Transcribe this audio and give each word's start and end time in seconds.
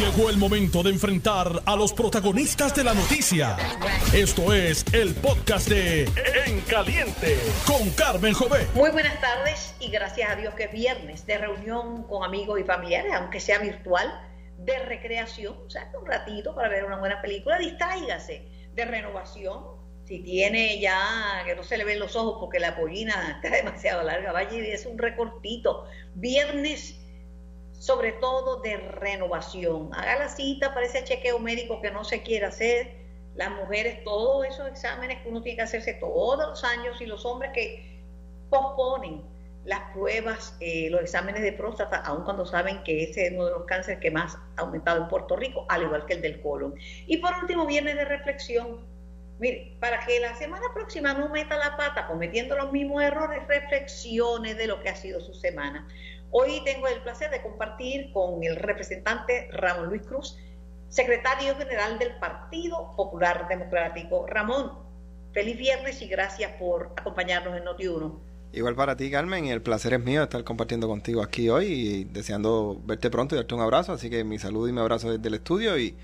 Llegó 0.00 0.30
el 0.30 0.38
momento 0.38 0.82
de 0.82 0.88
enfrentar 0.88 1.60
a 1.66 1.76
los 1.76 1.92
protagonistas 1.92 2.74
de 2.74 2.84
la 2.84 2.94
noticia. 2.94 3.58
Esto 4.14 4.54
es 4.54 4.82
el 4.94 5.14
podcast 5.14 5.68
de 5.68 6.04
En 6.46 6.62
Caliente 6.62 7.36
con 7.66 7.90
Carmen 7.90 8.32
Jové. 8.32 8.66
Muy 8.74 8.88
buenas 8.92 9.20
tardes 9.20 9.74
y 9.78 9.90
gracias 9.90 10.30
a 10.30 10.36
Dios 10.36 10.54
que 10.54 10.64
es 10.64 10.72
viernes 10.72 11.26
de 11.26 11.36
reunión 11.36 12.04
con 12.04 12.24
amigos 12.24 12.58
y 12.58 12.64
familiares, 12.64 13.12
aunque 13.14 13.40
sea 13.40 13.58
virtual, 13.58 14.08
de 14.56 14.78
recreación, 14.78 15.54
o 15.66 15.68
sea, 15.68 15.92
un 16.00 16.06
ratito 16.06 16.54
para 16.54 16.70
ver 16.70 16.86
una 16.86 16.98
buena 16.98 17.20
película, 17.20 17.58
distráigase, 17.58 18.48
de 18.72 18.84
renovación. 18.86 19.78
Si 20.06 20.20
tiene 20.20 20.80
ya 20.80 21.42
que 21.44 21.54
no 21.54 21.62
se 21.62 21.76
le 21.76 21.84
ven 21.84 21.98
los 21.98 22.16
ojos 22.16 22.38
porque 22.40 22.58
la 22.58 22.74
pollina 22.74 23.38
está 23.42 23.54
demasiado 23.54 24.02
larga, 24.02 24.32
vaya 24.32 24.50
y 24.50 24.70
es 24.70 24.86
un 24.86 24.96
recortito. 24.96 25.84
Viernes 26.14 26.99
sobre 27.80 28.12
todo 28.12 28.60
de 28.60 28.76
renovación. 28.76 29.88
Haga 29.94 30.18
la 30.18 30.28
cita 30.28 30.74
para 30.74 30.84
ese 30.84 31.02
chequeo 31.02 31.38
médico 31.38 31.80
que 31.80 31.90
no 31.90 32.04
se 32.04 32.22
quiere 32.22 32.44
hacer. 32.44 32.94
Las 33.36 33.50
mujeres, 33.52 34.04
todos 34.04 34.46
esos 34.46 34.68
exámenes 34.68 35.22
que 35.22 35.30
uno 35.30 35.40
tiene 35.40 35.56
que 35.56 35.62
hacerse 35.62 35.94
todos 35.94 36.46
los 36.46 36.62
años 36.62 37.00
y 37.00 37.06
los 37.06 37.24
hombres 37.24 37.52
que 37.54 38.02
posponen 38.50 39.22
las 39.64 39.80
pruebas, 39.94 40.54
eh, 40.60 40.90
los 40.90 41.00
exámenes 41.00 41.40
de 41.40 41.54
próstata, 41.54 41.96
aun 41.96 42.24
cuando 42.24 42.44
saben 42.44 42.82
que 42.82 43.02
ese 43.02 43.28
es 43.28 43.32
uno 43.32 43.46
de 43.46 43.52
los 43.52 43.64
cánceres 43.64 43.98
que 43.98 44.10
más 44.10 44.36
ha 44.56 44.60
aumentado 44.60 45.00
en 45.00 45.08
Puerto 45.08 45.36
Rico, 45.36 45.64
al 45.70 45.82
igual 45.84 46.04
que 46.04 46.14
el 46.14 46.20
del 46.20 46.42
colon. 46.42 46.74
Y 47.06 47.16
por 47.16 47.32
último, 47.40 47.64
viernes 47.64 47.96
de 47.96 48.04
reflexión. 48.04 48.84
Mire, 49.38 49.74
para 49.80 50.04
que 50.04 50.20
la 50.20 50.34
semana 50.34 50.66
próxima 50.74 51.14
no 51.14 51.30
meta 51.30 51.56
la 51.56 51.78
pata 51.78 52.06
cometiendo 52.06 52.56
los 52.56 52.72
mismos 52.72 53.02
errores, 53.02 53.40
reflexiones 53.48 54.58
de 54.58 54.66
lo 54.66 54.82
que 54.82 54.90
ha 54.90 54.96
sido 54.96 55.18
su 55.22 55.32
semana. 55.32 55.88
Hoy 56.32 56.62
tengo 56.64 56.86
el 56.86 57.00
placer 57.02 57.30
de 57.30 57.42
compartir 57.42 58.12
con 58.12 58.44
el 58.44 58.54
representante 58.54 59.48
Ramón 59.52 59.88
Luis 59.88 60.02
Cruz, 60.02 60.38
secretario 60.88 61.56
general 61.56 61.98
del 61.98 62.16
Partido 62.20 62.92
Popular 62.96 63.48
Democrático. 63.48 64.26
Ramón, 64.28 64.78
feliz 65.32 65.56
viernes 65.56 66.00
y 66.02 66.06
gracias 66.06 66.52
por 66.52 66.92
acompañarnos 66.96 67.56
en 67.56 67.64
Noti1. 67.64 68.18
Igual 68.52 68.76
para 68.76 68.96
ti, 68.96 69.10
Carmen, 69.10 69.46
y 69.46 69.50
el 69.50 69.60
placer 69.60 69.94
es 69.94 70.00
mío 70.00 70.22
estar 70.22 70.44
compartiendo 70.44 70.86
contigo 70.86 71.20
aquí 71.22 71.48
hoy 71.48 71.66
y 71.66 72.04
deseando 72.04 72.80
verte 72.84 73.10
pronto 73.10 73.34
y 73.34 73.38
darte 73.38 73.54
un 73.56 73.62
abrazo. 73.62 73.92
Así 73.92 74.08
que 74.08 74.22
mi 74.22 74.38
salud 74.38 74.68
y 74.68 74.72
mi 74.72 74.80
abrazo 74.80 75.10
desde 75.10 75.26
el 75.26 75.34
estudio 75.34 75.76
y, 75.78 75.96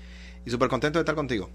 y 0.45 0.49
súper 0.49 0.67
contento 0.67 0.99
de 0.99 1.03
estar 1.03 1.15
contigo. 1.15 1.49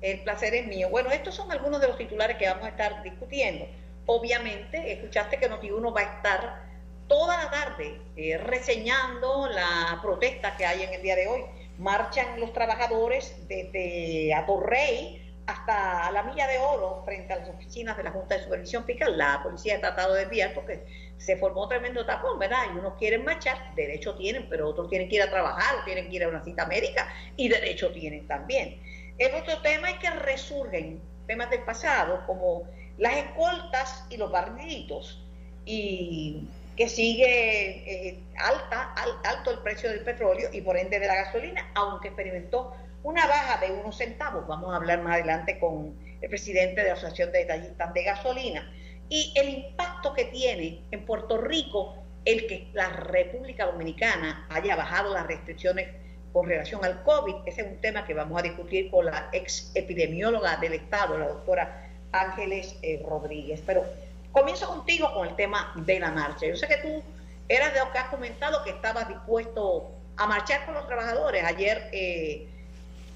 El 0.00 0.22
placer 0.22 0.54
es 0.54 0.66
mío. 0.66 0.88
Bueno, 0.90 1.10
estos 1.10 1.34
son 1.34 1.52
algunos 1.52 1.80
de 1.80 1.88
los 1.88 1.98
titulares 1.98 2.38
que 2.38 2.46
vamos 2.46 2.64
a 2.64 2.68
estar 2.68 3.02
discutiendo. 3.02 3.66
Obviamente, 4.06 4.92
escuchaste 4.92 5.38
que 5.38 5.50
Noti1 5.50 5.94
va 5.94 6.00
a 6.00 6.16
estar 6.16 6.71
toda 7.12 7.44
la 7.44 7.50
tarde 7.50 8.00
eh, 8.16 8.38
reseñando 8.38 9.46
la 9.46 9.98
protesta 10.00 10.56
que 10.56 10.64
hay 10.64 10.82
en 10.82 10.94
el 10.94 11.02
día 11.02 11.14
de 11.14 11.28
hoy. 11.28 11.42
Marchan 11.76 12.40
los 12.40 12.54
trabajadores 12.54 13.36
desde 13.48 14.32
Atorrey 14.32 15.20
hasta 15.46 16.10
la 16.10 16.22
Milla 16.22 16.46
de 16.46 16.56
Oro 16.56 17.02
frente 17.04 17.34
a 17.34 17.40
las 17.40 17.50
oficinas 17.50 17.98
de 17.98 18.04
la 18.04 18.12
Junta 18.12 18.36
de 18.36 18.44
Supervisión 18.44 18.86
Fiscal. 18.86 19.18
La 19.18 19.42
policía 19.42 19.76
ha 19.76 19.80
tratado 19.80 20.14
de 20.14 20.20
desviar 20.20 20.54
porque 20.54 20.86
se 21.18 21.36
formó 21.36 21.68
tremendo 21.68 22.06
tapón, 22.06 22.38
¿verdad? 22.38 22.62
Y 22.74 22.78
unos 22.78 22.94
quieren 22.94 23.26
marchar, 23.26 23.74
derecho 23.74 24.14
tienen, 24.14 24.48
pero 24.48 24.70
otros 24.70 24.88
tienen 24.88 25.10
que 25.10 25.16
ir 25.16 25.22
a 25.22 25.28
trabajar, 25.28 25.84
tienen 25.84 26.08
que 26.08 26.16
ir 26.16 26.24
a 26.24 26.28
una 26.28 26.42
cita 26.42 26.64
médica 26.64 27.12
y 27.36 27.50
derecho 27.50 27.92
tienen 27.92 28.26
también. 28.26 28.80
El 29.18 29.34
otro 29.34 29.60
tema 29.60 29.90
es 29.90 29.98
que 29.98 30.08
resurgen 30.08 31.02
temas 31.26 31.50
del 31.50 31.62
pasado 31.64 32.24
como 32.26 32.62
las 32.96 33.16
escoltas 33.16 34.06
y 34.08 34.16
los 34.16 34.32
barriditos 34.32 35.22
y 35.66 36.48
que 36.76 36.88
sigue 36.88 38.08
eh, 38.08 38.18
alta, 38.38 38.94
alto 39.24 39.50
el 39.50 39.58
precio 39.58 39.90
del 39.90 40.00
petróleo 40.00 40.48
y 40.52 40.60
por 40.62 40.76
ende 40.76 40.98
de 40.98 41.06
la 41.06 41.16
gasolina, 41.16 41.70
aunque 41.74 42.08
experimentó 42.08 42.74
una 43.02 43.26
baja 43.26 43.60
de 43.60 43.72
unos 43.72 43.96
centavos. 43.96 44.46
Vamos 44.46 44.72
a 44.72 44.76
hablar 44.76 45.02
más 45.02 45.14
adelante 45.14 45.58
con 45.58 45.94
el 46.20 46.28
presidente 46.28 46.82
de 46.82 46.88
la 46.88 46.94
Asociación 46.94 47.32
de 47.32 47.40
Detallistas 47.40 47.92
de 47.92 48.04
Gasolina. 48.04 48.72
Y 49.08 49.32
el 49.36 49.48
impacto 49.48 50.14
que 50.14 50.26
tiene 50.26 50.82
en 50.90 51.04
Puerto 51.04 51.38
Rico 51.38 51.96
el 52.24 52.46
que 52.46 52.68
la 52.72 52.88
República 52.88 53.66
Dominicana 53.66 54.46
haya 54.48 54.76
bajado 54.76 55.12
las 55.12 55.26
restricciones 55.26 55.88
con 56.32 56.48
relación 56.48 56.84
al 56.84 57.02
COVID. 57.02 57.34
Ese 57.46 57.62
es 57.62 57.66
un 57.66 57.80
tema 57.80 58.06
que 58.06 58.14
vamos 58.14 58.38
a 58.38 58.42
discutir 58.42 58.90
con 58.90 59.06
la 59.06 59.28
ex 59.32 59.72
epidemióloga 59.74 60.56
del 60.56 60.74
Estado, 60.74 61.18
la 61.18 61.28
doctora 61.28 61.90
Ángeles 62.12 62.78
eh, 62.82 63.02
Rodríguez. 63.04 63.62
Pero 63.66 63.84
Comienzo 64.32 64.66
contigo 64.66 65.12
con 65.12 65.28
el 65.28 65.36
tema 65.36 65.72
de 65.76 66.00
la 66.00 66.10
marcha. 66.10 66.46
Yo 66.46 66.56
sé 66.56 66.66
que 66.66 66.78
tú 66.78 67.02
eras 67.48 67.72
de 67.72 67.80
los 67.80 67.88
que 67.90 67.98
has 67.98 68.08
comentado 68.08 68.64
que 68.64 68.70
estabas 68.70 69.08
dispuesto 69.08 69.92
a 70.16 70.26
marchar 70.26 70.64
con 70.64 70.74
los 70.74 70.86
trabajadores. 70.86 71.44
Ayer 71.44 71.88
eh, 71.92 72.48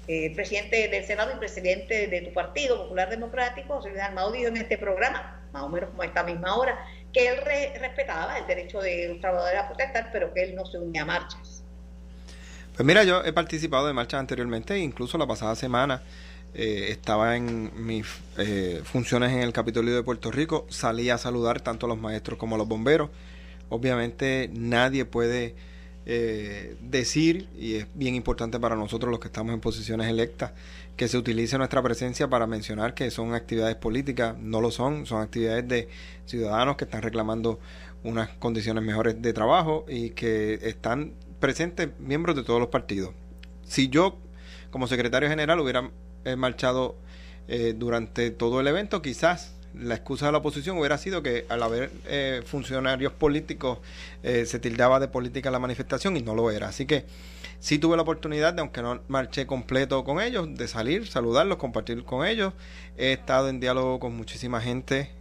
el 0.07 0.33
presidente 0.33 0.87
del 0.87 1.03
Senado 1.03 1.31
y 1.35 1.37
presidente 1.37 2.07
de 2.07 2.21
tu 2.21 2.33
partido, 2.33 2.83
Popular 2.83 3.09
Democrático, 3.09 3.75
José 3.75 3.89
Luis 3.89 4.01
Armado, 4.01 4.31
dijo 4.31 4.47
en 4.47 4.57
este 4.57 4.77
programa, 4.77 5.41
más 5.51 5.63
o 5.63 5.69
menos 5.69 5.89
como 5.89 6.03
a 6.03 6.05
esta 6.05 6.23
misma 6.23 6.55
hora, 6.55 6.77
que 7.11 7.27
él 7.27 7.37
respetaba 7.79 8.37
el 8.37 8.47
derecho 8.47 8.79
de 8.79 9.09
los 9.09 9.19
trabajadores 9.19 9.59
a 9.59 9.67
protestar, 9.67 10.09
pero 10.13 10.33
que 10.33 10.43
él 10.43 10.55
no 10.55 10.65
se 10.65 10.77
unía 10.77 11.01
a 11.01 11.05
marchas. 11.05 11.63
Pues 12.75 12.85
mira, 12.85 13.03
yo 13.03 13.23
he 13.25 13.33
participado 13.33 13.87
de 13.87 13.93
marchas 13.93 14.19
anteriormente, 14.19 14.77
incluso 14.77 15.17
la 15.17 15.25
pasada 15.25 15.55
semana 15.55 16.01
eh, 16.59 16.89
estaba 16.89 17.37
en 17.37 17.69
mis 17.75 18.07
eh, 18.39 18.81
funciones 18.83 19.31
en 19.31 19.41
el 19.41 19.53
Capitolio 19.53 19.93
de 19.95 20.01
Puerto 20.01 20.31
Rico, 20.31 20.65
salí 20.69 21.11
a 21.11 21.19
saludar 21.19 21.61
tanto 21.61 21.85
a 21.85 21.89
los 21.89 21.99
maestros 21.99 22.39
como 22.39 22.55
a 22.55 22.57
los 22.57 22.67
bomberos. 22.67 23.11
Obviamente 23.69 24.49
nadie 24.51 25.05
puede 25.05 25.53
eh, 26.07 26.75
decir, 26.81 27.47
y 27.55 27.75
es 27.75 27.87
bien 27.93 28.15
importante 28.15 28.59
para 28.59 28.75
nosotros 28.75 29.11
los 29.11 29.19
que 29.19 29.27
estamos 29.27 29.53
en 29.53 29.59
posiciones 29.59 30.07
electas, 30.07 30.53
que 30.95 31.07
se 31.07 31.19
utilice 31.19 31.59
nuestra 31.59 31.83
presencia 31.83 32.27
para 32.27 32.47
mencionar 32.47 32.95
que 32.95 33.11
son 33.11 33.35
actividades 33.35 33.75
políticas, 33.75 34.35
no 34.39 34.59
lo 34.59 34.71
son, 34.71 35.05
son 35.05 35.21
actividades 35.21 35.67
de 35.67 35.89
ciudadanos 36.25 36.75
que 36.75 36.85
están 36.85 37.03
reclamando 37.03 37.59
unas 38.03 38.29
condiciones 38.29 38.83
mejores 38.83 39.21
de 39.21 39.31
trabajo 39.31 39.85
y 39.87 40.09
que 40.09 40.55
están 40.63 41.13
presentes 41.39 41.89
miembros 41.99 42.35
de 42.35 42.41
todos 42.41 42.59
los 42.59 42.69
partidos. 42.69 43.11
Si 43.61 43.89
yo, 43.89 44.17
como 44.71 44.87
secretario 44.87 45.29
general, 45.29 45.59
hubiera 45.59 45.91
marchado 46.35 46.95
eh, 47.47 47.73
durante 47.77 48.29
todo 48.31 48.59
el 48.59 48.67
evento, 48.67 49.01
quizás 49.01 49.53
la 49.73 49.95
excusa 49.95 50.25
de 50.25 50.33
la 50.33 50.39
oposición 50.39 50.77
hubiera 50.77 50.97
sido 50.97 51.23
que 51.23 51.45
al 51.47 51.63
haber 51.63 51.91
eh, 52.05 52.41
funcionarios 52.45 53.13
políticos 53.13 53.79
eh, 54.23 54.45
se 54.45 54.59
tildaba 54.59 54.99
de 54.99 55.07
política 55.07 55.49
la 55.49 55.59
manifestación 55.59 56.17
y 56.17 56.21
no 56.21 56.35
lo 56.35 56.51
era. 56.51 56.67
Así 56.67 56.85
que 56.85 57.05
sí 57.61 57.79
tuve 57.79 57.95
la 57.95 58.01
oportunidad 58.01 58.53
de, 58.53 58.61
aunque 58.61 58.81
no 58.81 58.99
marché 59.07 59.45
completo 59.45 60.03
con 60.03 60.19
ellos, 60.19 60.55
de 60.55 60.67
salir, 60.67 61.07
saludarlos, 61.07 61.57
compartir 61.57 62.03
con 62.03 62.25
ellos. 62.25 62.53
He 62.97 63.13
estado 63.13 63.47
en 63.47 63.61
diálogo 63.61 63.99
con 63.99 64.17
muchísima 64.17 64.59
gente, 64.59 65.11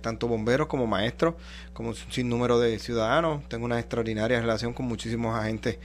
tanto 0.00 0.26
bomberos 0.26 0.66
como 0.66 0.86
maestros, 0.86 1.34
como 1.74 1.92
sin 1.94 2.28
número 2.28 2.58
de 2.58 2.78
ciudadanos. 2.78 3.46
Tengo 3.48 3.66
una 3.66 3.78
extraordinaria 3.78 4.40
relación 4.40 4.72
con 4.72 4.86
muchísimos 4.86 5.38
agentes 5.38 5.78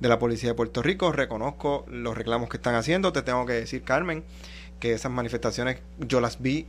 de 0.00 0.08
la 0.08 0.18
Policía 0.18 0.50
de 0.50 0.54
Puerto 0.54 0.82
Rico. 0.82 1.12
Reconozco 1.12 1.84
los 1.88 2.16
reclamos 2.16 2.48
que 2.48 2.56
están 2.56 2.74
haciendo. 2.74 3.12
Te 3.12 3.22
tengo 3.22 3.46
que 3.46 3.52
decir, 3.52 3.82
Carmen, 3.82 4.24
que 4.80 4.92
esas 4.92 5.12
manifestaciones 5.12 5.78
yo 5.98 6.20
las 6.20 6.40
vi 6.40 6.66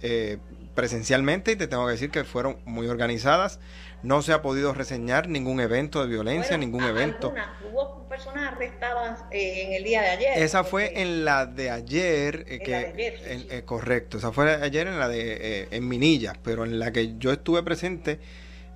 eh, 0.00 0.38
presencialmente 0.74 1.52
y 1.52 1.56
te 1.56 1.66
tengo 1.66 1.84
que 1.86 1.92
decir 1.92 2.10
que 2.10 2.22
fueron 2.22 2.58
muy 2.64 2.86
organizadas. 2.86 3.58
No 4.04 4.22
se 4.22 4.32
ha 4.32 4.42
podido 4.42 4.72
reseñar 4.72 5.28
ningún 5.28 5.58
evento 5.58 6.00
de 6.00 6.08
violencia, 6.08 6.56
ningún 6.56 6.84
evento. 6.84 7.34
Hubo 7.68 8.08
personas 8.08 8.52
arrestadas 8.52 9.24
eh, 9.32 9.64
en 9.66 9.72
el 9.72 9.82
día 9.82 10.02
de 10.02 10.08
ayer. 10.10 10.38
Esa 10.38 10.62
fue 10.62 11.02
en 11.02 11.24
la 11.24 11.46
de 11.46 11.70
ayer, 11.70 12.44
eh, 12.46 12.60
que, 12.60 13.64
correcto, 13.64 14.18
esa 14.18 14.30
fue 14.30 14.54
ayer 14.54 14.86
en 14.86 15.00
la 15.00 15.08
de 15.08 15.66
en 15.72 15.88
Minilla, 15.88 16.34
pero 16.44 16.64
en 16.64 16.78
la 16.78 16.92
que 16.92 17.18
yo 17.18 17.32
estuve 17.32 17.64
presente 17.64 18.20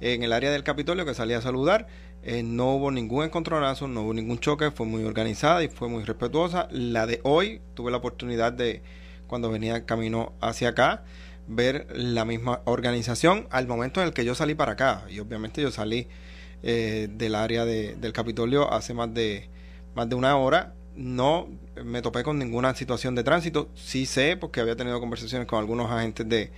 en 0.01 0.25
el 0.25 0.33
área 0.33 0.51
del 0.51 0.65
Capitolio 0.65 1.07
que 1.07 1.15
salí 1.15 1.35
a 1.35 1.41
saludar 1.41 1.87
eh, 2.25 2.43
no 2.45 2.75
hubo 2.77 2.91
ningún 2.91 3.25
encontronazo, 3.25 3.89
no 3.89 4.03
hubo 4.03 4.15
ningún 4.15 4.39
choque, 4.39 4.71
fue 4.71 4.87
muy 4.87 5.03
organizada 5.05 5.63
y 5.65 5.69
fue 5.69 5.89
muy 5.89 6.05
respetuosa. 6.05 6.69
La 6.71 7.07
de 7.07 7.21
hoy 7.25 7.61
tuve 7.75 7.91
la 7.91 7.97
oportunidad 7.97 8.53
de, 8.53 8.83
cuando 9.27 9.51
venía 9.51 9.85
camino 9.87 10.33
hacia 10.41 10.69
acá, 10.69 11.05
ver 11.49 11.89
la 11.95 12.25
misma 12.25 12.61
organización 12.65 13.49
al 13.51 13.67
momento 13.67 14.01
en 14.01 14.07
el 14.07 14.13
que 14.13 14.25
yo 14.25 14.35
salí 14.35 14.55
para 14.55 14.73
acá. 14.73 15.05
Y 15.11 15.19
obviamente 15.19 15.61
yo 15.63 15.73
salí 15.73 16.07
eh, 16.63 17.09
del 17.11 17.35
área 17.35 17.65
del 17.65 18.13
Capitolio 18.13 18.73
hace 18.73 18.95
más 18.95 19.13
de, 19.13 19.49
más 19.95 20.09
de 20.09 20.15
una 20.15 20.37
hora. 20.37 20.75
No 20.95 21.49
me 21.83 22.03
topé 22.03 22.23
con 22.23 22.39
ninguna 22.39 22.75
situación 22.75 23.17
de 23.17 23.25
tránsito. 23.25 23.69
Sí 23.75 24.07
sé, 24.07 24.37
porque 24.37 24.61
había 24.61 24.77
tenido 24.77 25.01
conversaciones 25.01 25.49
con 25.49 25.59
algunos 25.59 25.91
agentes 25.91 26.29
de, 26.29 26.53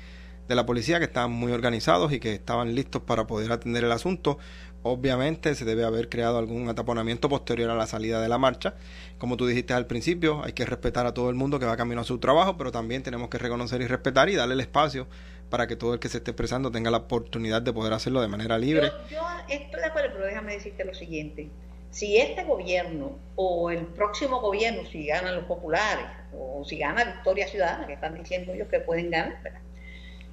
de 0.49 0.55
la 0.55 0.67
policía 0.67 0.99
que 0.99 1.07
estaban 1.07 1.31
muy 1.31 1.53
organizados 1.53 2.13
y 2.13 2.21
que 2.21 2.35
estaban 2.35 2.75
listos 2.75 3.03
para 3.03 3.27
poder 3.27 3.51
atender 3.53 3.85
el 3.85 3.93
asunto. 3.93 4.39
Obviamente 4.87 5.55
se 5.55 5.65
debe 5.65 5.83
haber 5.83 6.11
creado 6.11 6.37
algún 6.37 6.69
ataponamiento 6.69 7.31
posterior 7.31 7.71
a 7.71 7.75
la 7.75 7.87
salida 7.87 8.21
de 8.21 8.29
la 8.29 8.37
marcha. 8.37 8.75
Como 9.17 9.39
tú 9.39 9.47
dijiste 9.47 9.73
al 9.73 9.87
principio, 9.87 10.45
hay 10.45 10.53
que 10.53 10.67
respetar 10.67 11.07
a 11.07 11.15
todo 11.15 11.31
el 11.31 11.37
mundo 11.37 11.59
que 11.59 11.65
va 11.65 11.75
camino 11.75 12.03
a 12.03 12.05
su 12.05 12.19
trabajo, 12.19 12.59
pero 12.59 12.71
también 12.71 13.03
tenemos 13.03 13.31
que 13.31 13.39
reconocer 13.39 13.81
y 13.81 13.87
respetar 13.87 14.29
y 14.29 14.35
darle 14.35 14.53
el 14.53 14.61
espacio 14.61 15.07
para 15.49 15.67
que 15.67 15.77
todo 15.77 15.95
el 15.95 16.01
que 16.01 16.11
se 16.11 16.19
esté 16.19 16.33
expresando 16.33 16.71
tenga 16.71 16.91
la 16.91 16.99
oportunidad 16.99 17.63
de 17.63 17.73
poder 17.73 17.95
hacerlo 17.95 18.21
de 18.21 18.29
manera 18.29 18.59
libre. 18.59 18.93
Yo, 19.11 19.27
estoy 19.49 19.81
de 19.81 19.87
acuerdo, 19.87 20.11
pero 20.13 20.27
déjame 20.27 20.53
decirte 20.53 20.85
lo 20.85 20.93
siguiente. 20.93 21.49
si 21.91 22.19
este 22.19 22.45
gobierno 22.45 23.17
o 23.37 23.71
el 23.71 23.87
próximo 23.87 24.43
gobierno, 24.43 24.83
si 24.91 25.07
ganan 25.07 25.35
los 25.35 25.45
populares 25.45 26.05
o 26.37 26.63
si 26.63 26.77
gana 26.77 27.05
Victoria 27.05 27.49
Ciudadana, 27.49 27.87
que 27.87 27.95
están 27.95 28.15
diciendo 28.19 28.53
ellos 28.53 28.69
que 28.69 28.81
pueden 28.81 29.11
ganar, 29.11 29.39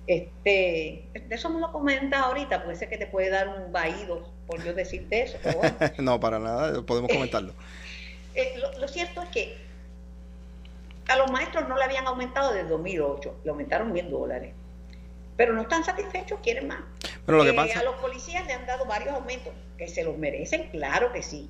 Este, 0.08 1.06
de 1.14 1.36
eso 1.36 1.50
me 1.50 1.60
lo 1.60 1.72
comenta 1.72 2.22
ahorita, 2.22 2.64
puede 2.64 2.76
ser 2.76 2.90
que 2.90 2.98
te 2.98 3.08
puede 3.08 3.30
dar 3.30 3.48
un 3.48 3.72
vaído 3.72 4.28
por 4.48 4.64
yo 4.64 4.74
decirte 4.74 5.22
eso. 5.22 5.38
no, 6.00 6.20
para 6.20 6.40
nada, 6.40 6.82
podemos 6.82 7.10
comentarlo. 7.10 7.54
Eh, 8.36 8.56
lo, 8.80 8.88
cierto 8.88 9.22
es 9.22 9.30
que 9.30 9.58
a 11.08 11.16
los 11.18 11.32
maestros 11.32 11.68
no 11.70 11.78
le 11.78 11.84
habían 11.84 12.08
aumentado 12.08 12.54
desde 12.54 12.68
2008, 12.68 13.42
le 13.44 13.50
aumentaron 13.50 13.92
mil 13.92 14.10
dólares. 14.10 14.54
Pero 15.38 15.54
no 15.54 15.62
están 15.62 15.84
satisfechos, 15.84 16.40
quieren 16.44 16.68
más. 16.68 16.82
Pero 17.26 17.38
lo 17.38 17.44
que 17.44 17.52
eh, 17.52 17.54
pasa... 17.54 17.80
A 17.80 17.84
los 17.84 17.96
policías 17.96 18.46
le 18.46 18.54
han 18.54 18.66
dado 18.66 18.86
varios 18.86 19.14
aumentos, 19.14 19.54
que 19.78 19.88
se 19.88 20.04
los 20.04 20.18
merecen, 20.18 20.70
claro 20.70 21.12
que 21.14 21.24
sí. 21.24 21.50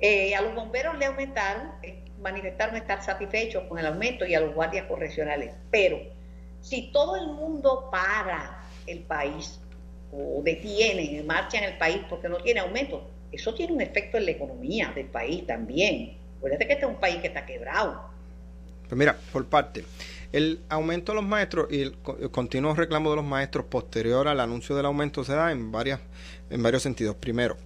Eh, 0.00 0.34
a 0.34 0.42
los 0.42 0.54
bomberos 0.54 0.98
le 0.98 1.06
aumentaron, 1.06 1.70
manifestaron 2.20 2.76
estar 2.76 3.02
satisfechos 3.04 3.64
con 3.68 3.78
el 3.78 3.86
aumento 3.86 4.26
y 4.26 4.34
a 4.34 4.40
los 4.40 4.54
guardias 4.54 4.86
correccionales. 4.86 5.54
Pero 5.70 6.00
si 6.62 6.90
todo 6.92 7.16
el 7.16 7.26
mundo 7.26 7.88
para 7.90 8.64
el 8.86 9.00
país 9.00 9.60
o 10.12 10.40
detiene, 10.42 11.22
marcha 11.22 11.58
en 11.58 11.64
el 11.64 11.78
país 11.78 12.00
porque 12.08 12.28
no 12.28 12.38
tiene 12.38 12.60
aumento, 12.60 13.08
eso 13.30 13.54
tiene 13.54 13.72
un 13.72 13.80
efecto 13.80 14.18
en 14.18 14.26
la 14.26 14.30
economía 14.30 14.92
del 14.94 15.06
país 15.06 15.46
también. 15.46 16.16
Acuérdate 16.38 16.66
que 16.66 16.72
este 16.74 16.84
es 16.84 16.90
un 16.90 16.98
país 16.98 17.16
que 17.16 17.28
está 17.28 17.46
quebrado. 17.46 18.02
Pues 18.88 18.98
mira, 18.98 19.16
por 19.32 19.46
parte, 19.46 19.84
el 20.32 20.60
aumento 20.68 21.12
de 21.12 21.16
los 21.16 21.24
maestros 21.24 21.68
y 21.70 21.80
el, 21.80 21.98
continuo 22.30 22.74
reclamo 22.74 23.10
de 23.10 23.16
los 23.16 23.24
maestros 23.24 23.66
posterior 23.66 24.28
al 24.28 24.40
anuncio 24.40 24.76
del 24.76 24.86
aumento 24.86 25.24
se 25.24 25.34
da 25.34 25.50
en, 25.50 25.72
varias, 25.72 26.00
en 26.50 26.62
varios 26.62 26.82
sentidos. 26.82 27.16
Primero, 27.16 27.56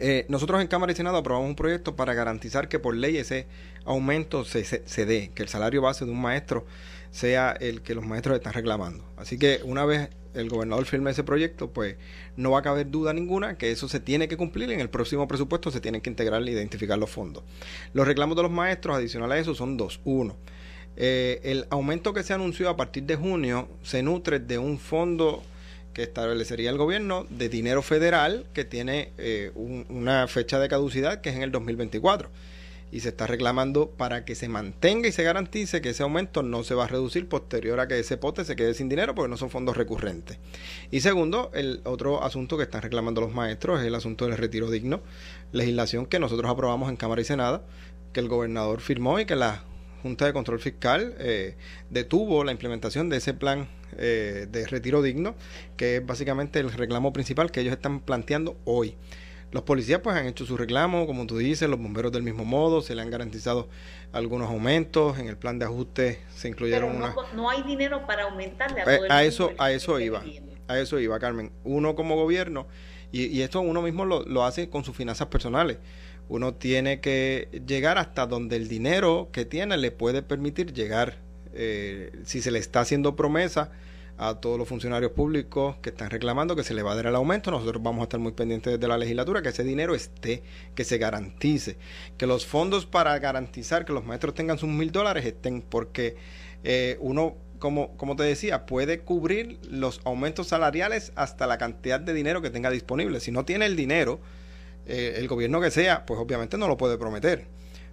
eh, 0.00 0.26
nosotros 0.28 0.60
en 0.60 0.68
Cámara 0.68 0.92
y 0.92 0.94
Senado 0.94 1.16
aprobamos 1.16 1.48
un 1.48 1.56
proyecto 1.56 1.96
para 1.96 2.14
garantizar 2.14 2.68
que 2.68 2.78
por 2.78 2.96
ley 2.96 3.16
ese 3.16 3.46
aumento 3.84 4.44
se, 4.44 4.64
se, 4.64 5.06
dé, 5.06 5.30
que 5.34 5.42
el 5.42 5.48
salario 5.48 5.82
base 5.82 6.04
de 6.04 6.10
un 6.10 6.20
maestro 6.20 6.64
sea 7.10 7.52
el 7.52 7.82
que 7.82 7.94
los 7.94 8.04
maestros 8.04 8.36
están 8.36 8.52
reclamando. 8.52 9.04
Así 9.16 9.38
que 9.38 9.60
una 9.64 9.84
vez 9.84 10.08
el 10.34 10.48
gobernador 10.48 10.86
firme 10.86 11.10
ese 11.10 11.24
proyecto, 11.24 11.70
pues 11.70 11.96
no 12.36 12.50
va 12.52 12.60
a 12.60 12.62
caber 12.62 12.90
duda 12.90 13.12
ninguna 13.12 13.58
que 13.58 13.70
eso 13.70 13.88
se 13.88 14.00
tiene 14.00 14.28
que 14.28 14.36
cumplir 14.36 14.70
y 14.70 14.74
en 14.74 14.80
el 14.80 14.88
próximo 14.88 15.28
presupuesto 15.28 15.70
se 15.70 15.80
tienen 15.80 16.00
que 16.00 16.10
integrar 16.10 16.42
e 16.42 16.50
identificar 16.50 16.98
los 16.98 17.10
fondos. 17.10 17.44
Los 17.92 18.06
reclamos 18.06 18.36
de 18.36 18.42
los 18.42 18.50
maestros 18.50 18.96
adicionales 18.96 19.36
a 19.36 19.40
eso 19.40 19.54
son 19.54 19.76
dos. 19.76 20.00
Uno, 20.04 20.36
eh, 20.96 21.40
el 21.44 21.66
aumento 21.70 22.12
que 22.12 22.22
se 22.22 22.32
anunció 22.32 22.68
a 22.68 22.76
partir 22.76 23.04
de 23.04 23.16
junio 23.16 23.68
se 23.82 24.02
nutre 24.02 24.38
de 24.40 24.58
un 24.58 24.78
fondo 24.78 25.42
que 25.92 26.02
establecería 26.02 26.70
el 26.70 26.78
gobierno 26.78 27.26
de 27.30 27.48
dinero 27.48 27.82
federal 27.82 28.46
que 28.52 28.64
tiene 28.64 29.12
eh, 29.18 29.52
una 29.54 30.26
fecha 30.28 30.58
de 30.58 30.68
caducidad 30.68 31.20
que 31.20 31.30
es 31.30 31.36
en 31.36 31.42
el 31.42 31.52
2024 31.52 32.30
y 32.92 33.00
se 33.00 33.08
está 33.08 33.26
reclamando 33.26 33.88
para 33.88 34.26
que 34.26 34.34
se 34.34 34.48
mantenga 34.48 35.08
y 35.08 35.12
se 35.12 35.22
garantice 35.22 35.80
que 35.80 35.90
ese 35.90 36.02
aumento 36.02 36.42
no 36.42 36.62
se 36.62 36.74
va 36.74 36.84
a 36.84 36.88
reducir 36.88 37.26
posterior 37.26 37.80
a 37.80 37.88
que 37.88 37.98
ese 37.98 38.18
pote 38.18 38.44
se 38.44 38.54
quede 38.54 38.74
sin 38.74 38.90
dinero 38.90 39.14
porque 39.14 39.30
no 39.30 39.38
son 39.38 39.48
fondos 39.48 39.78
recurrentes. 39.78 40.38
Y 40.90 41.00
segundo, 41.00 41.50
el 41.54 41.80
otro 41.84 42.22
asunto 42.22 42.58
que 42.58 42.64
están 42.64 42.82
reclamando 42.82 43.22
los 43.22 43.32
maestros 43.32 43.80
es 43.80 43.86
el 43.86 43.94
asunto 43.94 44.26
del 44.26 44.36
retiro 44.36 44.70
digno, 44.70 45.00
legislación 45.52 46.04
que 46.04 46.18
nosotros 46.18 46.50
aprobamos 46.50 46.90
en 46.90 46.96
Cámara 46.96 47.22
y 47.22 47.24
Senado, 47.24 47.64
que 48.12 48.20
el 48.20 48.28
gobernador 48.28 48.82
firmó 48.82 49.18
y 49.18 49.24
que 49.24 49.36
la 49.36 49.64
Junta 50.02 50.26
de 50.26 50.32
Control 50.32 50.58
Fiscal 50.58 51.14
eh, 51.18 51.56
detuvo 51.90 52.44
la 52.44 52.52
implementación 52.52 53.08
de 53.08 53.18
ese 53.18 53.34
plan 53.34 53.68
eh, 53.96 54.46
de 54.50 54.66
retiro 54.66 55.00
digno, 55.00 55.34
que 55.76 55.96
es 55.96 56.06
básicamente 56.06 56.58
el 56.58 56.72
reclamo 56.72 57.12
principal 57.12 57.50
que 57.50 57.60
ellos 57.60 57.72
están 57.72 58.00
planteando 58.00 58.56
hoy. 58.64 58.96
Los 59.52 59.64
policías 59.64 60.00
pues 60.00 60.16
han 60.16 60.26
hecho 60.26 60.46
su 60.46 60.56
reclamo, 60.56 61.06
como 61.06 61.26
tú 61.26 61.36
dices, 61.36 61.68
los 61.68 61.78
bomberos 61.78 62.10
del 62.10 62.22
mismo 62.22 62.44
modo, 62.44 62.80
se 62.80 62.94
le 62.94 63.02
han 63.02 63.10
garantizado 63.10 63.68
algunos 64.12 64.48
aumentos, 64.48 65.18
en 65.18 65.28
el 65.28 65.36
plan 65.36 65.58
de 65.58 65.66
ajuste 65.66 66.20
se 66.34 66.48
incluyeron 66.48 66.98
no, 66.98 67.14
no 67.34 67.50
hay 67.50 67.62
dinero 67.62 68.06
para 68.06 68.24
aumentarle 68.24 68.80
a 68.80 68.94
eh, 68.94 68.98
todo 68.98 69.12
a 69.12 69.24
eso 69.24 69.50
a 69.58 69.70
eso 69.70 70.00
iba, 70.00 70.22
a 70.68 70.78
eso 70.78 70.98
iba 70.98 71.18
Carmen. 71.20 71.52
Uno 71.64 71.94
como 71.94 72.16
gobierno 72.16 72.66
y, 73.12 73.42
esto 73.42 73.60
uno 73.60 73.82
mismo 73.82 74.06
lo, 74.06 74.24
lo 74.24 74.42
hace 74.44 74.70
con 74.70 74.84
sus 74.84 74.96
finanzas 74.96 75.28
personales. 75.28 75.76
Uno 76.28 76.54
tiene 76.54 77.00
que 77.00 77.62
llegar 77.66 77.98
hasta 77.98 78.26
donde 78.26 78.56
el 78.56 78.68
dinero 78.68 79.28
que 79.32 79.44
tiene 79.44 79.76
le 79.76 79.90
puede 79.90 80.22
permitir 80.22 80.72
llegar. 80.72 81.18
Eh, 81.54 82.12
si 82.24 82.40
se 82.40 82.50
le 82.50 82.58
está 82.58 82.80
haciendo 82.80 83.14
promesa 83.14 83.70
a 84.18 84.34
todos 84.36 84.58
los 84.58 84.68
funcionarios 84.68 85.12
públicos 85.12 85.76
que 85.82 85.90
están 85.90 86.10
reclamando 86.10 86.54
que 86.54 86.64
se 86.64 86.74
le 86.74 86.82
va 86.82 86.92
a 86.92 86.94
dar 86.94 87.06
el 87.06 87.14
aumento. 87.14 87.50
Nosotros 87.50 87.82
vamos 87.82 88.00
a 88.00 88.04
estar 88.04 88.20
muy 88.20 88.32
pendientes 88.32 88.78
de 88.78 88.88
la 88.88 88.98
legislatura, 88.98 89.42
que 89.42 89.48
ese 89.48 89.64
dinero 89.64 89.94
esté, 89.94 90.42
que 90.74 90.84
se 90.84 90.98
garantice, 90.98 91.76
que 92.16 92.26
los 92.26 92.46
fondos 92.46 92.86
para 92.86 93.18
garantizar 93.18 93.84
que 93.84 93.92
los 93.92 94.04
maestros 94.04 94.34
tengan 94.34 94.58
sus 94.58 94.68
mil 94.68 94.92
dólares 94.92 95.24
estén, 95.24 95.62
porque 95.62 96.16
eh, 96.62 96.98
uno, 97.00 97.36
como, 97.58 97.96
como 97.96 98.16
te 98.16 98.22
decía, 98.22 98.66
puede 98.66 99.00
cubrir 99.00 99.58
los 99.68 100.00
aumentos 100.04 100.48
salariales 100.48 101.12
hasta 101.16 101.46
la 101.46 101.58
cantidad 101.58 102.00
de 102.00 102.14
dinero 102.14 102.42
que 102.42 102.50
tenga 102.50 102.70
disponible. 102.70 103.20
Si 103.20 103.32
no 103.32 103.44
tiene 103.44 103.66
el 103.66 103.76
dinero, 103.76 104.20
eh, 104.86 105.14
el 105.16 105.28
gobierno 105.28 105.60
que 105.60 105.70
sea, 105.70 106.04
pues 106.06 106.18
obviamente 106.20 106.58
no 106.58 106.68
lo 106.68 106.76
puede 106.76 106.98
prometer. 106.98 107.46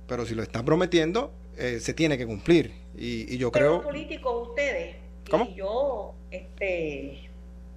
Pero 0.08 0.26
si 0.26 0.36
lo 0.36 0.44
está 0.44 0.64
prometiendo, 0.64 1.32
eh, 1.58 1.80
se 1.80 1.94
tiene 1.94 2.18
que 2.18 2.26
cumplir. 2.26 2.74
Y, 2.98 3.34
y 3.34 3.38
yo 3.38 3.52
creo... 3.52 3.82
políticos 3.84 4.50
ustedes 4.50 4.96
y 5.38 5.56
yo, 5.56 6.16
este, 6.32 7.30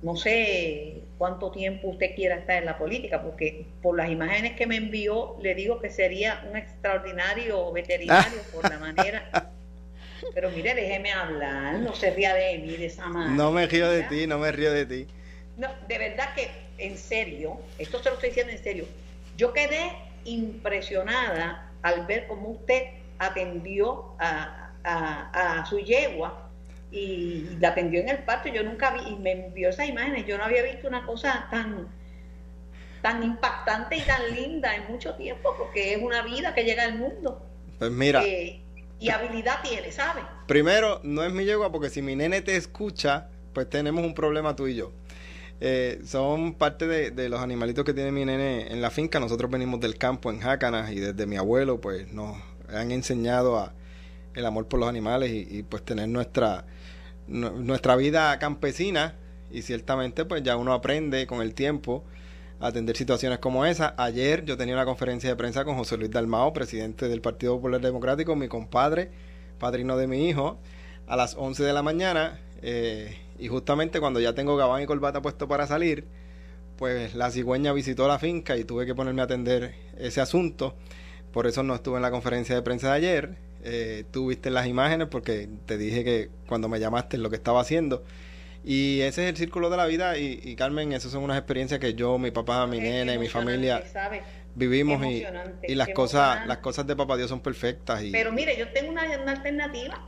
no 0.03 0.17
sé 0.17 1.03
cuánto 1.19 1.50
tiempo 1.50 1.88
usted 1.88 2.14
quiera 2.14 2.37
estar 2.37 2.56
en 2.56 2.67
la 2.67 2.79
política, 2.79 3.23
porque 3.23 3.67
por 3.82 3.97
las 3.97 4.11
imágenes 4.11 4.56
que 4.56 4.67
me 4.67 4.76
envió, 4.76 5.37
le 5.43 5.55
digo 5.55 5.81
que 5.81 5.91
sería 5.91 6.44
un 6.49 6.56
extraordinario 6.56 7.70
veterinario 7.73 8.41
por 8.53 8.69
la 8.69 8.79
manera. 8.79 9.50
Pero 10.35 10.50
mire, 10.50 10.75
déjeme 10.75 11.12
hablar, 11.12 11.81
no 11.81 11.94
se 11.94 12.11
ría 12.12 12.32
de 12.35 12.58
mí 12.58 12.76
de 12.76 12.87
esa 12.87 13.06
manera. 13.08 13.35
No 13.35 13.50
me 13.53 13.67
río 13.67 13.91
de 13.91 14.05
ti, 14.05 14.26
no 14.26 14.38
me 14.38 14.53
río 14.53 14.73
de 14.73 14.87
ti. 14.87 15.06
No, 15.58 15.69
de 15.88 15.99
verdad 15.99 16.35
que, 16.35 16.49
en 16.79 16.97
serio, 16.97 17.58
esto 17.79 18.03
se 18.03 18.08
lo 18.08 18.15
estoy 18.15 18.31
diciendo 18.31 18.53
en 18.53 18.62
serio, 18.62 18.87
yo 19.37 19.52
quedé 19.52 19.93
impresionada 20.25 21.70
al 21.82 22.06
ver 22.06 22.26
cómo 22.26 22.50
usted 22.50 22.82
atendió 23.19 24.14
a, 24.19 24.73
a, 24.84 25.61
a 25.61 25.67
su 25.67 25.79
yegua 25.79 26.49
y 26.90 27.56
la 27.58 27.69
atendió 27.69 28.00
en 28.00 28.08
el 28.08 28.19
parto. 28.19 28.49
Yo 28.49 28.62
nunca 28.62 28.90
vi, 28.90 29.00
y 29.08 29.17
me 29.17 29.32
envió 29.32 29.70
esas 29.70 29.88
imágenes, 29.88 30.26
yo 30.26 30.38
no 30.38 30.44
había 30.44 30.62
visto 30.62 30.87
una 30.87 31.06
cosa 31.06 31.49
tan, 31.50 31.88
tan 33.00 33.23
impactante 33.23 33.96
y 33.96 34.02
tan 34.02 34.34
linda 34.34 34.75
en 34.76 34.87
mucho 34.93 35.14
tiempo, 35.14 35.55
porque 35.56 35.94
es 35.94 36.02
una 36.02 36.23
vida 36.23 36.55
que 36.55 36.64
llega 36.64 36.84
al 36.84 36.99
mundo. 36.99 37.44
Pues 37.79 37.90
mira. 37.90 38.23
Eh, 38.25 38.60
y 39.01 39.08
habilidad 39.10 39.62
tiene, 39.62 39.91
¿sabes? 39.91 40.24
Primero, 40.46 41.01
no 41.03 41.24
es 41.24 41.32
mi 41.32 41.44
yegua, 41.44 41.72
porque 41.72 41.91
si 41.91 42.03
mi 42.03 42.15
nene 42.15 42.41
te 42.41 42.56
escucha, 42.56 43.29
pues 43.53 43.69
tenemos 43.69 44.05
un 44.05 44.15
problema 44.15 44.55
tú 44.55 44.69
y 44.69 44.77
yo. 44.77 44.93
Eh, 45.65 46.01
son 46.05 46.55
parte 46.55 46.89
de, 46.89 47.29
los 47.29 47.41
animalitos 47.41 47.85
que 47.85 47.95
tiene 47.95 48.11
mi 48.11 48.25
nene 48.25 48.73
en 48.73 48.83
la 48.83 48.91
finca. 48.91 49.21
Nosotros 49.21 49.49
venimos 49.49 49.79
del 49.79 49.97
campo 49.97 50.31
en 50.31 50.41
Jácanas 50.41 50.91
y 50.91 50.97
desde 50.97 51.25
mi 51.27 51.37
abuelo, 51.37 51.81
pues 51.81 52.13
nos 52.13 52.37
han 52.69 52.91
enseñado 52.91 53.57
a 53.59 53.73
el 54.35 54.45
amor 54.45 54.67
por 54.67 54.81
los 54.81 54.89
animales 54.89 55.31
y 55.31 55.63
pues 55.63 55.85
tener 55.85 56.09
nuestra 56.09 56.65
nuestra 57.29 57.97
vida 57.97 58.37
campesina 58.39 59.15
y 59.51 59.63
ciertamente 59.63 60.25
pues 60.25 60.43
ya 60.43 60.57
uno 60.57 60.73
aprende 60.73 61.27
con 61.27 61.43
el 61.43 61.55
tiempo 61.55 62.05
a 62.61 62.69
atender 62.69 62.97
situaciones 62.97 63.39
como 63.39 63.65
esa. 63.67 63.95
Ayer 63.99 64.45
yo 64.45 64.57
tenía 64.57 64.75
una 64.75 64.85
conferencia 64.85 65.31
de 65.31 65.37
prensa 65.37 65.65
con 65.65 65.77
José 65.77 65.97
Luis 65.97 66.11
Dalmao, 66.11 66.53
presidente 66.53 67.09
del 67.09 67.21
Partido 67.21 67.57
Popular 67.57 67.81
Democrático, 67.81 68.37
mi 68.37 68.49
compadre, 68.49 69.11
padrino 69.59 69.97
de 69.97 70.07
mi 70.07 70.29
hijo, 70.29 70.59
a 71.07 71.17
las 71.17 71.37
11 71.37 71.63
de 71.63 71.73
la 71.73 71.83
mañana 71.83 72.41
eh, 72.63 73.17
y 73.39 73.48
justamente 73.48 74.01
cuando 74.01 74.20
ya 74.20 74.34
tengo 74.34 74.56
gabán 74.56 74.82
y 74.82 74.86
corbata 74.86 75.22
puesto 75.22 75.48
para 75.48 75.67
salir, 75.67 76.05
pues 76.77 77.15
la 77.15 77.31
cigüeña 77.31 77.72
visitó 77.72 78.08
la 78.08 78.19
finca 78.19 78.56
y 78.56 78.65
tuve 78.65 78.86
que 78.86 78.94
ponerme 78.94 79.22
a 79.22 79.24
atender 79.24 79.74
ese 79.98 80.20
asunto. 80.20 80.74
Por 81.32 81.46
eso 81.46 81.62
no 81.62 81.74
estuve 81.74 81.96
en 81.96 82.03
la 82.03 82.10
conferencia 82.10 82.55
de 82.55 82.62
prensa 82.62 82.89
de 82.89 82.94
ayer 82.94 83.39
eh, 83.65 84.05
tú 84.10 84.29
viste 84.29 84.51
las 84.51 84.67
imágenes 84.67 85.06
porque 85.08 85.48
te 85.67 85.79
dije 85.79 86.03
que 86.03 86.31
cuando 86.48 86.69
me 86.69 86.81
llamaste 86.81 87.17
lo 87.19 87.31
que 87.31 87.36
estaba 87.36 87.60
haciendo. 87.60 88.05
Y 88.65 89.01
ese 89.01 89.24
es 89.24 89.31
el 89.31 89.36
círculo 89.36 89.70
de 89.70 89.77
la 89.77 89.86
vida 89.86 90.19
y, 90.19 90.55
Carmen, 90.55 90.93
esas 90.93 91.10
son 91.10 91.24
unas 91.24 91.36
experiencias 91.36 91.81
que 91.81 91.94
yo, 91.94 92.17
mi 92.19 92.31
papá, 92.31 92.67
mi 92.69 92.79
nena 92.79 93.15
y 93.15 93.19
mi 93.19 93.29
familia 93.29 93.82
vivimos 94.55 95.05
y, 95.06 95.24
y, 95.67 95.74
las 95.74 95.89
cosas 95.89 96.46
las 96.46 96.58
cosas 96.58 96.86
de 96.86 96.94
papá 96.94 97.17
Dios 97.17 97.29
son 97.29 97.41
perfectas. 97.41 98.03
Y... 98.05 98.12
Pero 98.12 98.31
mire, 98.32 98.56
yo 98.56 98.69
tengo 98.69 98.91
una, 98.91 99.03
una 99.20 99.32
alternativa. 99.32 100.06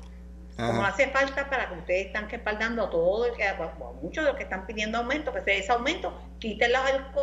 Como 0.56 0.84
hace 0.84 1.08
falta 1.08 1.50
para 1.50 1.68
que 1.68 1.74
ustedes 1.74 2.06
están 2.06 2.30
respaldando 2.30 2.84
a 2.84 2.90
todos, 2.90 3.28
muchos 4.00 4.24
de 4.24 4.30
los 4.30 4.36
que 4.36 4.44
están 4.44 4.66
pidiendo 4.66 4.98
aumento, 4.98 5.32
que 5.32 5.40
se 5.40 5.44
dé 5.46 5.58
ese 5.58 5.72
aumento, 5.72 6.16
quítenlo 6.38 6.78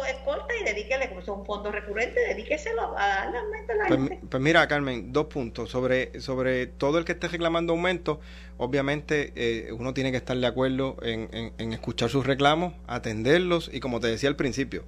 escolta 0.10 0.54
y 0.60 0.66
dedíquele, 0.66 1.08
como 1.08 1.22
es 1.22 1.28
un 1.30 1.46
fondo 1.46 1.72
recurrente, 1.72 2.20
dedíqueselo 2.20 2.98
a 2.98 3.08
darle 3.08 3.38
aumento 3.38 3.72
a 3.72 3.76
la 3.76 3.88
pues, 3.88 4.00
gente. 4.00 4.28
Pues 4.30 4.44
mira, 4.44 4.68
Carmen, 4.68 5.14
dos 5.14 5.28
puntos. 5.28 5.70
Sobre, 5.70 6.20
sobre 6.20 6.68
todo 6.68 6.98
el 6.98 7.06
que 7.06 7.14
esté 7.14 7.30
reclamando 7.30 7.72
aumento, 7.72 8.20
obviamente 8.58 9.32
eh, 9.36 9.72
uno 9.72 9.94
tiene 9.94 10.12
que 10.12 10.18
estar 10.18 10.36
de 10.36 10.48
acuerdo 10.48 10.98
en, 11.02 11.54
en 11.58 11.74
escuchar 11.74 12.10
sus 12.10 12.26
reclamos, 12.26 12.74
atenderlos 12.88 13.70
y 13.72 13.80
como 13.80 14.02
te 14.02 14.08
decía 14.08 14.28
al 14.28 14.36
principio, 14.36 14.84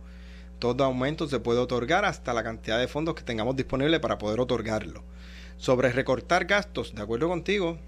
todo 0.59 0.83
aumento 0.83 1.27
se 1.27 1.39
puede 1.39 1.59
otorgar 1.59 2.03
hasta 2.03 2.33
la 2.33 2.43
cantidad 2.43 2.77
de 2.77 2.89
fondos 2.89 3.15
que 3.15 3.23
tengamos 3.23 3.55
disponible 3.55 4.01
para 4.01 4.17
poder 4.17 4.41
otorgarlo. 4.41 5.03
Sobre 5.57 5.93
recortar 5.93 6.45
gastos, 6.45 6.93
de 6.93 7.01
acuerdo 7.01 7.29
contigo, 7.29 7.79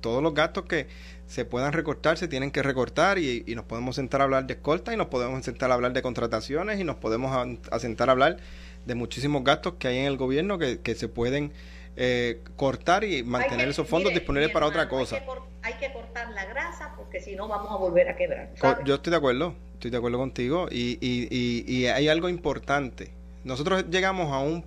todos 0.00 0.22
los 0.22 0.34
gastos 0.34 0.64
que 0.64 0.86
se 1.26 1.44
puedan 1.44 1.72
recortar 1.72 2.16
se 2.16 2.28
tienen 2.28 2.50
que 2.50 2.62
recortar 2.62 3.18
y, 3.18 3.44
nos 3.54 3.64
podemos 3.64 3.96
sentar 3.96 4.20
a 4.20 4.24
hablar 4.24 4.46
de 4.46 4.54
escolta 4.54 4.94
y 4.94 4.96
nos 4.96 5.08
podemos 5.08 5.44
sentar 5.44 5.70
a 5.70 5.74
hablar 5.74 5.92
de 5.92 6.02
contrataciones 6.02 6.80
y 6.80 6.84
nos 6.84 6.96
podemos 6.96 7.58
a, 7.70 7.78
sentar 7.78 8.08
a 8.08 8.12
hablar 8.12 8.38
de 8.86 8.94
muchísimos 8.94 9.44
gastos 9.44 9.74
que 9.78 9.88
hay 9.88 9.98
en 9.98 10.06
el 10.06 10.16
gobierno 10.16 10.58
que, 10.58 10.94
se 10.94 11.08
pueden 11.08 11.52
eh, 11.96 12.40
cortar 12.56 13.04
y 13.04 13.22
mantener 13.22 13.68
esos 13.68 13.86
fondos 13.86 14.12
disponibles 14.12 14.50
para 14.50 14.66
otra 14.66 14.88
cosa. 14.88 15.20
Hay 15.62 15.74
que, 15.74 15.92
cortar 15.92 16.30
la 16.30 16.44
grasa 16.46 16.94
porque 16.96 17.20
si 17.20 17.36
no 17.36 17.48
vamos 17.48 17.70
a 17.70 17.76
volver 17.76 18.08
a 18.08 18.16
quebrar. 18.16 18.50
Yo 18.84 18.94
estoy 18.94 19.10
de 19.10 19.16
acuerdo, 19.16 19.54
estoy 19.74 19.90
de 19.90 19.96
acuerdo 19.96 20.18
contigo 20.18 20.68
y, 20.70 20.98
y, 21.00 21.64
y 21.66 21.86
hay 21.86 22.08
algo 22.08 22.28
importante. 22.28 23.10
Nosotros 23.44 23.84
llegamos 23.90 24.32
a 24.32 24.38
un 24.38 24.64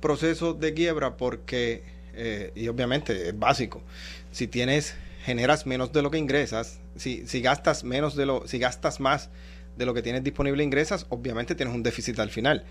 proceso 0.00 0.54
de 0.54 0.74
quiebra 0.74 1.16
porque, 1.16 1.84
eh, 2.14 2.52
y 2.54 2.68
obviamente 2.68 3.28
es 3.28 3.38
básico, 3.38 3.82
si 4.30 4.46
tienes, 4.46 4.94
generas 5.24 5.66
menos 5.66 5.92
de 5.92 6.02
lo 6.02 6.10
que 6.10 6.18
ingresas, 6.18 6.80
si, 6.96 7.26
si 7.26 7.40
gastas 7.40 7.84
menos 7.84 8.16
de 8.16 8.26
lo, 8.26 8.46
si 8.46 8.58
gastas 8.58 9.00
más 9.00 9.30
de 9.76 9.86
lo 9.86 9.94
que 9.94 10.02
tienes 10.02 10.22
disponible 10.22 10.62
ingresas, 10.62 11.06
obviamente 11.08 11.54
tienes 11.54 11.74
un 11.74 11.82
déficit 11.82 12.18
al 12.18 12.30
final. 12.30 12.64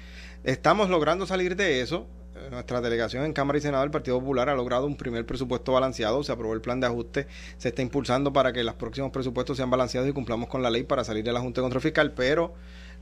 Estamos 0.44 0.90
logrando 0.90 1.26
salir 1.26 1.56
de 1.56 1.82
eso. 1.82 2.08
Nuestra 2.52 2.80
delegación 2.80 3.26
en 3.26 3.34
Cámara 3.34 3.58
y 3.58 3.62
Senado 3.62 3.82
del 3.82 3.92
Partido 3.92 4.20
Popular 4.20 4.48
ha 4.48 4.56
logrado 4.56 4.86
un 4.86 4.96
primer 4.96 5.26
presupuesto 5.26 5.74
balanceado, 5.74 6.24
se 6.24 6.32
aprobó 6.32 6.54
el 6.54 6.62
plan 6.62 6.80
de 6.80 6.88
ajuste, 6.88 7.28
se 7.58 7.70
está 7.70 7.82
impulsando 7.82 8.32
para 8.32 8.54
que 8.54 8.64
los 8.64 8.76
próximos 8.76 9.12
presupuestos 9.12 9.58
sean 9.58 9.70
balanceados 9.70 10.10
y 10.10 10.14
cumplamos 10.14 10.48
con 10.48 10.62
la 10.62 10.70
ley 10.70 10.84
para 10.84 11.04
salir 11.04 11.24
de 11.24 11.34
la 11.34 11.42
Junta 11.42 11.60
de 11.60 11.64
Control 11.64 11.82
Fiscal, 11.82 12.14
pero 12.14 12.54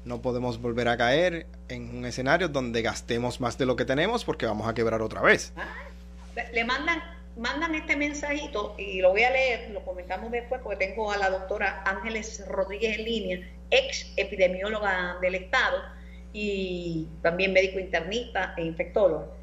no 0.05 0.21
podemos 0.21 0.59
volver 0.59 0.87
a 0.87 0.97
caer 0.97 1.45
en 1.67 1.95
un 1.95 2.05
escenario 2.05 2.47
donde 2.47 2.81
gastemos 2.81 3.39
más 3.41 3.57
de 3.57 3.65
lo 3.65 3.75
que 3.75 3.85
tenemos 3.85 4.25
porque 4.25 4.45
vamos 4.45 4.67
a 4.67 4.73
quebrar 4.73 5.01
otra 5.01 5.21
vez. 5.21 5.53
Ah, 5.55 5.67
le 6.53 6.63
mandan 6.63 6.99
mandan 7.37 7.75
este 7.75 7.95
mensajito 7.95 8.75
y 8.77 8.99
lo 9.01 9.11
voy 9.11 9.23
a 9.23 9.29
leer, 9.29 9.69
lo 9.71 9.83
comentamos 9.85 10.31
después 10.31 10.61
porque 10.61 10.87
tengo 10.87 11.11
a 11.11 11.17
la 11.17 11.29
doctora 11.29 11.83
Ángeles 11.85 12.45
Rodríguez 12.47 12.97
en 12.97 13.05
línea, 13.05 13.49
ex 13.69 14.11
epidemióloga 14.17 15.17
del 15.21 15.35
Estado 15.35 15.77
y 16.33 17.07
también 17.21 17.53
médico 17.53 17.79
internista 17.79 18.53
e 18.57 18.63
infectólogo. 18.63 19.35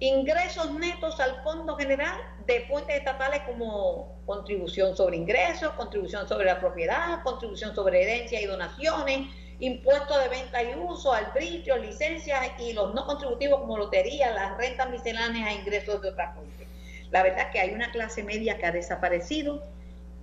Ingresos 0.00 0.72
netos 0.74 1.18
al 1.18 1.42
Fondo 1.42 1.74
General 1.76 2.16
de 2.46 2.60
fuentes 2.68 2.96
estatales 2.96 3.42
como 3.42 4.16
contribución 4.26 4.96
sobre 4.96 5.16
ingresos, 5.16 5.72
contribución 5.72 6.28
sobre 6.28 6.46
la 6.46 6.60
propiedad, 6.60 7.22
contribución 7.24 7.74
sobre 7.74 8.02
herencia 8.02 8.40
y 8.40 8.46
donaciones, 8.46 9.26
impuestos 9.58 10.22
de 10.22 10.28
venta 10.28 10.62
y 10.62 10.72
uso, 10.76 11.12
arbitrios, 11.12 11.80
licencias 11.80 12.40
y 12.60 12.74
los 12.74 12.94
no 12.94 13.06
contributivos 13.06 13.58
como 13.60 13.76
lotería, 13.76 14.30
las 14.30 14.56
rentas 14.56 14.88
misceláneas 14.88 15.50
e 15.50 15.54
ingresos 15.54 16.00
de 16.00 16.10
otras 16.10 16.34
fuentes. 16.36 16.68
La 17.10 17.22
verdad 17.22 17.46
es 17.46 17.46
que 17.46 17.60
hay 17.60 17.70
una 17.70 17.90
clase 17.90 18.22
media 18.22 18.58
que 18.58 18.66
ha 18.66 18.72
desaparecido 18.72 19.62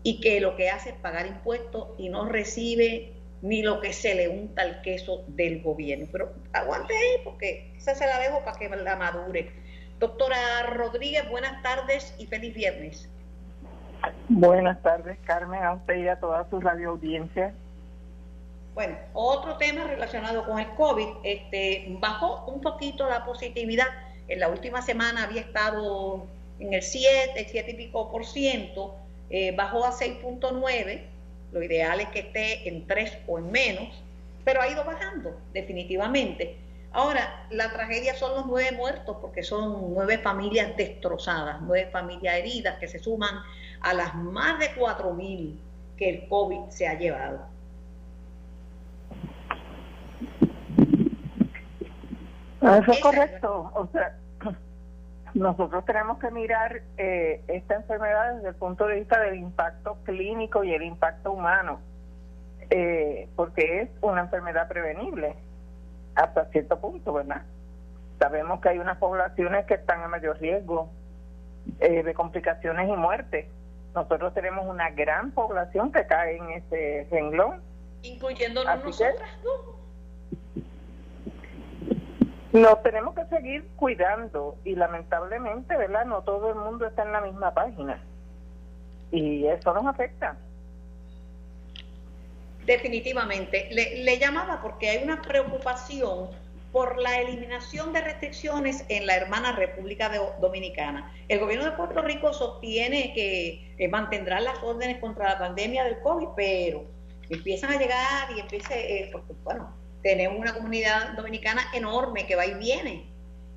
y 0.03 0.21
que 0.21 0.39
lo 0.39 0.55
que 0.55 0.69
hace 0.69 0.89
es 0.89 0.95
pagar 0.95 1.25
impuestos 1.25 1.89
y 1.97 2.09
no 2.09 2.25
recibe 2.25 3.13
ni 3.41 3.61
lo 3.61 3.79
que 3.81 3.93
se 3.93 4.15
le 4.15 4.29
unta 4.29 4.61
al 4.61 4.81
queso 4.81 5.23
del 5.27 5.61
gobierno. 5.61 6.07
Pero 6.11 6.33
aguante 6.53 6.95
ahí 6.95 7.21
porque 7.23 7.73
esa 7.77 7.95
se 7.95 8.05
la 8.05 8.19
dejo 8.19 8.43
para 8.43 8.57
que 8.57 8.69
la 8.69 8.95
madure. 8.95 9.51
Doctora 9.99 10.63
Rodríguez, 10.73 11.29
buenas 11.29 11.61
tardes 11.63 12.13
y 12.17 12.27
feliz 12.27 12.53
viernes. 12.53 13.09
Buenas 14.29 14.81
tardes, 14.81 15.17
Carmen, 15.25 15.63
a 15.63 15.73
usted 15.73 15.95
y 15.95 16.07
a 16.07 16.19
toda 16.19 16.47
su 16.49 16.59
radio 16.59 16.91
audiencia. 16.91 17.53
Bueno, 18.73 18.97
otro 19.13 19.57
tema 19.57 19.85
relacionado 19.85 20.45
con 20.45 20.59
el 20.59 20.69
COVID, 20.75 21.07
este, 21.23 21.85
bajó 21.99 22.45
un 22.45 22.61
poquito 22.61 23.07
la 23.09 23.23
positividad. 23.23 23.87
En 24.27 24.39
la 24.39 24.49
última 24.49 24.81
semana 24.81 25.23
había 25.23 25.41
estado 25.41 26.27
en 26.59 26.73
el 26.73 26.81
7, 26.81 27.47
7 27.49 27.71
y 27.71 27.73
pico 27.75 28.11
por 28.11 28.25
ciento, 28.25 28.95
eh, 29.29 29.53
bajó 29.55 29.85
a 29.85 29.91
6.9, 29.91 31.01
lo 31.51 31.63
ideal 31.63 31.99
es 31.99 32.09
que 32.09 32.19
esté 32.19 32.67
en 32.67 32.85
3 32.87 33.17
o 33.27 33.39
en 33.39 33.51
menos, 33.51 34.03
pero 34.43 34.61
ha 34.61 34.67
ido 34.67 34.83
bajando 34.83 35.35
definitivamente. 35.53 36.57
Ahora, 36.91 37.45
la 37.49 37.73
tragedia 37.73 38.15
son 38.15 38.35
los 38.35 38.45
nueve 38.45 38.71
muertos, 38.71 39.17
porque 39.19 39.43
son 39.43 39.93
nueve 39.93 40.17
familias 40.17 40.77
destrozadas, 40.77 41.57
nueve 41.61 41.89
familias 41.91 42.35
heridas 42.35 42.79
que 42.79 42.87
se 42.87 42.99
suman 42.99 43.35
a 43.81 43.93
las 43.93 44.15
más 44.15 44.59
de 44.59 44.73
4.000 44.75 45.57
que 45.97 46.09
el 46.09 46.27
COVID 46.29 46.69
se 46.69 46.87
ha 46.87 46.97
llevado. 46.97 47.41
Eso 52.61 52.91
es 52.91 52.99
correcto. 53.01 53.71
O 53.75 53.89
sea, 53.91 54.17
nosotros 55.35 55.83
tenemos 55.83 56.17
que 56.19 56.31
mirar 56.31 56.81
eh, 56.97 57.43
esta 57.47 57.75
enfermedad 57.75 58.35
desde 58.35 58.49
el 58.49 58.55
punto 58.55 58.87
de 58.87 58.95
vista 58.95 59.19
del 59.19 59.35
impacto 59.35 59.97
clínico 60.05 60.63
y 60.63 60.73
el 60.73 60.81
impacto 60.81 61.33
humano, 61.33 61.81
eh, 62.69 63.27
porque 63.35 63.81
es 63.81 63.89
una 64.01 64.21
enfermedad 64.21 64.69
prevenible 64.69 65.35
hasta 66.15 66.45
cierto 66.45 66.79
punto, 66.79 67.11
¿verdad? 67.11 67.43
Sabemos 68.17 68.61
que 68.61 68.69
hay 68.69 68.79
unas 68.79 68.97
poblaciones 68.97 69.65
que 69.65 69.73
están 69.73 70.03
en 70.03 70.09
mayor 70.09 70.39
riesgo 70.39 70.89
eh, 71.81 72.01
de 72.01 72.13
complicaciones 72.13 72.87
y 72.87 72.93
muerte. 72.93 73.49
Nosotros 73.93 74.33
tenemos 74.33 74.65
una 74.65 74.89
gran 74.91 75.31
población 75.31 75.91
que 75.91 76.07
cae 76.07 76.37
en 76.37 76.49
ese 76.51 77.07
renglón. 77.11 77.61
Incluyendo 78.03 78.63
nosotras, 78.63 79.15
nos 82.55 82.81
tenemos 82.83 83.13
que 83.15 83.25
seguir 83.25 83.67
cuidando 83.75 84.57
y 84.63 84.75
lamentablemente, 84.75 85.75
¿verdad? 85.75 86.05
No 86.05 86.21
todo 86.21 86.49
el 86.49 86.55
mundo 86.55 86.87
está 86.87 87.03
en 87.03 87.11
la 87.11 87.21
misma 87.21 87.53
página 87.53 88.01
y 89.11 89.45
eso 89.45 89.73
nos 89.73 89.85
afecta. 89.85 90.37
Definitivamente. 92.65 93.69
Le, 93.71 94.17
llamaba 94.17 94.61
porque 94.61 94.89
hay 94.89 95.03
una 95.03 95.21
preocupación 95.21 96.29
por 96.71 96.97
la 96.97 97.19
eliminación 97.19 97.93
de 97.93 98.01
restricciones 98.01 98.85
en 98.89 99.05
la 99.05 99.15
hermana 99.15 99.53
República 99.53 100.11
Dominicana. 100.41 101.13
El 101.27 101.39
gobierno 101.39 101.65
de 101.65 101.71
Puerto 101.71 102.01
Rico 102.01 102.33
sostiene 102.33 103.13
que 103.13 103.73
eh, 103.77 103.87
mantendrá 103.87 104.39
las 104.41 104.61
órdenes 104.63 104.99
contra 104.99 105.29
la 105.29 105.39
pandemia 105.39 105.83
del 105.83 105.99
COVID, 105.99 106.29
pero 106.35 106.83
empiezan 107.29 107.71
a 107.71 107.77
llegar 107.77 108.31
y 108.35 108.39
empieza, 108.39 108.75
eh, 108.75 109.11
bueno, 109.43 109.73
tenemos 110.05 110.37
una 110.37 110.53
comunidad 110.53 111.13
dominicana 111.15 111.63
enorme 111.73 112.27
que 112.27 112.35
va 112.35 112.45
y 112.45 112.53
viene. 112.53 113.07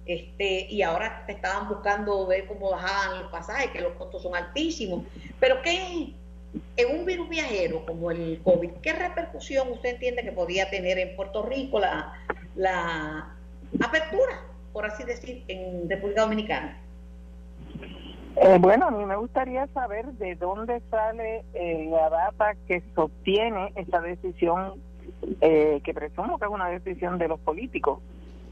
Este, 0.06 0.66
y 0.70 0.80
ahora 0.80 1.26
estaban 1.28 1.68
buscando 1.68 2.26
ver 2.26 2.46
cómo 2.46 2.70
bajaban 2.70 3.20
los 3.20 3.30
pasajes, 3.30 3.70
que 3.70 3.82
los 3.82 3.92
costos 3.92 4.22
son 4.22 4.34
altísimos. 4.34 5.04
Pero 5.38 5.60
¿qué 5.60 6.14
en 6.78 6.98
un 6.98 7.04
virus 7.04 7.28
viajero 7.28 7.84
como 7.84 8.10
el 8.10 8.40
COVID, 8.42 8.70
qué 8.80 8.94
repercusión 8.94 9.70
usted 9.70 9.90
entiende 9.90 10.22
que 10.22 10.32
podía 10.32 10.70
tener 10.70 10.98
en 10.98 11.14
Puerto 11.16 11.42
Rico 11.42 11.80
la, 11.80 12.14
la 12.56 13.36
apertura, 13.84 14.40
por 14.72 14.86
así 14.86 15.04
decir, 15.04 15.44
en 15.48 15.86
República 15.90 16.22
Dominicana? 16.22 16.80
Eh, 18.36 18.56
bueno, 18.58 18.86
a 18.86 18.90
mí 18.90 19.04
me 19.04 19.16
gustaría 19.16 19.66
saber 19.74 20.06
de 20.12 20.34
dónde 20.36 20.80
sale 20.90 21.44
eh, 21.52 21.88
la 21.90 22.08
data 22.08 22.54
que 22.66 22.82
sostiene 22.94 23.70
esta 23.76 24.00
decisión 24.00 24.87
eh, 25.40 25.80
que 25.82 25.94
presumo 25.94 26.38
que 26.38 26.44
es 26.44 26.50
una 26.50 26.68
decisión 26.68 27.18
de 27.18 27.28
los 27.28 27.40
políticos. 27.40 28.00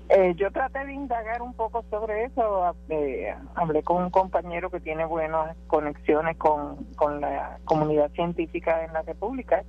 Eh, 0.09 0.35
yo 0.37 0.51
traté 0.53 0.85
de 0.85 0.93
indagar 0.93 1.43
un 1.43 1.53
poco 1.55 1.85
sobre 1.91 2.25
eso, 2.25 2.77
eh, 2.89 3.35
hablé 3.55 3.83
con 3.83 4.05
un 4.05 4.11
compañero 4.11 4.71
que 4.71 4.81
tiene 4.81 5.05
buenas 5.05 5.57
conexiones 5.67 6.37
con, 6.37 6.77
con 6.97 7.21
la 7.21 7.59
comunidad 7.65 8.11
científica 8.13 8.85
en 8.85 8.93
la 8.93 9.03
República 9.03 9.65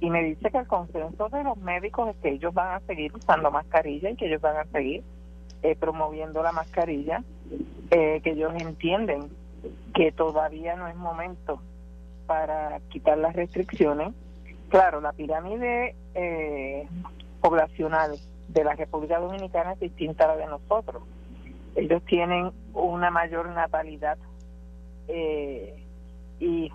y 0.00 0.10
me 0.10 0.22
dice 0.22 0.50
que 0.50 0.58
el 0.58 0.66
consenso 0.66 1.28
de 1.30 1.44
los 1.44 1.56
médicos 1.58 2.10
es 2.10 2.16
que 2.16 2.30
ellos 2.30 2.52
van 2.52 2.74
a 2.74 2.80
seguir 2.80 3.14
usando 3.14 3.50
mascarilla 3.50 4.10
y 4.10 4.16
que 4.16 4.26
ellos 4.26 4.42
van 4.42 4.56
a 4.56 4.64
seguir 4.66 5.02
promoviendo 5.78 6.42
la 6.42 6.50
mascarilla, 6.50 7.22
que 7.88 8.20
ellos 8.24 8.52
entienden 8.58 9.30
que 9.94 10.10
todavía 10.10 10.74
no 10.74 10.88
es 10.88 10.96
momento 10.96 11.62
para 12.26 12.80
quitar 12.90 13.16
las 13.18 13.36
restricciones 13.36 14.12
Claro, 14.72 15.02
la 15.02 15.12
pirámide 15.12 15.94
eh, 16.14 16.88
poblacional 17.42 18.18
de 18.48 18.64
la 18.64 18.74
República 18.74 19.18
Dominicana 19.18 19.74
es 19.74 19.80
distinta 19.80 20.24
a 20.24 20.28
la 20.28 20.36
de 20.38 20.46
nosotros. 20.46 21.02
Ellos 21.76 22.02
tienen 22.06 22.52
una 22.72 23.10
mayor 23.10 23.50
natalidad 23.50 24.16
eh, 25.08 25.84
y, 26.40 26.70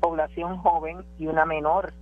población 0.00 0.58
joven 0.58 0.98
y 1.18 1.26
una 1.26 1.44
menor 1.44 1.92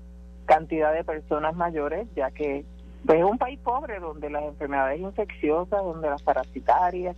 cantidad 0.45 0.93
de 0.93 1.03
personas 1.03 1.57
mayores, 1.57 2.07
ya 2.15 2.31
que 2.31 2.67
pues, 3.07 3.19
es 3.19 3.25
un 3.25 3.39
país 3.39 3.59
pobre 3.61 3.99
donde 4.01 4.29
las 4.29 4.43
enfermedades 4.43 5.01
infecciosas, 5.01 5.83
donde 5.83 6.11
las 6.11 6.23
parasitarias, 6.23 7.17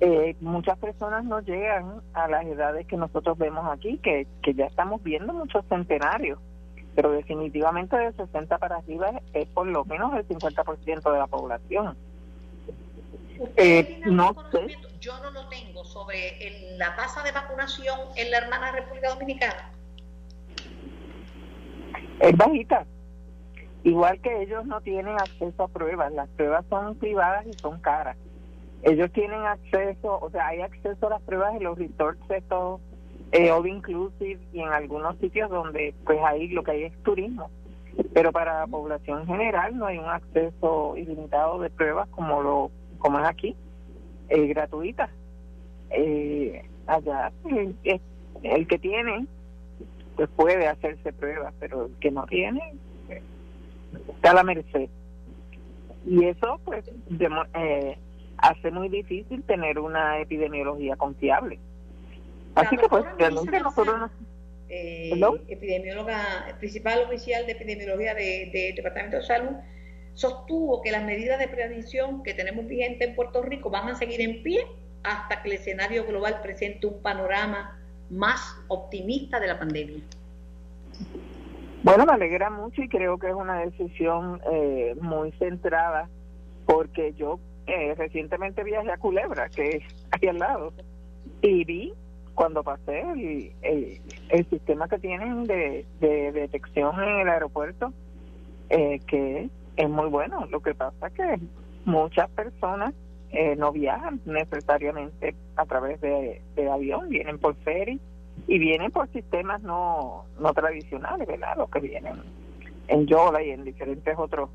eh, 0.00 0.34
muchas 0.40 0.76
personas 0.78 1.24
no 1.24 1.38
llegan 1.38 2.00
a 2.12 2.26
las 2.26 2.44
edades 2.44 2.88
que 2.88 2.96
nosotros 2.96 3.38
vemos 3.38 3.64
aquí, 3.70 3.98
que, 3.98 4.26
que 4.42 4.52
ya 4.52 4.64
estamos 4.64 5.00
viendo 5.04 5.32
muchos 5.32 5.64
centenarios 5.66 6.40
pero 6.96 7.12
definitivamente 7.12 7.94
de 7.94 8.12
60 8.14 8.58
para 8.58 8.76
arriba 8.76 9.20
es, 9.34 9.46
por 9.50 9.66
lo 9.66 9.84
menos 9.84 10.14
el 10.14 10.26
50% 10.26 11.12
de 11.12 11.18
la 11.18 11.26
población. 11.26 11.94
Eh, 13.56 14.00
no 14.06 14.34
sé. 14.50 14.74
Yo 14.98 15.18
no 15.20 15.30
lo 15.30 15.46
tengo 15.48 15.84
sobre 15.84 16.78
la 16.78 16.96
tasa 16.96 17.22
de 17.22 17.32
vacunación 17.32 18.00
en 18.16 18.30
la 18.30 18.38
hermana 18.38 18.72
República 18.72 19.10
Dominicana. 19.10 19.70
Es 22.20 22.34
bajita. 22.34 22.86
Igual 23.84 24.18
que 24.22 24.42
ellos 24.42 24.64
no 24.64 24.80
tienen 24.80 25.20
acceso 25.20 25.64
a 25.64 25.68
pruebas, 25.68 26.10
las 26.12 26.28
pruebas 26.30 26.64
son 26.70 26.96
privadas 26.96 27.46
y 27.46 27.52
son 27.52 27.78
caras. 27.80 28.16
Ellos 28.82 29.12
tienen 29.12 29.42
acceso, 29.42 30.18
o 30.18 30.30
sea, 30.30 30.46
hay 30.46 30.62
acceso 30.62 31.08
a 31.08 31.10
las 31.10 31.22
pruebas 31.22 31.54
en 31.54 31.64
los 31.64 31.78
resorts 31.78 32.30
estos 32.30 32.80
eh, 33.32 33.50
inclusive 33.66 34.40
y 34.52 34.60
en 34.60 34.68
algunos 34.68 35.16
sitios 35.18 35.50
donde 35.50 35.94
pues 36.04 36.18
ahí 36.24 36.48
lo 36.48 36.62
que 36.62 36.70
hay 36.72 36.82
es 36.84 37.02
turismo. 37.02 37.50
Pero 38.12 38.30
para 38.30 38.60
la 38.60 38.66
población 38.66 39.26
general 39.26 39.76
no 39.76 39.86
hay 39.86 39.98
un 39.98 40.06
acceso 40.06 40.96
ilimitado 40.96 41.60
de 41.60 41.70
pruebas 41.70 42.08
como 42.10 42.42
lo 42.42 42.70
como 42.98 43.18
es 43.20 43.26
aquí, 43.26 43.56
eh, 44.28 44.46
gratuita. 44.48 45.10
Eh, 45.90 46.62
allá 46.86 47.32
el, 47.48 47.76
el 48.42 48.66
que 48.66 48.78
tiene 48.78 49.26
pues 50.16 50.28
puede 50.34 50.66
hacerse 50.66 51.12
pruebas, 51.12 51.54
pero 51.60 51.86
el 51.86 51.96
que 51.98 52.10
no 52.10 52.26
tiene 52.26 52.74
está 54.08 54.30
a 54.30 54.34
la 54.34 54.44
merced. 54.44 54.88
Y 56.06 56.24
eso 56.24 56.60
pues 56.64 56.84
eh, 57.54 57.98
hace 58.38 58.70
muy 58.70 58.88
difícil 58.88 59.42
tener 59.42 59.78
una 59.78 60.20
epidemiología 60.20 60.96
confiable. 60.96 61.58
Así 62.56 62.76
que 62.76 62.88
pues 62.88 63.04
realmente 63.18 63.60
nosotros 63.60 64.10
eh, 64.68 65.12
epidemióloga, 65.48 66.56
principal 66.58 67.04
oficial 67.04 67.46
de 67.46 67.52
epidemiología 67.52 68.14
del 68.14 68.50
de 68.50 68.72
Departamento 68.74 69.18
de 69.18 69.22
Salud, 69.22 69.56
sostuvo 70.14 70.82
que 70.82 70.90
las 70.90 71.04
medidas 71.04 71.38
de 71.38 71.48
prevención 71.48 72.22
que 72.22 72.34
tenemos 72.34 72.66
vigentes 72.66 73.08
en 73.08 73.14
Puerto 73.14 73.42
Rico 73.42 73.70
van 73.70 73.88
a 73.90 73.94
seguir 73.94 74.22
en 74.22 74.42
pie 74.42 74.66
hasta 75.04 75.42
que 75.42 75.50
el 75.50 75.54
escenario 75.56 76.06
global 76.06 76.40
presente 76.42 76.86
un 76.86 77.00
panorama 77.02 77.78
más 78.10 78.40
optimista 78.68 79.38
de 79.38 79.46
la 79.46 79.58
pandemia. 79.58 80.02
Bueno, 81.82 82.06
me 82.06 82.12
alegra 82.12 82.50
mucho 82.50 82.82
y 82.82 82.88
creo 82.88 83.18
que 83.18 83.28
es 83.28 83.34
una 83.34 83.60
decisión 83.60 84.40
eh, 84.50 84.96
muy 85.00 85.30
centrada 85.32 86.08
porque 86.64 87.12
yo 87.12 87.38
eh, 87.66 87.94
recientemente 87.94 88.64
viajé 88.64 88.90
a 88.90 88.96
Culebra, 88.96 89.48
que 89.50 89.76
es 89.76 89.82
aquí 90.10 90.26
al 90.28 90.38
lado, 90.38 90.72
y 91.42 91.64
vi 91.64 91.94
cuando 92.36 92.62
pasé 92.62 93.00
el, 93.00 93.50
el, 94.30 94.46
sistema 94.50 94.86
que 94.88 94.98
tienen 94.98 95.44
de, 95.44 95.86
detección 96.00 97.02
en 97.02 97.20
el 97.20 97.28
aeropuerto, 97.28 97.92
eh, 98.68 99.00
que 99.08 99.48
es 99.76 99.88
muy 99.88 100.08
bueno. 100.08 100.46
Lo 100.50 100.60
que 100.60 100.74
pasa 100.74 101.08
es 101.08 101.12
que 101.14 101.40
muchas 101.86 102.28
personas 102.30 102.94
eh, 103.30 103.56
no 103.56 103.72
viajan 103.72 104.20
necesariamente 104.26 105.34
a 105.56 105.64
través 105.64 106.00
de, 106.00 106.42
avión, 106.70 107.08
vienen 107.08 107.38
por 107.38 107.56
ferry 107.56 107.98
y 108.46 108.58
vienen 108.58 108.92
por 108.92 109.10
sistemas 109.12 109.62
no, 109.62 110.26
no 110.38 110.52
tradicionales, 110.52 111.26
¿verdad? 111.26 111.56
Los 111.56 111.70
que 111.70 111.80
vienen 111.80 112.16
en 112.88 113.06
Yola 113.06 113.42
y 113.42 113.50
en 113.50 113.64
diferentes 113.64 114.14
otros 114.16 114.50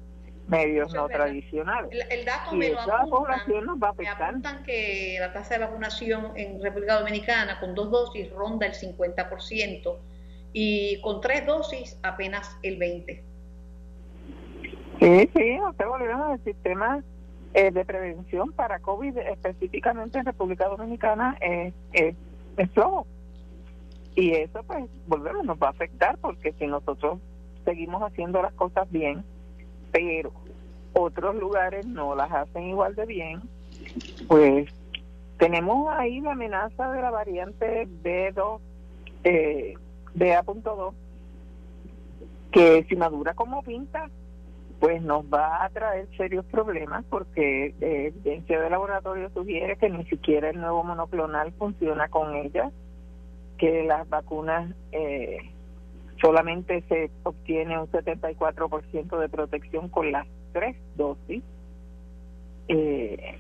medios 0.52 0.94
no 0.94 1.08
tradicionales. 1.08 1.90
El, 2.10 2.26
dato 2.26 2.54
me 2.54 2.70
lo 2.70 2.80
apuntan, 2.82 4.64
que 4.64 5.18
la 5.20 5.34
tasa 5.34 5.56
de 5.56 5.66
vacunación 5.66 6.34
en 6.36 6.62
República 6.62 7.00
Dominicana 7.00 7.60
con 7.60 7.74
dos 7.74 7.90
dosis 7.90 8.30
ronda 8.32 8.68
el 8.68 8.74
50% 8.74 9.98
y 10.54 11.02
con 11.02 11.22
tres 11.22 11.46
dosis 11.46 11.98
apenas 12.04 12.58
el 12.62 12.78
20%. 12.78 13.22
Sí, 15.00 15.30
sí, 15.36 15.60
usted 15.68 15.88
volvemos 15.88 16.34
el 16.34 16.44
sistema 16.44 17.04
eh, 17.54 17.72
de 17.72 17.86
prevención 17.86 18.52
para 18.52 18.80
COVID 18.80 19.18
específicamente 19.18 20.20
en 20.20 20.26
República 20.26 20.68
Dominicana 20.68 21.38
es, 21.42 21.74
es, 21.94 22.16
es 22.58 22.70
flojo. 22.72 23.08
Y 24.16 24.34
eso 24.34 24.62
pues 24.64 24.86
volvemos, 25.08 25.46
nos 25.46 25.58
va 25.58 25.68
a 25.68 25.72
afectar 25.72 26.18
porque 26.20 26.54
si 26.60 26.68
nosotros 26.68 27.20
seguimos 27.64 28.04
haciendo 28.04 28.42
las 28.42 28.54
cosas 28.54 28.92
bien, 28.92 29.24
pero 29.92 30.32
otros 30.94 31.36
lugares 31.36 31.86
no 31.86 32.16
las 32.16 32.32
hacen 32.32 32.64
igual 32.64 32.96
de 32.96 33.06
bien, 33.06 33.42
pues 34.28 34.70
tenemos 35.38 35.90
ahí 35.92 36.22
la 36.22 36.34
amenaza 36.34 36.92
de 36.92 37.02
la 37.02 37.10
variante 37.10 37.88
B2, 38.04 38.60
eh, 39.24 39.74
BA.2, 40.14 40.94
que 42.52 42.86
si 42.88 42.96
madura 42.96 43.34
como 43.34 43.64
pinta, 43.64 44.10
pues 44.80 45.02
nos 45.02 45.26
va 45.26 45.64
a 45.64 45.70
traer 45.70 46.08
serios 46.18 46.46
problemas 46.46 47.06
porque 47.10 47.76
eh, 47.82 48.14
evidencia 48.14 48.60
de 48.60 48.70
laboratorio 48.70 49.30
sugiere 49.30 49.78
que 49.78 49.90
ni 49.90 50.04
siquiera 50.06 50.50
el 50.50 50.60
nuevo 50.60 50.84
monoclonal 50.84 51.54
funciona 51.54 52.08
con 52.10 52.36
ella, 52.36 52.72
que 53.58 53.84
las 53.84 54.10
vacunas 54.10 54.74
eh, 54.92 55.38
solamente 56.22 56.84
se 56.88 57.10
obtiene 57.24 57.80
un 57.80 57.88
74% 57.92 59.20
de 59.20 59.30
protección 59.30 59.90
con 59.90 60.12
las 60.12 60.28
tres 60.54 60.78
dosis. 60.96 61.44
Eh, 62.68 63.38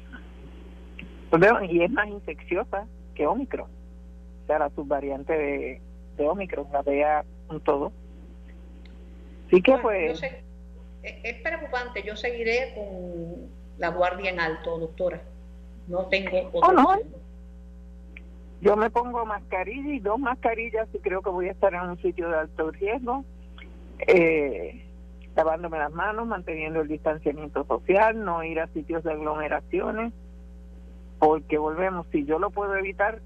y 1.69 1.83
es 1.83 1.91
más 1.91 2.07
infecciosa 2.07 2.85
que 3.15 3.25
Omicron, 3.25 3.69
o 3.69 4.47
sea, 4.47 4.59
la 4.59 4.69
subvariante 4.71 5.31
de, 5.31 5.81
de 6.17 6.27
Omicron, 6.27 6.67
la 6.73 6.81
vea 6.81 7.23
un 7.49 7.61
todo. 7.61 7.93
Así 9.47 9.61
que 9.61 9.77
pues... 9.77 10.21
es 11.03 11.35
preocupante, 11.41 12.03
yo 12.03 12.15
seguiré 12.17 12.73
con 12.75 13.49
la 13.77 13.89
guardia 13.89 14.31
en 14.31 14.39
alto, 14.39 14.77
doctora. 14.77 15.21
No 15.87 16.05
tengo 16.07 16.49
oh, 16.53 16.71
no. 16.71 16.97
Yo 18.61 18.77
me 18.77 18.91
pongo 18.91 19.25
mascarilla 19.25 19.91
y 19.91 19.99
dos 19.99 20.19
mascarillas 20.19 20.87
y 20.93 20.99
creo 20.99 21.23
que 21.23 21.31
voy 21.31 21.47
a 21.47 21.51
estar 21.51 21.73
en 21.73 21.81
un 21.81 21.97
sitio 21.97 22.29
de 22.29 22.37
alto 22.37 22.69
riesgo, 22.69 23.25
eh, 24.07 24.85
lavándome 25.35 25.79
las 25.79 25.91
manos, 25.91 26.27
manteniendo 26.27 26.81
el 26.81 26.87
distanciamiento 26.87 27.65
social, 27.65 28.23
no 28.23 28.43
ir 28.43 28.59
a 28.59 28.67
sitios 28.67 29.03
de 29.03 29.13
aglomeraciones, 29.13 30.13
porque 31.17 31.57
volvemos, 31.57 32.05
si 32.11 32.23
yo 32.25 32.37
lo 32.37 32.51
puedo 32.51 32.75
evitar, 32.75 33.19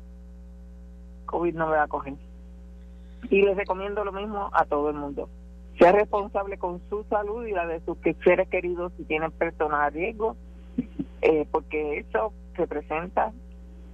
COVID 1.26 1.54
no 1.54 1.68
me 1.68 1.76
va 1.76 1.84
a 1.84 1.88
coger. 1.88 2.14
Y 3.30 3.42
les 3.42 3.58
recomiendo 3.58 4.06
lo 4.06 4.14
mismo 4.14 4.50
a 4.54 4.64
todo 4.64 4.90
el 4.90 4.96
mundo. 4.96 5.28
Sea 5.78 5.92
responsable 5.92 6.58
con 6.58 6.80
su 6.90 7.04
salud 7.10 7.46
y 7.46 7.52
la 7.52 7.68
de 7.68 7.82
sus 7.82 7.98
seres 8.24 8.48
queridos 8.48 8.94
si 8.96 9.04
tienen 9.04 9.32
personas 9.32 9.82
a 9.82 9.90
riesgo, 9.90 10.38
eh, 11.22 11.46
porque 11.52 12.00
eso 12.00 12.32
representa 12.54 13.34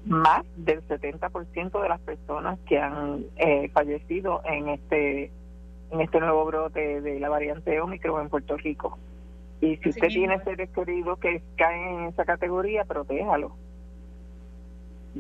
más 0.05 0.43
del 0.55 0.81
70% 0.87 1.81
de 1.81 1.89
las 1.89 1.99
personas 2.01 2.59
que 2.67 2.79
han 2.79 3.25
eh, 3.37 3.69
fallecido 3.69 4.41
en 4.45 4.69
este 4.69 5.31
en 5.91 5.99
este 5.99 6.19
nuevo 6.19 6.45
brote 6.45 7.01
de 7.01 7.19
la 7.19 7.27
variante 7.27 7.79
Omicron 7.81 8.21
en 8.21 8.29
Puerto 8.29 8.55
Rico. 8.55 8.97
Y 9.59 9.75
si 9.77 9.89
usted 9.89 10.07
tiene 10.07 10.41
seres 10.43 10.69
queridos 10.69 11.19
que 11.19 11.43
caen 11.57 11.99
en 11.99 12.05
esa 12.05 12.23
categoría, 12.23 12.85
protéjalo. 12.85 13.55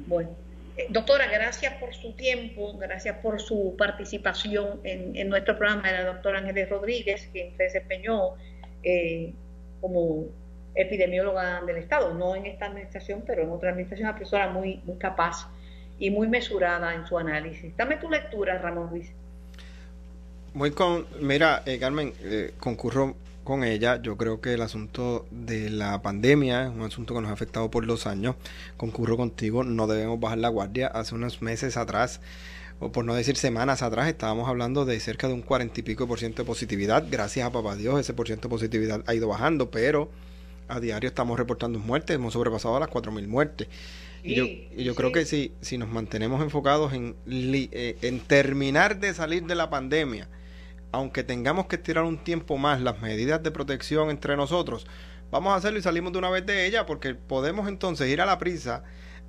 Bueno, 0.07 0.29
eh, 0.77 0.87
doctora, 0.89 1.27
gracias 1.27 1.73
por 1.73 1.93
su 1.93 2.13
tiempo, 2.13 2.77
gracias 2.77 3.17
por 3.17 3.41
su 3.41 3.75
participación 3.77 4.79
en, 4.83 5.15
en 5.15 5.29
nuestro 5.29 5.57
programa. 5.57 5.91
La 5.91 6.05
doctora 6.05 6.39
Ángeles 6.39 6.69
Rodríguez, 6.69 7.29
quien 7.33 7.55
se 7.57 7.63
desempeñó 7.63 8.35
eh, 8.83 9.33
como 9.81 10.25
epidemióloga 10.75 11.61
del 11.61 11.77
Estado, 11.77 12.13
no 12.13 12.35
en 12.35 12.45
esta 12.45 12.65
administración, 12.65 13.23
pero 13.25 13.43
en 13.43 13.49
otra 13.49 13.71
administración, 13.71 14.09
una 14.09 14.17
persona 14.17 14.47
muy, 14.49 14.81
muy 14.85 14.97
capaz 14.97 15.49
y 15.99 16.09
muy 16.09 16.27
mesurada 16.27 16.93
en 16.95 17.05
su 17.05 17.17
análisis. 17.17 17.75
Dame 17.77 17.97
tu 17.97 18.09
lectura, 18.09 18.57
Ramón 18.57 18.89
Luis. 18.89 19.11
Muy 20.53 20.71
con, 20.71 21.05
mira, 21.21 21.63
eh, 21.65 21.79
Carmen, 21.79 22.13
eh, 22.23 22.53
concurro 22.59 23.15
con 23.43 23.63
ella. 23.63 24.01
Yo 24.01 24.17
creo 24.17 24.41
que 24.41 24.53
el 24.53 24.61
asunto 24.61 25.25
de 25.31 25.69
la 25.69 26.01
pandemia 26.01 26.63
es 26.63 26.69
un 26.69 26.81
asunto 26.81 27.13
que 27.13 27.21
nos 27.21 27.29
ha 27.29 27.33
afectado 27.33 27.71
por 27.71 27.85
dos 27.85 28.07
años. 28.07 28.35
Concurro 28.77 29.17
contigo, 29.17 29.63
no 29.63 29.87
debemos 29.87 30.19
bajar 30.19 30.39
la 30.39 30.49
guardia. 30.49 30.87
Hace 30.87 31.15
unos 31.15 31.41
meses 31.41 31.77
atrás, 31.77 32.19
o 32.79 32.91
por 32.91 33.05
no 33.05 33.13
decir 33.13 33.37
semanas 33.37 33.81
atrás, 33.81 34.07
estábamos 34.07 34.49
hablando 34.49 34.85
de 34.85 34.99
cerca 34.99 35.27
de 35.27 35.33
un 35.33 35.41
cuarenta 35.41 35.79
y 35.79 35.83
pico 35.83 36.07
por 36.07 36.19
ciento 36.19 36.43
de 36.43 36.47
positividad. 36.47 37.05
Gracias 37.09 37.45
a 37.45 37.51
papá 37.51 37.75
Dios, 37.75 37.99
ese 37.99 38.13
por 38.13 38.27
ciento 38.27 38.47
de 38.47 38.49
positividad 38.49 39.03
ha 39.07 39.13
ido 39.13 39.27
bajando, 39.27 39.71
pero 39.71 40.09
a 40.71 40.79
diario 40.79 41.07
estamos 41.09 41.37
reportando 41.37 41.79
muertes, 41.79 42.15
hemos 42.15 42.33
sobrepasado 42.33 42.79
las 42.79 42.89
4.000 42.89 43.27
muertes. 43.27 43.67
y 44.23 44.35
yo, 44.35 44.45
y 44.45 44.83
yo 44.83 44.95
creo 44.95 45.11
que 45.11 45.25
si, 45.25 45.53
si 45.61 45.77
nos 45.77 45.89
mantenemos 45.89 46.41
enfocados 46.41 46.93
en, 46.93 47.15
eh, 47.27 47.97
en 48.01 48.19
terminar 48.21 48.99
de 48.99 49.13
salir 49.13 49.43
de 49.43 49.55
la 49.55 49.69
pandemia, 49.69 50.29
aunque 50.91 51.23
tengamos 51.23 51.65
que 51.65 51.75
estirar 51.75 52.03
un 52.05 52.17
tiempo 52.17 52.57
más 52.57 52.81
las 52.81 53.01
medidas 53.01 53.43
de 53.43 53.51
protección 53.51 54.09
entre 54.09 54.37
nosotros, 54.37 54.87
vamos 55.29 55.53
a 55.53 55.55
hacerlo 55.57 55.79
y 55.79 55.81
salimos 55.81 56.13
de 56.13 56.19
una 56.19 56.29
vez 56.29 56.45
de 56.45 56.65
ella, 56.65 56.85
porque 56.85 57.15
podemos 57.15 57.67
entonces 57.67 58.09
ir 58.09 58.21
a 58.21 58.25
la 58.25 58.37
prisa 58.37 58.83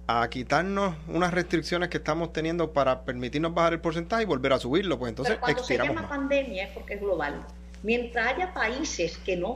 a 0.07 0.28
quitarnos 0.28 0.94
unas 1.09 1.33
restricciones 1.33 1.88
que 1.88 1.98
estamos 1.98 2.33
teniendo 2.33 2.72
para 2.72 3.05
permitirnos 3.05 3.55
bajar 3.55 3.72
el 3.72 3.81
porcentaje 3.81 4.22
y 4.22 4.26
volver 4.26 4.52
a 4.52 4.59
subirlo, 4.59 4.98
pues 4.98 5.11
entonces 5.11 5.35
Pero 5.35 5.42
cuando 5.42 5.64
se 5.64 5.78
llama 5.78 6.09
pandemia 6.09 6.64
es 6.64 6.70
porque 6.70 6.94
es 6.94 7.00
global. 7.00 7.46
Mientras 7.82 8.34
haya 8.34 8.54
países 8.54 9.18
que 9.18 9.36
no 9.36 9.54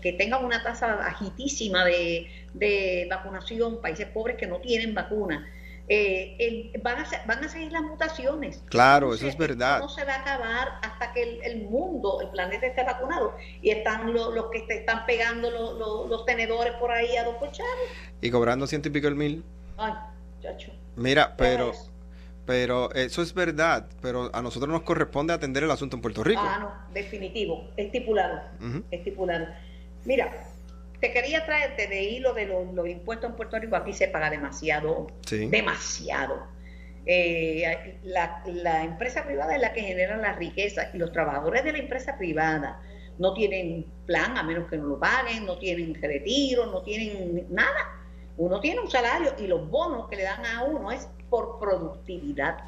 que 0.00 0.12
tengan 0.12 0.44
una 0.44 0.62
tasa 0.62 0.96
bajitísima 0.96 1.84
de, 1.84 2.26
de 2.54 3.06
vacunación, 3.10 3.80
países 3.80 4.06
pobres 4.08 4.36
que 4.36 4.46
no 4.46 4.60
tienen 4.60 4.94
vacuna, 4.94 5.46
eh, 5.88 6.72
van, 6.82 6.98
a, 6.98 7.06
van 7.26 7.44
a 7.44 7.48
seguir 7.48 7.70
las 7.70 7.82
mutaciones. 7.82 8.62
Claro, 8.68 9.14
eso 9.14 9.28
es 9.28 9.36
verdad. 9.36 9.78
No 9.78 9.88
se 9.88 10.04
va 10.04 10.14
a 10.14 10.20
acabar 10.20 10.68
hasta 10.82 11.12
que 11.12 11.40
el, 11.44 11.62
mundo, 11.62 12.20
el 12.20 12.28
planeta 12.30 12.66
esté 12.66 12.82
vacunado. 12.82 13.36
Y 13.62 13.70
están 13.70 14.12
los, 14.12 14.50
que 14.50 14.62
te 14.62 14.78
están 14.78 15.06
pegando 15.06 15.50
los, 15.50 16.26
tenedores 16.26 16.72
por 16.74 16.90
ahí 16.90 17.16
a 17.16 17.24
dos 17.24 17.36
cochados. 17.36 17.70
Y 18.20 18.30
cobrando 18.30 18.66
ciento 18.66 18.88
y 18.88 18.92
pico 18.92 19.06
el 19.06 19.14
mil. 19.14 19.44
Ay, 19.76 19.92
chacho. 20.42 20.72
Mira, 20.96 21.36
pero... 21.36 21.72
Pero 22.46 22.92
eso 22.94 23.22
es 23.22 23.34
verdad, 23.34 23.88
pero 24.00 24.30
a 24.32 24.40
nosotros 24.40 24.70
nos 24.70 24.82
corresponde 24.82 25.32
atender 25.32 25.64
el 25.64 25.70
asunto 25.70 25.96
en 25.96 26.02
Puerto 26.02 26.22
Rico. 26.22 26.40
Ah, 26.42 26.58
no, 26.60 26.94
definitivo, 26.94 27.68
estipulado, 27.76 28.40
estipulado. 28.92 29.48
Mira, 30.04 30.32
te 31.00 31.12
quería 31.12 31.44
traerte 31.44 31.88
de 31.88 32.04
hilo 32.04 32.34
de 32.34 32.46
los, 32.46 32.88
impuestos 32.88 33.30
en 33.30 33.36
Puerto 33.36 33.58
Rico. 33.58 33.74
Aquí 33.74 33.92
se 33.92 34.08
paga 34.08 34.30
demasiado, 34.30 35.08
demasiado. 35.28 36.46
Eh, 37.04 37.98
la, 38.04 38.84
empresa 38.84 39.24
privada 39.24 39.54
es 39.54 39.60
la 39.60 39.72
que 39.72 39.82
genera 39.82 40.16
la 40.16 40.32
riqueza 40.32 40.90
y 40.92 40.98
los 40.98 41.12
trabajadores 41.12 41.64
de 41.64 41.72
la 41.72 41.78
empresa 41.78 42.18
privada 42.18 42.80
no 43.18 43.32
tienen 43.32 43.86
plan 44.06 44.36
a 44.36 44.42
menos 44.42 44.68
que 44.68 44.76
no 44.76 44.86
lo 44.86 44.98
paguen, 44.98 45.46
no 45.46 45.58
tienen 45.58 45.94
retiro, 46.00 46.66
no 46.66 46.82
tienen 46.82 47.46
nada. 47.50 48.02
Uno 48.36 48.60
tiene 48.60 48.80
un 48.80 48.90
salario 48.90 49.34
y 49.38 49.46
los 49.46 49.68
bonos 49.70 50.08
que 50.08 50.16
le 50.16 50.24
dan 50.24 50.44
a 50.44 50.64
uno 50.64 50.92
es 50.92 51.08
por 51.30 51.58
productividad. 51.58 52.58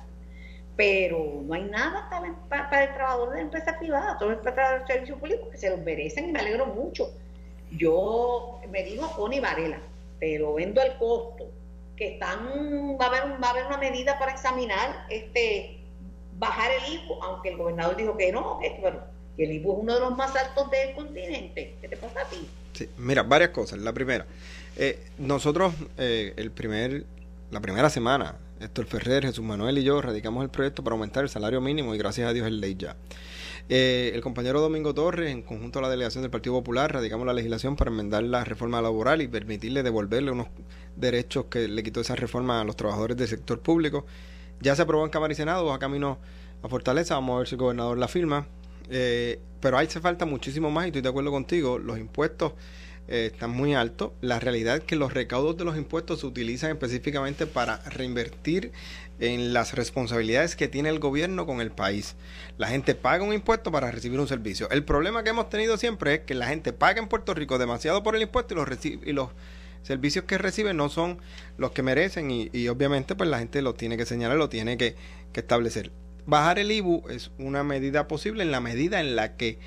Pero 0.77 1.43
no 1.43 1.55
hay 1.55 1.65
nada 1.65 2.09
para, 2.49 2.85
el 2.85 2.95
trabajador 2.95 3.31
de 3.31 3.35
la 3.37 3.43
empresa 3.43 3.77
privada, 3.79 4.17
todo 4.19 4.31
el 4.31 4.39
para 4.39 4.77
el 4.77 4.87
servicio 4.87 5.19
público 5.19 5.51
que 5.51 5.59
se 5.59 5.71
lo 5.71 5.79
merecen 5.79 6.29
y 6.29 6.33
me 6.33 6.39
alegro 6.39 6.67
mucho 6.67 7.11
yo 7.71 8.61
me 8.71 8.83
dijo 8.85 9.11
Connie 9.15 9.41
Varela, 9.41 9.81
pero 10.19 10.55
vendo 10.55 10.81
el 10.81 10.97
costo, 10.97 11.51
que 11.97 12.15
están, 12.15 12.47
va 13.01 13.07
a 13.07 13.09
haber, 13.09 13.43
va 13.43 13.49
a 13.49 13.51
haber 13.51 13.67
una 13.67 13.79
medida 13.79 14.19
para 14.19 14.33
examinar 14.33 15.07
este 15.11 15.81
bajar 16.39 16.71
el 16.71 16.95
IVU, 16.95 17.23
aunque 17.23 17.51
el 17.51 17.57
gobernador 17.57 17.97
dijo 17.97 18.17
que 18.17 18.31
no, 18.31 18.59
que, 18.61 18.81
el 19.43 19.53
IVU 19.53 19.73
es 19.73 19.79
uno 19.81 19.95
de 19.95 20.01
los 20.01 20.17
más 20.17 20.35
altos 20.35 20.71
del 20.71 20.95
continente. 20.95 21.77
¿Qué 21.81 21.89
te 21.89 21.97
pasa 21.97 22.23
a 22.23 22.25
ti? 22.25 22.49
Mira, 22.97 23.23
varias 23.23 23.51
cosas. 23.51 23.81
La 23.81 23.93
primera, 23.93 24.27
eh, 24.77 24.99
nosotros 25.19 25.75
eh, 25.97 26.33
el 26.37 26.51
primer, 26.53 27.05
la 27.51 27.61
primera 27.61 27.91
semana, 27.91 28.37
Héctor 28.61 28.87
Ferrer, 28.87 29.25
Jesús 29.25 29.45
Manuel 29.45 29.79
y 29.79 29.85
yo 29.85 30.01
radicamos 30.01 30.43
el 30.43 30.51
proyecto 30.51 30.83
para 30.83 30.95
aumentar 30.95 31.23
el 31.25 31.31
salario 31.31 31.61
mínimo 31.61 31.95
y 31.95 31.99
gracias 31.99 32.29
a 32.29 32.33
Dios 32.33 32.47
es 32.47 32.53
ley 32.53 32.77
ya. 32.79 32.97
Eh, 33.69 34.13
el 34.15 34.23
compañero 34.23 34.61
Domingo 34.61 34.95
Torres, 34.95 35.31
en 35.31 35.43
conjunto 35.43 35.79
a 35.79 35.83
la 35.83 35.91
delegación 35.91 36.23
del 36.23 36.31
Partido 36.31 36.55
Popular, 36.55 36.93
radicamos 36.93 37.27
la 37.27 37.35
legislación 37.35 37.77
para 37.77 37.91
enmendar 37.91 38.23
la 38.23 38.45
reforma 38.45 38.81
laboral 38.81 39.21
y 39.21 39.29
permitirle 39.29 39.83
devolverle 39.83 40.31
unos 40.31 40.49
derechos 40.97 41.47
que 41.47 41.69
le 41.69 41.83
quitó 41.83 42.01
esa 42.01 42.17
reforma 42.17 42.61
a 42.61 42.65
los 42.65 42.77
trabajadores 42.77 43.17
del 43.17 43.29
sector 43.29 43.61
público. 43.61 44.07
Ya 44.61 44.75
se 44.75 44.83
aprobó 44.83 45.05
en 45.05 45.11
Cámara 45.11 45.35
Senado, 45.35 45.67
va 45.67 45.79
camino 45.79 46.19
a 46.63 46.69
Fortaleza, 46.69 47.15
vamos 47.15 47.37
a 47.37 47.39
ver 47.41 47.49
si 47.49 47.55
el 47.55 47.61
gobernador 47.61 47.99
la 47.99 48.09
firma. 48.09 48.47
Eh, 48.91 49.39
pero 49.61 49.77
ahí 49.77 49.87
se 49.87 50.01
falta 50.01 50.25
muchísimo 50.25 50.71
más 50.71 50.85
y 50.85 50.89
estoy 50.89 51.03
de 51.03 51.09
acuerdo 51.11 51.31
contigo, 51.31 51.79
los 51.79 51.99
impuestos 51.99 52.53
eh, 53.09 53.31
están 53.33 53.51
muy 53.51 53.75
altos. 53.75 54.13
La 54.21 54.39
realidad 54.39 54.77
es 54.77 54.85
que 54.85 54.97
los 54.97 55.15
recaudos 55.15 55.57
de 55.57 55.65
los 55.65 55.77
impuestos 55.77 56.21
se 56.21 56.27
utilizan 56.27 56.71
específicamente 56.71 57.47
para 57.47 57.79
reinvertir 57.89 58.73
en 59.19 59.53
las 59.53 59.75
responsabilidades 59.75 60.57
que 60.57 60.69
tiene 60.69 60.91
el 60.91 60.99
gobierno 60.99 61.47
con 61.47 61.61
el 61.61 61.71
país. 61.71 62.17
La 62.59 62.69
gente 62.69 62.95
paga 62.95 63.25
un 63.25 63.33
impuesto 63.33 63.73
para 63.73 63.91
recibir 63.91 64.21
un 64.21 64.29
servicio. 64.29 64.69
El 64.71 64.85
problema 64.85 65.25
que 65.25 65.31
hemos 65.31 65.49
tenido 65.49 65.77
siempre 65.77 66.15
es 66.15 66.21
que 66.21 66.35
la 66.35 66.49
gente 66.49 66.73
paga 66.73 67.01
en 67.01 67.09
Puerto 67.09 67.35
Rico 67.35 67.59
demasiado 67.59 68.03
por 68.03 68.15
el 68.15 68.23
impuesto 68.23 68.55
y 68.55 69.13
los, 69.13 69.31
servicios 69.83 70.25
que 70.27 70.37
recibe 70.37 70.75
no 70.75 70.89
son 70.91 71.19
los 71.57 71.71
que 71.71 71.83
merecen 71.83 72.31
y, 72.31 72.69
obviamente 72.69 73.15
pues 73.15 73.31
la 73.31 73.39
gente 73.39 73.63
lo 73.63 73.75
tiene 73.75 73.97
que 73.97 74.05
señalar, 74.05 74.37
lo 74.37 74.49
tiene 74.49 74.77
que, 74.77 74.97
que 75.33 75.41
establecer. 75.41 75.91
Bajar 76.27 76.59
el 76.59 76.71
IBU 76.71 77.05
es 77.09 77.31
una 77.39 77.65
medida 77.65 78.07
posible 78.07 78.43
en 78.43 78.51
la 78.51 78.61
medida 78.61 79.01
en 79.01 79.17
la 79.17 79.37
que 79.37 79.59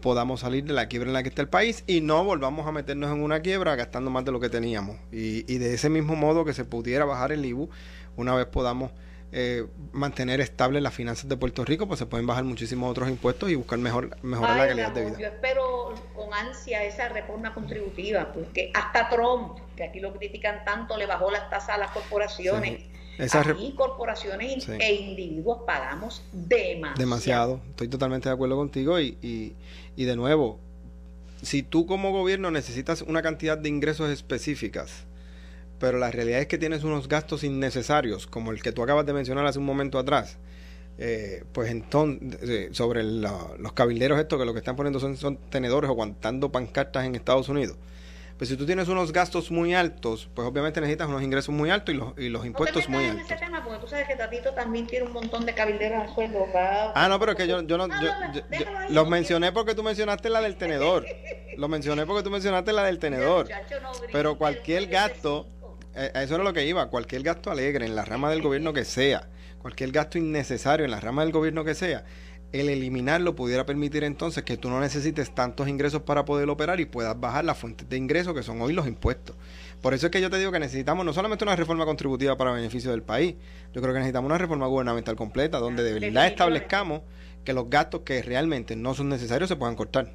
podamos 0.00 0.40
salir 0.40 0.64
de 0.64 0.72
la 0.72 0.88
quiebra 0.88 1.08
en 1.08 1.14
la 1.14 1.22
que 1.22 1.28
está 1.28 1.42
el 1.42 1.48
país 1.48 1.84
y 1.86 2.00
no 2.00 2.24
volvamos 2.24 2.66
a 2.66 2.72
meternos 2.72 3.12
en 3.12 3.22
una 3.22 3.40
quiebra 3.40 3.76
gastando 3.76 4.10
más 4.10 4.24
de 4.24 4.32
lo 4.32 4.40
que 4.40 4.48
teníamos. 4.48 4.96
Y, 5.12 5.50
y 5.52 5.58
de 5.58 5.74
ese 5.74 5.90
mismo 5.90 6.16
modo 6.16 6.44
que 6.44 6.54
se 6.54 6.64
pudiera 6.64 7.04
bajar 7.04 7.32
el 7.32 7.44
IBU 7.44 7.68
una 8.16 8.34
vez 8.34 8.46
podamos 8.46 8.90
eh, 9.30 9.66
mantener 9.92 10.40
estable 10.40 10.80
las 10.80 10.94
finanzas 10.94 11.28
de 11.28 11.36
Puerto 11.36 11.62
Rico, 11.62 11.86
pues 11.86 11.98
se 11.98 12.06
pueden 12.06 12.26
bajar 12.26 12.44
muchísimos 12.44 12.90
otros 12.90 13.10
impuestos 13.10 13.50
y 13.50 13.56
buscar 13.56 13.78
mejor 13.78 14.16
mejorar 14.22 14.56
la 14.56 14.68
calidad 14.68 14.92
de 14.92 15.04
vida. 15.04 15.18
Yo 15.18 15.26
espero 15.26 15.94
con 16.14 16.32
ansia 16.32 16.82
esa 16.84 17.10
reforma 17.10 17.52
contributiva, 17.52 18.32
porque 18.32 18.70
hasta 18.72 19.10
Trump, 19.10 19.58
que 19.76 19.84
aquí 19.84 20.00
lo 20.00 20.14
critican 20.14 20.64
tanto, 20.64 20.96
le 20.96 21.04
bajó 21.04 21.30
las 21.30 21.50
tasas 21.50 21.76
a 21.76 21.78
las 21.78 21.90
corporaciones. 21.90 22.84
Aquí 23.18 23.74
corporaciones 23.76 24.68
e 24.68 24.94
individuos 24.94 25.58
pagamos 25.66 26.22
demasiado. 26.32 26.98
Demasiado, 26.98 27.60
estoy 27.70 27.88
totalmente 27.88 28.28
de 28.28 28.34
acuerdo 28.34 28.56
contigo 28.56 29.00
y, 29.00 29.18
y, 29.22 29.54
y 29.96 30.04
de 30.04 30.16
nuevo, 30.16 30.58
si 31.42 31.62
tú 31.62 31.86
como 31.86 32.12
gobierno 32.12 32.50
necesitas 32.50 33.02
una 33.02 33.22
cantidad 33.22 33.58
de 33.58 33.68
ingresos 33.68 34.10
específicas, 34.10 35.04
pero 35.78 35.98
la 35.98 36.10
realidad 36.10 36.40
es 36.40 36.46
que 36.46 36.58
tienes 36.58 36.84
unos 36.84 37.08
gastos 37.08 37.44
innecesarios, 37.44 38.26
como 38.26 38.50
el 38.50 38.62
que 38.62 38.72
tú 38.72 38.82
acabas 38.82 39.06
de 39.06 39.12
mencionar 39.12 39.46
hace 39.46 39.58
un 39.58 39.64
momento 39.64 39.98
atrás. 39.98 40.38
Eh, 41.00 41.44
pues 41.52 41.70
entonces, 41.70 42.40
eh, 42.42 42.68
sobre 42.72 43.04
los 43.04 43.72
cabilderos 43.72 44.18
estos 44.18 44.38
que 44.38 44.44
lo 44.44 44.52
que 44.52 44.58
están 44.58 44.74
poniendo 44.74 44.98
son, 44.98 45.16
son 45.16 45.36
tenedores 45.36 45.88
o 45.88 45.92
aguantando 45.92 46.50
pancartas 46.50 47.04
en 47.06 47.14
Estados 47.14 47.48
Unidos. 47.48 47.76
Pues 48.38 48.48
si 48.48 48.56
tú 48.56 48.64
tienes 48.64 48.88
unos 48.88 49.12
gastos 49.12 49.50
muy 49.50 49.74
altos, 49.74 50.30
pues 50.32 50.46
obviamente 50.46 50.80
necesitas 50.80 51.08
unos 51.08 51.22
ingresos 51.22 51.52
muy 51.54 51.70
altos 51.70 51.94
y 51.94 51.98
los, 51.98 52.16
y 52.16 52.28
los 52.28 52.46
impuestos 52.46 52.88
muy 52.88 53.04
altos. 53.04 53.26
ese 53.26 53.36
tema 53.36 53.62
porque 53.64 53.80
tú 53.80 53.88
sabes 53.88 54.06
que 54.06 54.14
Tatito 54.14 54.54
también 54.54 54.86
tiene 54.86 55.06
un 55.06 55.12
montón 55.12 55.44
de 55.44 55.52
cabilderos 55.54 56.08
a 56.08 56.14
sueldo. 56.14 56.46
Ah, 56.54 57.08
no, 57.08 57.18
pero 57.18 57.32
es 57.32 57.38
que 57.38 57.48
yo, 57.48 57.62
yo 57.62 57.76
no... 57.76 57.88
yo, 57.88 58.08
los 58.90 59.08
mencioné 59.08 59.50
porque 59.50 59.74
tú 59.74 59.82
mencionaste 59.82 60.30
la 60.30 60.40
del 60.40 60.56
tenedor. 60.56 61.04
lo 61.56 61.68
mencioné 61.68 62.06
porque 62.06 62.22
tú 62.22 62.30
mencionaste 62.30 62.72
la 62.72 62.84
del 62.84 62.98
tenedor. 62.98 63.48
Pero 64.12 64.38
cualquier 64.38 64.86
gasto 64.86 65.48
eh, 65.98 66.12
eso 66.14 66.36
era 66.36 66.44
lo 66.44 66.52
que 66.52 66.64
iba, 66.64 66.88
cualquier 66.90 67.22
gasto 67.24 67.50
alegre 67.50 67.84
en 67.84 67.96
la 67.96 68.04
rama 68.04 68.30
del 68.30 68.40
gobierno 68.40 68.72
que 68.72 68.84
sea, 68.84 69.28
cualquier 69.58 69.90
gasto 69.90 70.16
innecesario 70.16 70.84
en 70.84 70.92
la 70.92 71.00
rama 71.00 71.24
del 71.24 71.32
gobierno 71.32 71.64
que 71.64 71.74
sea, 71.74 72.04
el 72.52 72.68
eliminarlo 72.70 73.34
pudiera 73.34 73.66
permitir 73.66 74.04
entonces 74.04 74.42
que 74.42 74.56
tú 74.56 74.70
no 74.70 74.80
necesites 74.80 75.34
tantos 75.34 75.68
ingresos 75.68 76.02
para 76.02 76.24
poder 76.24 76.48
operar 76.48 76.80
y 76.80 76.86
puedas 76.86 77.18
bajar 77.18 77.44
las 77.44 77.58
fuentes 77.58 77.88
de 77.88 77.96
ingresos 77.96 78.34
que 78.34 78.42
son 78.42 78.60
hoy 78.62 78.72
los 78.72 78.86
impuestos. 78.86 79.36
Por 79.82 79.94
eso 79.94 80.06
es 80.06 80.12
que 80.12 80.20
yo 80.20 80.30
te 80.30 80.38
digo 80.38 80.50
que 80.50 80.58
necesitamos 80.58 81.04
no 81.04 81.12
solamente 81.12 81.44
una 81.44 81.56
reforma 81.56 81.84
contributiva 81.84 82.36
para 82.36 82.52
beneficio 82.52 82.90
del 82.90 83.02
país, 83.02 83.34
yo 83.74 83.82
creo 83.82 83.92
que 83.92 84.00
necesitamos 84.00 84.28
una 84.28 84.38
reforma 84.38 84.66
gubernamental 84.66 85.14
completa 85.14 85.58
donde 85.58 85.82
de 85.82 85.92
verdad 86.00 86.26
establezcamos 86.26 87.02
que 87.44 87.52
los 87.52 87.68
gastos 87.68 88.00
que 88.00 88.22
realmente 88.22 88.76
no 88.76 88.94
son 88.94 89.08
necesarios 89.08 89.48
se 89.48 89.56
puedan 89.56 89.76
cortar. 89.76 90.14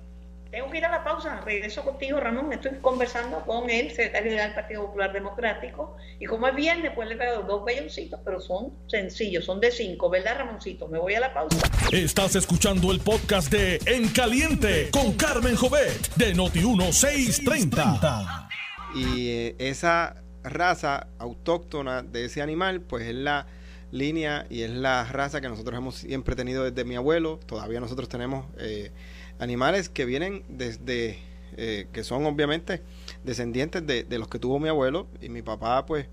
Tengo 0.53 0.69
que 0.69 0.77
ir 0.77 0.85
a 0.85 0.91
la 0.91 1.03
pausa, 1.03 1.41
regreso 1.41 1.83
contigo, 1.83 2.19
Ramón. 2.19 2.53
Estoy 2.53 2.73
conversando 2.79 3.43
con 3.43 3.71
el 3.71 3.89
secretario 3.89 4.35
del 4.35 4.53
Partido 4.53 4.85
Popular 4.85 5.11
Democrático. 5.11 5.97
Y 6.19 6.27
como 6.27 6.47
es 6.47 6.53
viernes, 6.53 6.91
pues 6.93 7.09
le 7.09 7.15
traigo 7.15 7.41
dos 7.41 7.65
belloncitos, 7.65 8.19
pero 8.23 8.39
son 8.39 8.71
sencillos, 8.85 9.45
son 9.45 9.59
de 9.59 9.71
cinco, 9.71 10.11
¿verdad, 10.11 10.37
Ramoncito? 10.37 10.87
Me 10.87 10.99
voy 10.99 11.15
a 11.15 11.21
la 11.21 11.33
pausa. 11.33 11.57
Estás 11.91 12.35
escuchando 12.35 12.91
el 12.91 12.99
podcast 12.99 13.51
de 13.51 13.79
En 13.87 14.09
Caliente 14.09 14.89
con 14.91 15.13
Carmen 15.13 15.55
Jovet 15.55 16.13
de 16.17 16.35
Noti1630. 16.35 18.49
Y 18.93 19.29
eh, 19.29 19.55
esa 19.57 20.21
raza 20.43 21.07
autóctona 21.17 22.03
de 22.03 22.25
ese 22.25 22.43
animal, 22.43 22.81
pues 22.81 23.07
es 23.07 23.15
la 23.15 23.47
línea 23.89 24.45
y 24.51 24.61
es 24.61 24.69
la 24.69 25.03
raza 25.05 25.41
que 25.41 25.49
nosotros 25.49 25.75
hemos 25.75 25.95
siempre 25.95 26.35
tenido 26.35 26.63
desde 26.63 26.87
mi 26.87 26.95
abuelo. 26.95 27.39
Todavía 27.43 27.79
nosotros 27.79 28.07
tenemos. 28.07 28.45
Eh, 28.59 28.91
animales 29.39 29.89
que 29.89 30.05
vienen 30.05 30.43
desde, 30.47 31.19
eh, 31.57 31.87
que 31.91 32.03
son 32.03 32.25
obviamente 32.25 32.81
descendientes 33.23 33.85
de, 33.85 34.05
los 34.17 34.27
que 34.27 34.39
tuvo 34.39 34.59
mi 34.59 34.69
abuelo 34.69 35.07
y 35.21 35.29
mi 35.29 35.41
papá 35.41 35.85
pues 35.85 36.07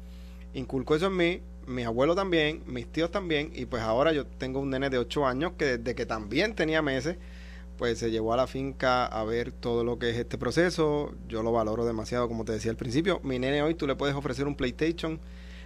inculcó 0.54 0.96
eso 0.96 1.06
en 1.06 1.16
mí, 1.16 1.42
mis 1.66 1.87
abuelos 1.87 2.16
también, 2.16 2.62
mis 2.66 2.87
tíos 2.90 3.11
también 3.11 3.50
y 3.54 3.66
pues 3.66 3.83
ahora 3.83 4.12
yo 4.12 4.26
tengo 4.26 4.61
un 4.61 4.70
nene 4.70 4.90
de 4.90 4.98
8 4.98 5.26
años 5.26 5.52
que 5.56 5.78
desde 5.78 5.94
que 5.94 6.06
también 6.06 6.54
tenía 6.54 6.83
meses 6.83 7.16
pues 7.78 7.98
se 7.98 8.11
llevó 8.11 8.35
a 8.35 8.37
la 8.37 8.46
finca 8.46 9.06
a 9.06 9.24
ver 9.24 9.52
todo 9.52 9.85
lo 9.85 9.98
que 9.98 10.11
es 10.11 10.16
este 10.18 10.37
proceso, 10.37 11.14
yo 11.28 11.42
lo 11.42 11.52
valoro 11.52 11.87
demasiado 11.87 12.28
como 12.28 12.44
te 12.44 12.52
decía 12.52 12.70
al 12.70 12.76
principio, 12.76 13.20
mi 13.22 13.38
nene 13.38 13.62
hoy 13.62 13.74
tú 13.74 13.87
le 13.87 13.96
puedes 13.96 14.14
ofrecer 14.14 14.46
un 14.46 14.54
PlayStation, 14.54 15.18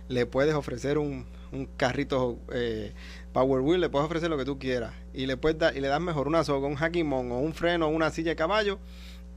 le 0.08 0.26
puedes 0.26 0.54
ofrecer 0.54 0.98
un, 0.98 1.26
un 1.50 1.66
carrito 1.66 2.38
eh, 2.52 2.92
Power 3.35 3.62
Wheel, 3.62 3.81
le 3.81 3.88
puedes 3.88 4.07
ofrecer 4.07 4.31
lo 4.31 4.38
que 4.38 4.44
tú 4.44 4.61
quieras. 4.61 4.94
Y 5.12 5.27
le 5.27 5.37
puedes 5.37 5.59
dar, 5.59 5.77
y 5.77 5.81
le 5.81 5.88
das 5.88 6.01
mejor 6.01 6.29
una 6.29 6.44
soga, 6.44 6.68
un 6.68 6.77
hackimon 6.77 7.33
o 7.33 7.40
un 7.40 7.53
freno 7.53 7.88
o 7.88 7.90
una 7.90 8.11
silla 8.11 8.31
de 8.31 8.37
caballo. 8.37 8.79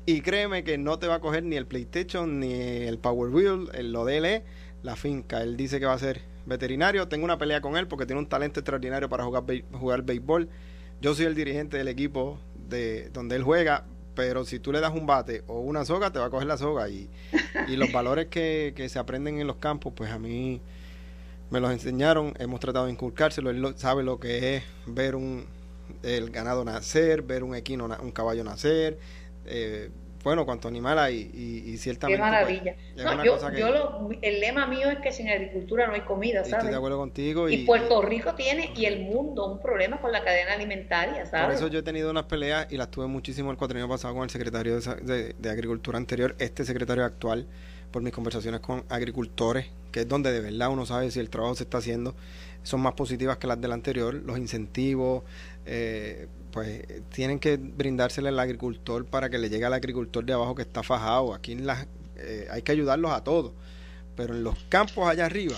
Y 0.06 0.22
créeme 0.22 0.64
que 0.64 0.78
no 0.78 1.00
te 1.00 1.08
va 1.08 1.16
a 1.16 1.20
coger 1.20 1.44
ni 1.44 1.56
el 1.56 1.66
PlayStation 1.66 2.40
ni 2.40 2.54
el 2.54 3.00
Power 3.00 3.32
Wheel, 3.32 3.70
el, 3.74 3.92
lo 3.92 4.06
DLE, 4.06 4.44
la 4.84 4.96
finca. 4.96 5.42
Él 5.42 5.58
dice 5.58 5.80
que 5.80 5.88
va 5.88 5.94
a 5.94 6.00
ser 6.00 6.22
veterinario. 6.46 7.08
Tengo 7.08 7.26
una 7.26 7.40
pelea 7.40 7.60
con 7.60 7.76
él 7.76 7.88
porque 7.88 8.06
tiene 8.06 8.22
un 8.22 8.30
talento 8.30 8.60
extraordinario 8.60 9.10
para 9.10 9.24
jugar, 9.24 9.44
jugar 9.74 10.04
béisbol. 10.04 10.48
Yo 11.02 11.16
soy 11.16 11.26
el 11.26 11.34
dirigente 11.34 11.78
del 11.78 11.88
equipo 11.88 12.40
de 12.70 13.10
donde 13.10 13.36
él 13.36 13.44
juega, 13.44 13.86
pero 14.14 14.46
si 14.46 14.60
tú 14.60 14.72
le 14.72 14.80
das 14.80 14.94
un 14.94 15.08
bate 15.08 15.44
o 15.48 15.60
una 15.60 15.86
soga, 15.86 16.12
te 16.12 16.20
va 16.20 16.26
a 16.26 16.30
coger 16.30 16.48
la 16.48 16.58
soga. 16.58 16.88
Y, 16.88 17.10
y 17.68 17.76
los 17.78 17.92
valores 17.92 18.28
que, 18.28 18.74
que 18.76 18.90
se 18.90 19.00
aprenden 19.00 19.40
en 19.40 19.48
los 19.48 19.56
campos, 19.56 19.92
pues 19.96 20.12
a 20.12 20.20
mí 20.20 20.62
me 21.50 21.60
los 21.60 21.72
enseñaron, 21.72 22.34
hemos 22.40 22.60
tratado 22.60 22.86
de 22.86 22.92
inculcárselo, 22.92 23.50
él 23.50 23.74
sabe 23.78 24.04
lo 24.04 24.20
que 24.20 24.56
es 24.56 24.64
ver 24.86 25.16
un 25.16 25.46
el 26.04 26.30
ganado 26.32 26.66
nacer, 26.66 27.22
ver 27.22 27.44
un 27.44 27.56
equino, 27.56 27.86
un 27.86 28.12
caballo 28.12 28.44
nacer, 28.44 28.98
eh, 29.46 29.90
bueno, 30.24 30.46
cuánto 30.46 30.68
animal 30.68 31.00
hay 31.00 31.32
y, 31.34 31.72
y 31.72 31.78
ciertamente... 31.78 32.22
Qué 32.22 32.22
pues, 32.22 32.32
maravilla. 32.32 33.24
yo, 33.24 33.52
yo 33.58 33.72
lo, 33.72 34.10
el 34.22 34.40
lema 34.42 34.68
mío 34.68 34.90
es 34.90 35.00
que 35.00 35.14
sin 35.14 35.30
agricultura 35.30 35.88
no 35.88 35.94
hay 35.94 36.02
comida, 36.02 36.40
¿sabes? 36.40 36.56
Estoy 36.56 36.72
de 36.72 36.76
acuerdo 36.76 36.98
contigo. 36.98 37.48
Y, 37.48 37.66
Puerto 37.66 38.02
Rico 38.02 38.36
tiene, 38.36 38.74
y 38.76 38.86
el 38.86 39.06
mundo, 39.06 39.46
un 39.46 39.62
problema 39.62 40.02
con 40.02 40.12
la 40.12 40.24
cadena 40.26 40.54
alimentaria, 40.54 41.26
¿sabes? 41.26 41.46
Por 41.46 41.56
eso 41.56 41.68
yo 41.68 41.80
he 41.80 41.84
tenido 41.84 42.12
unas 42.12 42.26
peleas 42.26 42.68
y 42.70 42.76
las 42.76 42.92
tuve 42.92 43.08
muchísimo 43.08 43.52
el 43.52 43.58
cuatrienio 43.58 43.88
pasado 43.88 44.16
con 44.16 44.24
el 44.24 44.30
secretario 44.30 44.82
de, 44.82 45.34
de 45.34 45.50
Agricultura 45.50 45.98
anterior, 45.98 46.36
este 46.40 46.66
secretario 46.66 47.06
actual, 47.06 47.48
por 47.92 48.02
mis 48.02 48.14
conversaciones 48.14 48.60
con 48.62 48.84
agricultores, 48.90 49.68
que 49.92 50.02
es 50.02 50.08
donde 50.08 50.32
de 50.32 50.40
verdad 50.40 50.70
uno 50.70 50.86
sabe 50.86 51.10
si 51.12 51.20
el 51.20 51.30
trabajo 51.30 51.56
se 51.56 51.64
está 51.64 51.80
haciendo, 51.80 52.16
son 52.64 52.82
más 52.82 52.94
positivas 52.94 53.38
que 53.38 53.48
las 53.48 53.60
del 53.60 53.72
anterior, 53.72 54.14
los 54.14 54.38
incentivos, 54.38 55.24
eh, 55.66 56.28
pues 56.52 56.84
tienen 57.12 57.40
que 57.40 57.58
brindársele 57.58 58.30
al 58.30 58.40
agricultor 58.40 59.06
para 59.06 59.30
que 59.30 59.38
le 59.38 59.50
llegue 59.50 59.66
al 59.66 59.74
agricultor 59.74 60.26
de 60.26 60.34
abajo 60.34 60.56
que 60.56 60.64
está 60.64 60.84
fajado. 60.84 61.34
Aquí 61.34 61.56
las, 61.56 61.88
eh, 62.18 62.48
hay 62.52 62.62
que 62.62 62.72
ayudarlos 62.72 63.12
a 63.12 63.24
todos, 63.24 63.54
pero 64.16 64.36
en 64.36 64.44
los 64.44 64.58
campos 64.70 65.08
allá 65.08 65.26
arriba 65.26 65.56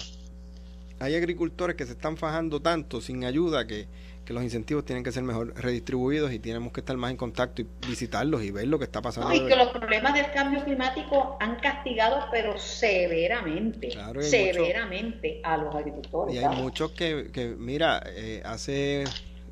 hay 1.00 1.16
agricultores 1.16 1.76
que 1.76 1.86
se 1.86 1.94
están 1.94 2.18
fajando 2.18 2.62
tanto 2.62 3.02
sin 3.02 3.24
ayuda 3.24 3.66
que, 3.66 3.88
que 4.30 4.34
los 4.36 4.44
incentivos 4.44 4.86
tienen 4.86 5.04
que 5.04 5.12
ser 5.12 5.24
mejor 5.24 5.56
redistribuidos 5.56 6.32
y 6.32 6.38
tenemos 6.38 6.72
que 6.72 6.82
estar 6.82 6.96
más 6.98 7.10
en 7.10 7.18
contacto 7.18 7.64
y 7.64 7.68
visitarlos 7.88 8.44
y 8.44 8.52
ver 8.52 8.68
lo 8.68 8.78
que 8.78 8.86
está 8.86 9.02
pasando. 9.02 9.34
y 9.34 9.44
que 9.48 9.56
los 9.56 9.70
problemas 9.70 10.14
del 10.14 10.32
cambio 10.32 10.64
climático 10.64 11.36
han 11.40 11.56
castigado, 11.56 12.28
pero 12.30 12.56
severamente, 12.60 13.90
severamente 14.22 15.42
a 15.44 15.58
los 15.58 15.74
agricultores. 15.74 16.36
Y 16.36 16.38
hay 16.38 16.56
muchos 16.56 16.92
que, 16.92 17.32
que 17.34 17.56
mira, 17.58 18.04
eh, 18.06 18.44
hace 18.46 19.06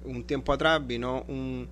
un 0.06 0.24
tiempo 0.26 0.54
atrás 0.54 0.86
vino 0.86 1.26
un 1.28 1.68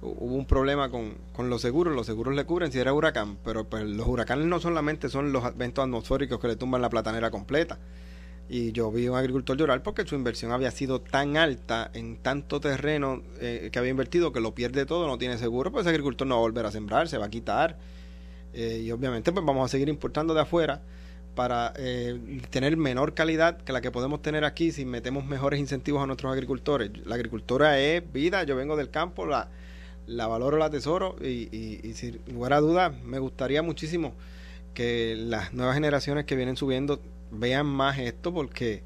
hubo 0.00 0.34
un 0.34 0.46
problema 0.46 0.88
con, 0.90 1.18
con, 1.34 1.50
los 1.50 1.60
seguros, 1.60 1.94
los 1.94 2.06
seguros 2.06 2.34
le 2.34 2.46
cubren 2.46 2.72
si 2.72 2.78
era 2.78 2.94
huracán, 2.94 3.36
pero 3.44 3.68
pues 3.68 3.84
los 3.84 4.06
huracanes 4.06 4.46
no 4.46 4.60
solamente 4.60 5.10
son 5.10 5.30
los 5.30 5.44
eventos 5.44 5.84
atmosféricos 5.84 6.40
que 6.40 6.48
le 6.48 6.56
tumban 6.56 6.80
la 6.80 6.88
platanera 6.88 7.30
completa, 7.30 7.78
y 8.52 8.72
yo 8.72 8.90
vi 8.90 9.06
un 9.06 9.16
agricultor 9.16 9.56
llorar 9.56 9.80
porque 9.84 10.04
su 10.04 10.16
inversión 10.16 10.50
había 10.50 10.72
sido 10.72 11.00
tan 11.00 11.36
alta 11.36 11.88
en 11.94 12.16
tanto 12.16 12.60
terreno 12.60 13.22
eh, 13.38 13.70
que 13.72 13.78
había 13.78 13.92
invertido 13.92 14.32
que 14.32 14.40
lo 14.40 14.56
pierde 14.56 14.86
todo, 14.86 15.06
no 15.06 15.18
tiene 15.18 15.38
seguro, 15.38 15.70
pues 15.70 15.82
ese 15.82 15.90
agricultor 15.90 16.26
no 16.26 16.34
va 16.34 16.40
a 16.40 16.42
volver 16.42 16.66
a 16.66 16.72
sembrar, 16.72 17.06
se 17.06 17.16
va 17.16 17.26
a 17.26 17.30
quitar. 17.30 17.78
Eh, 18.52 18.82
y 18.84 18.90
obviamente 18.90 19.30
pues 19.30 19.46
vamos 19.46 19.64
a 19.64 19.68
seguir 19.68 19.88
importando 19.88 20.34
de 20.34 20.40
afuera 20.40 20.82
para 21.36 21.72
eh, 21.76 22.40
tener 22.50 22.76
menor 22.76 23.14
calidad 23.14 23.58
que 23.58 23.72
la 23.72 23.80
que 23.80 23.92
podemos 23.92 24.20
tener 24.20 24.44
aquí 24.44 24.72
si 24.72 24.84
metemos 24.84 25.24
mejores 25.24 25.60
incentivos 25.60 26.02
a 26.02 26.06
nuestros 26.06 26.32
agricultores. 26.32 26.90
La 27.06 27.14
agricultura 27.14 27.78
es 27.78 28.02
vida, 28.12 28.42
yo 28.42 28.56
vengo 28.56 28.74
del 28.74 28.90
campo, 28.90 29.26
la, 29.26 29.48
la 30.08 30.26
valoro, 30.26 30.58
la 30.58 30.70
tesoro 30.70 31.14
y, 31.22 31.48
y, 31.56 31.80
y 31.84 31.94
sin 31.94 32.20
lugar 32.26 32.54
a 32.54 32.60
dudas 32.60 33.00
me 33.04 33.20
gustaría 33.20 33.62
muchísimo 33.62 34.12
que 34.74 35.14
las 35.16 35.52
nuevas 35.52 35.76
generaciones 35.76 36.24
que 36.24 36.34
vienen 36.34 36.56
subiendo 36.56 37.00
vean 37.30 37.66
más 37.66 37.98
esto 37.98 38.32
porque 38.32 38.82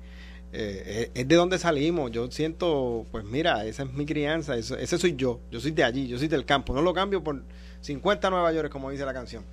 eh, 0.53 1.11
es 1.15 1.29
de 1.29 1.35
donde 1.35 1.59
salimos. 1.59 2.11
Yo 2.11 2.31
siento, 2.31 3.07
pues 3.11 3.25
mira, 3.25 3.65
esa 3.65 3.83
es 3.83 3.93
mi 3.93 4.07
crianza, 4.07 4.57
ese 4.57 4.99
soy 4.99 5.17
yo, 5.17 5.41
yo 5.51 5.61
soy 5.61 5.73
de 5.73 5.85
allí, 5.85 6.07
yo 6.07 6.19
soy 6.19 6.29
del 6.29 6.45
campo, 6.45 6.73
no 6.73 6.83
lo 6.83 6.95
cambio 6.95 7.23
por 7.23 7.43
50 7.81 8.31
Nueva 8.31 8.53
York, 8.53 8.71
como 8.71 8.91
dice 8.91 9.05
la 9.05 9.13
canción. 9.13 9.45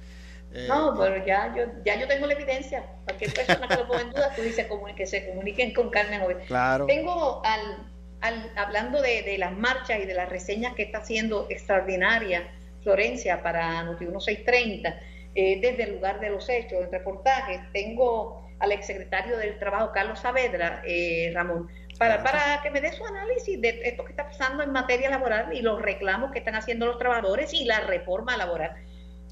Eh, 0.54 0.66
no, 0.68 0.96
pero 1.00 1.26
ya 1.26 1.54
yo, 1.56 1.64
ya 1.86 2.00
yo 2.00 2.08
tengo 2.08 2.28
la 2.28 2.34
evidencia. 2.34 2.86
Cualquier 3.06 3.34
persona 3.34 3.68
que 3.68 3.76
lo 3.76 3.88
ponga 3.88 4.02
en 4.02 4.10
duda, 4.12 4.34
tú 4.36 4.42
dices 4.42 4.68
que 4.96 5.08
se 5.08 5.30
comuniquen 5.30 5.74
con 5.74 5.90
Carmen 5.90 6.22
hoy. 6.22 6.36
Claro. 6.48 6.86
Tengo 6.86 7.42
al, 7.46 7.88
al 8.20 8.52
hablando 8.58 9.02
de, 9.02 9.24
de, 9.24 9.38
las 9.38 9.58
marchas 9.58 10.00
y 10.02 10.06
de 10.06 10.14
las 10.14 10.28
reseñas 10.30 10.76
que 10.76 10.84
está 10.84 11.00
haciendo 11.00 11.48
extraordinaria 11.50 12.50
Florencia 12.84 13.42
para 13.42 13.84
Noti 13.84 14.06
1630, 14.06 15.00
eh, 15.36 15.60
desde 15.62 15.84
el 15.84 15.94
lugar 15.94 16.20
de 16.20 16.30
los 16.30 16.50
hechos, 16.50 16.84
en 16.84 16.92
reportajes, 16.92 17.62
tengo 17.72 18.41
al 18.62 18.72
exsecretario 18.72 19.38
del 19.38 19.58
Trabajo, 19.60 19.92
Carlos 19.92 20.20
Saavedra, 20.20 20.82
eh, 20.86 21.32
Ramón, 21.34 21.68
para, 21.98 22.24
para 22.24 22.62
que 22.62 22.72
me 22.72 22.80
dé 22.80 22.94
su 22.94 23.06
análisis 23.06 23.60
de 23.60 23.82
esto 23.84 24.06
que 24.06 24.12
está 24.12 24.28
pasando 24.28 24.64
en 24.64 24.72
materia 24.72 25.10
laboral 25.10 25.54
y 25.54 25.62
los 25.62 25.82
reclamos 25.82 26.32
que 26.32 26.40
están 26.40 26.56
haciendo 26.56 26.86
los 26.86 26.98
trabajadores 26.98 27.54
y 27.54 27.66
la 27.66 27.82
reforma 27.82 28.38
laboral. 28.38 28.76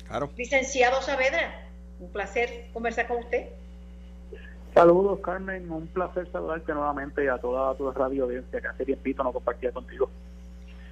Claro. 0.07 0.31
Licenciado 0.35 1.01
Saavedra, 1.01 1.67
un 1.99 2.11
placer 2.11 2.67
conversar 2.73 3.07
con 3.07 3.17
usted. 3.17 3.49
Saludos, 4.73 5.19
Carmen. 5.21 5.71
Un 5.71 5.87
placer 5.87 6.31
saludarte 6.31 6.73
nuevamente 6.73 7.29
a 7.29 7.37
toda 7.37 7.75
tu 7.75 7.91
radio 7.91 8.25
audiencia 8.25 8.61
que 8.61 8.67
hace 8.67 8.85
tiempito 8.85 9.23
no 9.23 9.33
compartía 9.33 9.71
contigo. 9.71 10.09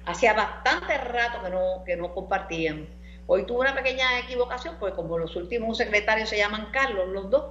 Hacía 0.06 0.32
bastante 0.32 0.96
rato 0.98 1.42
que 1.42 1.50
no, 1.50 1.84
que 1.84 1.96
no 1.96 2.14
compartían. 2.14 2.86
Hoy 3.26 3.44
tuve 3.44 3.60
una 3.60 3.74
pequeña 3.74 4.18
equivocación, 4.20 4.76
porque 4.80 4.96
como 4.96 5.18
los 5.18 5.36
últimos 5.36 5.76
secretarios 5.76 6.30
se 6.30 6.38
llaman 6.38 6.68
Carlos, 6.72 7.08
los 7.08 7.30
dos, 7.30 7.44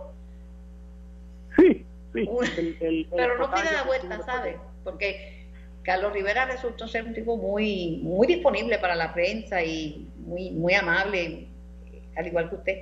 Sí, 1.57 1.85
sí. 2.13 3.07
Pero 3.15 3.37
no 3.37 3.49
tiene 3.51 3.71
la 3.71 3.83
vuelta, 3.83 4.21
¿sabe? 4.23 4.57
Porque 4.83 5.49
Carlos 5.83 6.13
Rivera 6.13 6.45
resultó 6.45 6.87
ser 6.87 7.05
un 7.05 7.13
tipo 7.13 7.37
muy 7.37 7.99
muy 8.03 8.27
disponible 8.27 8.77
para 8.79 8.95
la 8.95 9.13
prensa 9.13 9.63
y 9.63 10.09
muy 10.17 10.51
muy 10.51 10.73
amable, 10.73 11.47
al 12.15 12.27
igual 12.27 12.49
que 12.49 12.55
usted. 12.55 12.77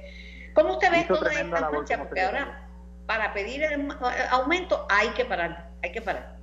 ¿Cómo 0.54 0.74
usted 0.74 0.92
ve 0.92 1.06
toda 1.08 1.32
esta 1.32 1.44
marcha? 1.44 1.98
Porque 1.98 2.22
ahora 2.22 2.68
para 3.06 3.34
pedir 3.34 3.62
el 3.64 3.88
aumento 4.32 4.86
hay 4.90 5.10
que 5.10 5.26
parar, 5.26 5.70
hay 5.84 5.92
que 5.92 6.02
parar. 6.02 6.36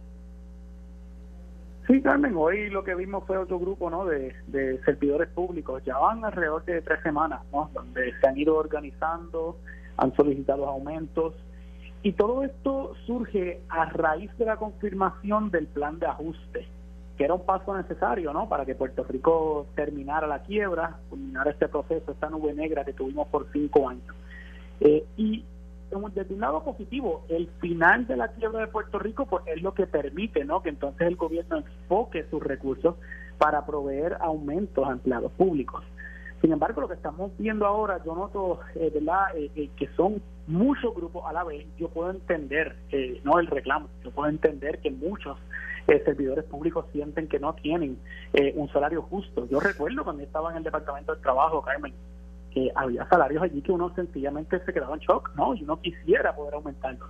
Sí, 1.87 2.01
Carmen, 2.01 2.35
hoy 2.37 2.71
lo 2.71 2.85
que 2.85 2.95
vimos 2.95 3.25
fue 3.27 3.37
otro 3.37 3.59
grupo 3.59 3.91
¿no? 3.91 4.05
de, 4.07 4.33
de 4.47 4.81
servidores 4.85 5.29
públicos. 5.31 5.83
Ya 5.85 5.99
van 5.99 6.25
alrededor 6.25 6.65
de 6.65 6.81
tres 6.81 7.03
semanas, 7.03 7.41
¿no? 7.53 7.71
donde 7.75 8.15
se 8.21 8.27
han 8.27 8.39
ido 8.39 8.57
organizando, 8.57 9.59
han 9.97 10.15
solicitado 10.15 10.69
aumentos, 10.69 11.35
y 12.03 12.13
todo 12.13 12.43
esto 12.43 12.95
surge 13.07 13.61
a 13.69 13.85
raíz 13.87 14.37
de 14.37 14.45
la 14.45 14.57
confirmación 14.57 15.51
del 15.51 15.67
plan 15.69 15.99
de 15.99 16.07
ajuste, 16.07 16.67
que 17.17 17.25
era 17.25 17.35
un 17.35 17.47
paso 17.47 17.77
necesario 17.77 18.33
¿no? 18.33 18.49
para 18.49 18.65
que 18.65 18.75
Puerto 18.75 19.05
Rico 19.05 19.67
terminara 19.77 20.27
la 20.27 20.43
quiebra, 20.43 20.99
culminara 21.09 21.51
este 21.53 21.69
proceso, 21.69 22.11
esta 22.11 22.29
nube 22.29 22.55
negra 22.55 22.85
que 22.85 22.93
tuvimos 22.93 23.29
por 23.29 23.47
cinco 23.53 23.89
años. 23.89 24.15
Eh, 24.81 25.05
y 25.17 25.45
desde 26.15 26.35
un 26.35 26.41
lado 26.41 26.65
positivo, 26.65 27.25
el 27.29 27.49
final 27.61 28.07
de 28.07 28.17
la 28.17 28.29
quiebra 28.29 28.61
de 28.61 28.67
Puerto 28.67 28.99
Rico 28.99 29.27
pues, 29.27 29.45
es 29.47 29.63
lo 29.63 29.75
que 29.75 29.87
permite 29.87 30.45
¿no? 30.45 30.63
que 30.63 30.71
entonces 30.71 31.07
el 31.07 31.17
gobierno 31.17 31.59
enfoque 31.59 32.25
sus 32.31 32.43
recursos 32.43 32.97
para 33.39 33.65
proveer 33.65 34.17
aumentos 34.21 34.89
a 34.89 34.93
empleados 34.93 35.31
públicos. 35.33 35.85
Sin 36.43 36.53
embargo, 36.53 36.81
lo 36.81 36.89
que 36.89 36.95
estamos 36.95 37.31
viendo 37.39 37.65
ahora, 37.65 38.03
yo 38.05 38.17
noto, 38.17 38.59
eh, 38.75 38.91
¿verdad?, 38.93 39.27
eh, 39.37 39.49
eh, 39.55 39.71
que 39.77 39.87
son 39.95 40.21
muchos 40.49 40.93
grupos 40.93 41.23
a 41.25 41.33
la 41.33 41.45
vez. 41.45 41.65
Yo 41.79 41.89
puedo 41.89 42.11
entender, 42.11 42.75
no 43.23 43.39
el 43.39 43.47
reclamo, 43.47 43.89
yo 44.03 44.11
puedo 44.11 44.29
entender 44.29 44.81
que 44.81 44.91
muchos 44.91 45.39
servidores 45.87 46.45
públicos 46.45 46.85
sienten 46.93 47.29
que 47.29 47.39
no 47.39 47.55
tienen 47.55 47.97
un 48.57 48.69
salario 48.73 49.03
justo. 49.03 49.47
Yo 49.49 49.61
recuerdo 49.61 50.03
cuando 50.03 50.25
estaba 50.25 50.51
en 50.51 50.57
el 50.57 50.65
Departamento 50.65 51.13
del 51.13 51.23
Trabajo, 51.23 51.63
Carmen, 51.63 51.95
que 52.51 52.73
había 52.75 53.09
salarios 53.09 53.43
allí 53.45 53.63
que 53.63 53.71
uno 53.71 53.95
sencillamente 53.95 54.59
se 54.65 54.73
quedaba 54.73 54.95
en 54.95 55.01
shock, 55.01 55.31
¿no? 55.37 55.55
Y 55.55 55.63
uno 55.63 55.81
quisiera 55.81 56.35
poder 56.35 56.55
aumentarlos. 56.55 57.09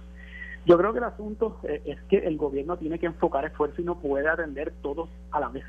Yo 0.67 0.77
creo 0.77 0.93
que 0.93 0.99
el 0.99 1.05
asunto 1.05 1.59
es 1.63 2.01
que 2.03 2.19
el 2.19 2.37
gobierno 2.37 2.77
tiene 2.77 2.99
que 2.99 3.07
enfocar 3.07 3.47
esfuerzo 3.47 3.81
y 3.81 3.85
no 3.85 3.99
puede 3.99 4.29
atender 4.29 4.75
todos 4.83 5.09
a 5.31 5.41
la 5.41 5.49
vez 5.49 5.65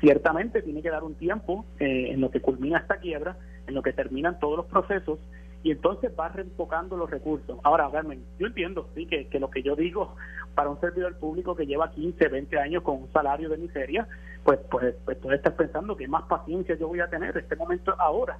ciertamente 0.00 0.62
tiene 0.62 0.82
que 0.82 0.90
dar 0.90 1.04
un 1.04 1.14
tiempo 1.14 1.64
eh, 1.78 2.10
en 2.10 2.20
lo 2.20 2.30
que 2.30 2.40
culmina 2.40 2.78
esta 2.78 2.96
quiebra, 2.96 3.36
en 3.66 3.74
lo 3.74 3.82
que 3.82 3.92
terminan 3.92 4.38
todos 4.38 4.56
los 4.56 4.66
procesos 4.66 5.18
y 5.64 5.70
entonces 5.70 6.12
va 6.18 6.28
reenfocando 6.28 6.96
los 6.96 7.10
recursos. 7.10 7.58
Ahora, 7.62 7.88
Carmen, 7.90 8.22
yo 8.38 8.46
entiendo, 8.46 8.90
sí, 8.94 9.06
que, 9.06 9.28
que, 9.28 9.40
lo 9.40 9.48
que 9.50 9.62
yo 9.62 9.74
digo 9.74 10.14
para 10.54 10.68
un 10.68 10.78
servidor 10.78 11.18
público 11.18 11.56
que 11.56 11.66
lleva 11.66 11.90
15, 11.90 12.28
20 12.28 12.58
años 12.58 12.82
con 12.82 13.02
un 13.02 13.12
salario 13.12 13.48
de 13.48 13.56
miseria, 13.56 14.06
pues, 14.44 14.60
pues, 14.70 14.94
pues 15.06 15.18
tú 15.20 15.30
estás 15.30 15.54
pensando 15.54 15.96
que 15.96 16.06
más 16.06 16.24
paciencia 16.24 16.76
yo 16.76 16.88
voy 16.88 17.00
a 17.00 17.08
tener 17.08 17.36
este 17.38 17.56
momento 17.56 17.94
ahora. 17.98 18.38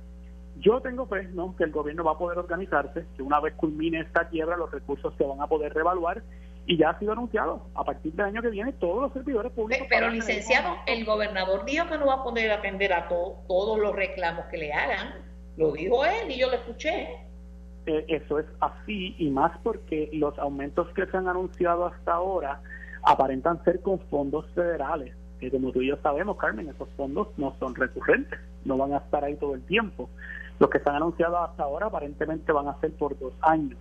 Yo 0.56 0.80
tengo 0.82 1.06
fe, 1.06 1.26
¿no?, 1.32 1.56
que 1.56 1.64
el 1.64 1.72
gobierno 1.72 2.04
va 2.04 2.12
a 2.12 2.18
poder 2.18 2.38
organizarse, 2.38 3.06
que 3.16 3.22
una 3.22 3.40
vez 3.40 3.54
culmine 3.54 4.00
esta 4.00 4.28
quiebra 4.28 4.58
los 4.58 4.70
recursos 4.70 5.14
se 5.16 5.24
van 5.24 5.40
a 5.40 5.46
poder 5.46 5.72
revaluar 5.72 6.22
y 6.66 6.76
ya 6.78 6.90
ha 6.90 6.98
sido 6.98 7.12
anunciado. 7.12 7.66
A 7.74 7.84
partir 7.84 8.12
del 8.12 8.26
año 8.26 8.42
que 8.42 8.50
viene, 8.50 8.72
todos 8.72 9.02
los 9.02 9.12
servidores 9.12 9.52
públicos. 9.52 9.86
Pero, 9.90 10.08
licenciado, 10.08 10.76
el 10.86 11.04
gobernador 11.04 11.64
dijo 11.64 11.86
que 11.88 11.98
no 11.98 12.06
va 12.06 12.14
a 12.14 12.24
poder 12.24 12.50
atender 12.50 12.92
a 12.92 13.08
todos 13.08 13.78
los 13.78 13.94
reclamos 13.94 14.46
que 14.46 14.58
le 14.58 14.72
hagan. 14.72 15.14
Lo 15.56 15.72
dijo 15.72 16.04
él 16.04 16.30
y 16.30 16.38
yo 16.38 16.48
lo 16.48 16.54
escuché. 16.54 17.08
eh, 17.86 18.04
eso 18.08 18.38
es 18.38 18.46
así 18.60 19.14
y 19.18 19.28
más 19.30 19.52
porque 19.62 20.08
los 20.12 20.38
aumentos 20.38 20.88
que 20.94 21.06
se 21.06 21.16
han 21.16 21.28
anunciado 21.28 21.86
hasta 21.86 22.14
ahora 22.14 22.60
aparentan 23.02 23.62
ser 23.64 23.80
con 23.80 24.00
fondos 24.08 24.46
federales, 24.54 25.14
que 25.38 25.50
como 25.50 25.70
tú 25.70 25.82
y 25.82 25.88
yo 25.88 25.96
sabemos, 26.02 26.38
Carmen, 26.38 26.68
esos 26.68 26.88
fondos 26.96 27.28
no 27.36 27.54
son 27.60 27.74
recurrentes, 27.74 28.40
no 28.64 28.78
van 28.78 28.94
a 28.94 28.98
estar 28.98 29.22
ahí 29.22 29.36
todo 29.36 29.54
el 29.54 29.62
tiempo. 29.66 30.08
Los 30.58 30.70
que 30.70 30.78
se 30.78 30.88
han 30.88 30.96
anunciado 30.96 31.38
hasta 31.38 31.64
ahora 31.64 31.86
aparentemente 31.86 32.52
van 32.52 32.68
a 32.68 32.80
ser 32.80 32.92
por 32.92 33.18
dos 33.18 33.34
años. 33.42 33.78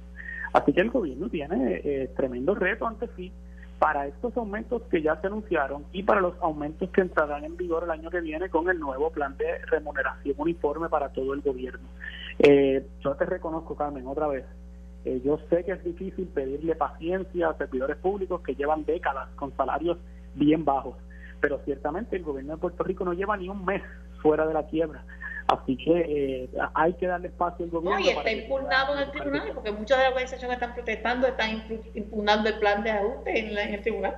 Así 0.54 0.72
que 0.72 0.82
el 0.82 0.92
gobierno 0.92 1.30
tiene 1.30 1.82
eh, 1.84 2.12
tremendo 2.16 2.56
reto 2.56 2.88
ante 2.88 3.08
sí 3.16 3.32
para 3.80 4.08
estos 4.08 4.38
aumentos 4.38 4.84
que 4.84 5.02
ya 5.02 5.20
se 5.20 5.28
anunciaron 5.28 5.84
y 5.92 6.04
para 6.04 6.22
los 6.22 6.36
aumentos 6.42 6.90
que 6.92 7.02
entrarán 7.02 7.44
en 7.44 7.58
vigor 7.58 7.84
el 7.84 7.92
año 7.92 8.10
que 8.10 8.22
viene 8.22 8.50
con 8.50 8.70
el 8.70 8.80
nuevo 8.80 9.10
plan 9.10 9.36
de 9.36 9.58
remuneración 9.66 10.36
uniforme 10.38 10.88
para 10.88 11.10
todo 11.10 11.34
el 11.34 11.42
gobierno. 11.42 11.86
Eh, 12.40 12.86
yo 13.02 13.16
te 13.16 13.26
reconozco, 13.26 13.76
Carmen, 13.76 14.08
otra 14.08 14.28
vez. 14.28 14.46
Eh, 15.04 15.22
yo 15.26 15.38
sé 15.50 15.66
que 15.66 15.74
es 15.74 15.84
difícil 15.84 16.28
pedirle 16.28 16.76
paciencia 16.76 17.50
a 17.50 17.58
servidores 17.58 17.98
públicos 17.98 18.40
que 18.42 18.56
llevan 18.56 18.86
décadas 18.86 19.28
con 19.36 19.54
salarios 19.58 19.98
bien 20.36 20.64
bajos, 20.64 20.96
pero 21.42 21.60
ciertamente 21.66 22.16
el 22.16 22.24
gobierno 22.24 22.54
de 22.54 22.62
Puerto 22.62 22.84
Rico 22.84 23.04
no 23.04 23.12
lleva 23.12 23.36
ni 23.36 23.50
un 23.50 23.66
mes 23.66 23.82
fuera 24.22 24.48
de 24.48 24.54
la 24.54 24.66
quiebra. 24.66 25.04
Así 25.48 25.76
que 25.78 26.46
eh, 26.46 26.50
hay 26.74 26.94
que 26.94 27.08
darle 27.08 27.28
espacio 27.28 27.66
al 27.66 27.72
gobierno. 27.72 28.00
No, 28.00 28.06
y 28.06 28.10
está 28.10 28.32
impugnado 28.32 28.96
en 28.96 29.04
el 29.04 29.12
tribunal, 29.12 29.52
porque 29.54 29.72
muchas 29.72 29.98
de 29.98 30.04
las 30.04 30.14
organizaciones 30.14 30.56
están 30.56 30.74
protestando, 30.74 31.28
están 31.28 31.64
impugnando 31.94 32.50
el 32.50 32.60
plan 32.60 32.84
de 32.84 32.92
ajuste 32.92 33.40
en, 33.40 33.74
el 33.74 33.82
tribunal. 33.82 34.18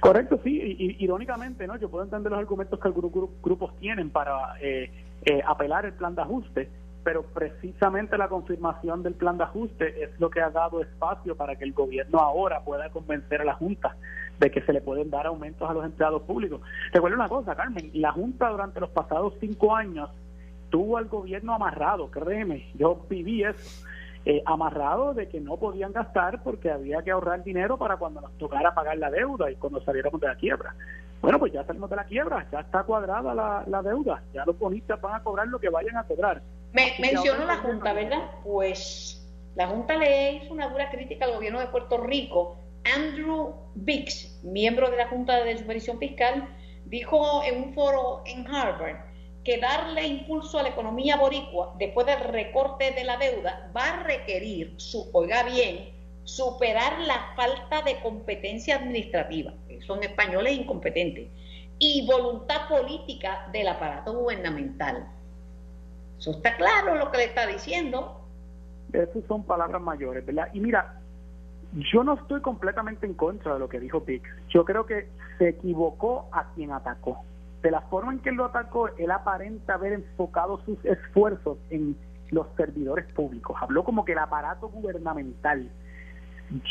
Correcto, 0.00 0.40
sí, 0.42 0.60
y, 0.60 1.04
irónicamente, 1.04 1.66
¿no? 1.66 1.76
Yo 1.76 1.90
puedo 1.90 2.04
entender 2.04 2.32
los 2.32 2.40
argumentos 2.40 2.80
que 2.80 2.88
algunos 2.88 3.12
grupos 3.42 3.76
tienen 3.78 4.10
para 4.10 4.56
eh, 4.60 4.90
eh, 5.24 5.40
apelar 5.46 5.84
el 5.84 5.92
plan 5.92 6.14
de 6.14 6.22
ajuste, 6.22 6.70
pero 7.04 7.22
precisamente 7.22 8.16
la 8.16 8.28
confirmación 8.28 9.02
del 9.02 9.14
plan 9.14 9.38
de 9.38 9.44
ajuste 9.44 10.04
es 10.04 10.20
lo 10.20 10.30
que 10.30 10.40
ha 10.40 10.50
dado 10.50 10.80
espacio 10.80 11.36
para 11.36 11.56
que 11.56 11.64
el 11.64 11.72
gobierno 11.72 12.18
ahora 12.18 12.60
pueda 12.64 12.90
convencer 12.90 13.40
a 13.40 13.44
la 13.44 13.54
Junta 13.54 13.96
de 14.38 14.50
que 14.50 14.62
se 14.62 14.72
le 14.72 14.80
pueden 14.80 15.10
dar 15.10 15.26
aumentos 15.26 15.68
a 15.68 15.72
los 15.72 15.84
empleados 15.84 16.22
públicos. 16.22 16.60
Recuerda 16.92 17.16
una 17.16 17.28
cosa, 17.28 17.54
Carmen, 17.54 17.90
la 17.94 18.12
Junta 18.12 18.48
durante 18.50 18.80
los 18.80 18.90
pasados 18.90 19.34
cinco 19.40 19.74
años 19.74 20.10
tuvo 20.70 20.96
al 20.96 21.04
gobierno 21.06 21.54
amarrado, 21.54 22.10
créeme, 22.10 22.70
yo 22.74 23.04
viví 23.08 23.44
eso, 23.44 23.86
eh, 24.24 24.42
amarrado 24.46 25.14
de 25.14 25.28
que 25.28 25.40
no 25.40 25.56
podían 25.56 25.92
gastar 25.92 26.42
porque 26.42 26.70
había 26.70 27.02
que 27.02 27.10
ahorrar 27.10 27.42
dinero 27.42 27.76
para 27.76 27.96
cuando 27.96 28.20
nos 28.20 28.32
tocara 28.38 28.74
pagar 28.74 28.96
la 28.98 29.10
deuda 29.10 29.50
y 29.50 29.56
cuando 29.56 29.82
saliéramos 29.82 30.20
de 30.20 30.28
la 30.28 30.36
quiebra. 30.36 30.74
Bueno, 31.20 31.38
pues 31.38 31.52
ya 31.52 31.64
salimos 31.64 31.90
de 31.90 31.96
la 31.96 32.04
quiebra, 32.04 32.46
ya 32.50 32.60
está 32.60 32.82
cuadrada 32.84 33.34
la, 33.34 33.64
la 33.66 33.82
deuda, 33.82 34.22
ya 34.32 34.44
los 34.44 34.58
bonistas 34.58 35.00
van 35.00 35.14
a 35.14 35.22
cobrar 35.22 35.48
lo 35.48 35.58
que 35.58 35.68
vayan 35.68 35.96
a 35.96 36.04
cobrar. 36.04 36.42
Me, 36.72 36.94
mencionó 37.00 37.46
la 37.46 37.58
Junta, 37.58 37.92
¿verdad? 37.92 38.30
Pues 38.44 39.28
la 39.54 39.68
Junta 39.68 39.96
le 39.96 40.34
hizo 40.34 40.52
una 40.52 40.68
dura 40.68 40.90
crítica 40.90 41.24
al 41.24 41.34
gobierno 41.34 41.60
de 41.60 41.66
Puerto 41.66 41.98
Rico. 41.98 42.56
Andrew 42.96 43.54
Biggs, 43.74 44.40
miembro 44.42 44.90
de 44.90 44.96
la 44.96 45.08
Junta 45.08 45.44
de 45.44 45.56
Supervisión 45.58 45.98
Fiscal, 45.98 46.48
dijo 46.86 47.42
en 47.44 47.62
un 47.62 47.74
foro 47.74 48.22
en 48.26 48.46
Harvard 48.46 49.11
que 49.44 49.58
darle 49.58 50.06
impulso 50.06 50.58
a 50.58 50.62
la 50.62 50.68
economía 50.68 51.16
boricua 51.16 51.74
después 51.78 52.06
del 52.06 52.20
recorte 52.20 52.92
de 52.92 53.04
la 53.04 53.16
deuda 53.16 53.70
va 53.76 53.88
a 53.88 54.02
requerir, 54.04 54.74
su, 54.76 55.10
oiga 55.12 55.42
bien, 55.42 55.90
superar 56.24 57.00
la 57.00 57.34
falta 57.34 57.82
de 57.82 58.00
competencia 58.00 58.76
administrativa, 58.76 59.52
son 59.86 60.02
españoles 60.02 60.58
incompetentes, 60.58 61.28
y 61.78 62.06
voluntad 62.06 62.68
política 62.68 63.48
del 63.52 63.66
aparato 63.66 64.12
gubernamental. 64.12 65.08
Eso 66.18 66.30
está 66.30 66.56
claro 66.56 66.94
lo 66.94 67.10
que 67.10 67.18
le 67.18 67.24
está 67.24 67.46
diciendo. 67.48 68.20
Esas 68.92 69.24
son 69.26 69.42
palabras 69.42 69.82
mayores, 69.82 70.24
¿verdad? 70.24 70.48
Y 70.52 70.60
mira, 70.60 71.00
yo 71.72 72.04
no 72.04 72.14
estoy 72.14 72.40
completamente 72.40 73.06
en 73.06 73.14
contra 73.14 73.54
de 73.54 73.58
lo 73.58 73.68
que 73.68 73.80
dijo 73.80 74.04
Pix. 74.04 74.28
Yo 74.50 74.64
creo 74.64 74.86
que 74.86 75.08
se 75.38 75.48
equivocó 75.48 76.28
a 76.30 76.52
quien 76.54 76.70
atacó. 76.70 77.24
De 77.62 77.70
la 77.70 77.80
forma 77.82 78.12
en 78.12 78.18
que 78.18 78.30
él 78.30 78.36
lo 78.36 78.46
atacó, 78.46 78.88
él 78.98 79.10
aparenta 79.10 79.74
haber 79.74 79.92
enfocado 79.92 80.60
sus 80.64 80.84
esfuerzos 80.84 81.58
en 81.70 81.96
los 82.30 82.46
servidores 82.56 83.06
públicos. 83.12 83.56
Habló 83.60 83.84
como 83.84 84.04
que 84.04 84.12
el 84.12 84.18
aparato 84.18 84.68
gubernamental 84.68 85.70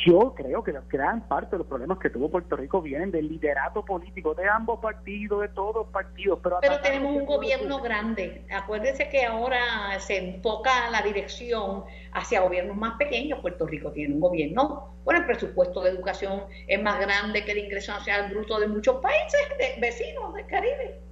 yo 0.05 0.33
creo 0.35 0.63
que 0.63 0.73
gran 0.89 1.27
parte 1.27 1.51
de 1.51 1.59
los 1.59 1.67
problemas 1.67 1.97
que 1.99 2.09
tuvo 2.09 2.29
Puerto 2.29 2.55
Rico 2.55 2.81
vienen 2.81 3.11
del 3.11 3.27
liderato 3.27 3.83
político 3.83 4.35
de 4.35 4.47
ambos 4.47 4.79
partidos, 4.79 5.41
de 5.41 5.49
todos 5.49 5.75
los 5.75 5.87
partidos. 5.87 6.39
Pero, 6.43 6.57
pero 6.61 6.79
tenemos 6.81 7.15
un 7.15 7.25
gobierno 7.25 7.79
grande. 7.81 8.45
Acuérdense 8.51 9.09
que 9.09 9.25
ahora 9.25 9.99
se 9.99 10.35
enfoca 10.35 10.89
la 10.91 11.01
dirección 11.01 11.83
hacia 12.13 12.41
gobiernos 12.41 12.77
más 12.77 12.97
pequeños. 12.97 13.39
Puerto 13.39 13.65
Rico 13.65 13.91
tiene 13.91 14.13
un 14.13 14.19
gobierno, 14.19 14.95
bueno, 15.03 15.21
el 15.21 15.25
presupuesto 15.25 15.81
de 15.81 15.89
educación 15.89 16.43
es 16.67 16.81
más 16.81 16.99
grande 16.99 17.43
que 17.43 17.51
el 17.51 17.59
ingreso 17.59 17.91
nacional 17.91 18.31
bruto 18.31 18.59
de 18.59 18.67
muchos 18.67 18.97
países 18.97 19.39
de, 19.57 19.79
vecinos 19.81 20.33
del 20.33 20.45
Caribe. 20.45 21.10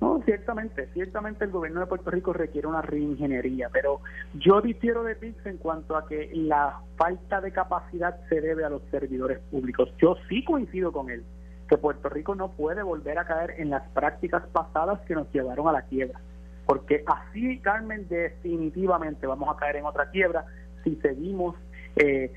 No, 0.00 0.20
ciertamente, 0.24 0.88
ciertamente 0.92 1.44
el 1.44 1.50
gobierno 1.50 1.80
de 1.80 1.86
Puerto 1.86 2.10
Rico 2.10 2.32
requiere 2.32 2.66
una 2.66 2.82
reingeniería, 2.82 3.70
pero 3.72 4.00
yo 4.34 4.60
difiero 4.60 5.02
de 5.02 5.16
Pix 5.16 5.44
en 5.46 5.56
cuanto 5.56 5.96
a 5.96 6.06
que 6.06 6.30
la 6.34 6.80
falta 6.96 7.40
de 7.40 7.52
capacidad 7.52 8.20
se 8.28 8.40
debe 8.40 8.64
a 8.64 8.70
los 8.70 8.82
servidores 8.90 9.38
públicos. 9.50 9.90
Yo 9.98 10.16
sí 10.28 10.44
coincido 10.44 10.92
con 10.92 11.10
él, 11.10 11.24
que 11.68 11.78
Puerto 11.78 12.08
Rico 12.10 12.34
no 12.34 12.50
puede 12.52 12.82
volver 12.82 13.18
a 13.18 13.26
caer 13.26 13.54
en 13.58 13.70
las 13.70 13.88
prácticas 13.90 14.46
pasadas 14.52 15.00
que 15.06 15.14
nos 15.14 15.32
llevaron 15.32 15.66
a 15.68 15.72
la 15.72 15.82
quiebra, 15.82 16.20
porque 16.66 17.02
así, 17.06 17.58
Carmen, 17.60 18.06
definitivamente 18.08 19.26
vamos 19.26 19.48
a 19.48 19.58
caer 19.58 19.76
en 19.76 19.86
otra 19.86 20.10
quiebra 20.10 20.44
si 20.84 20.96
seguimos 20.96 21.56
eh, 21.96 22.32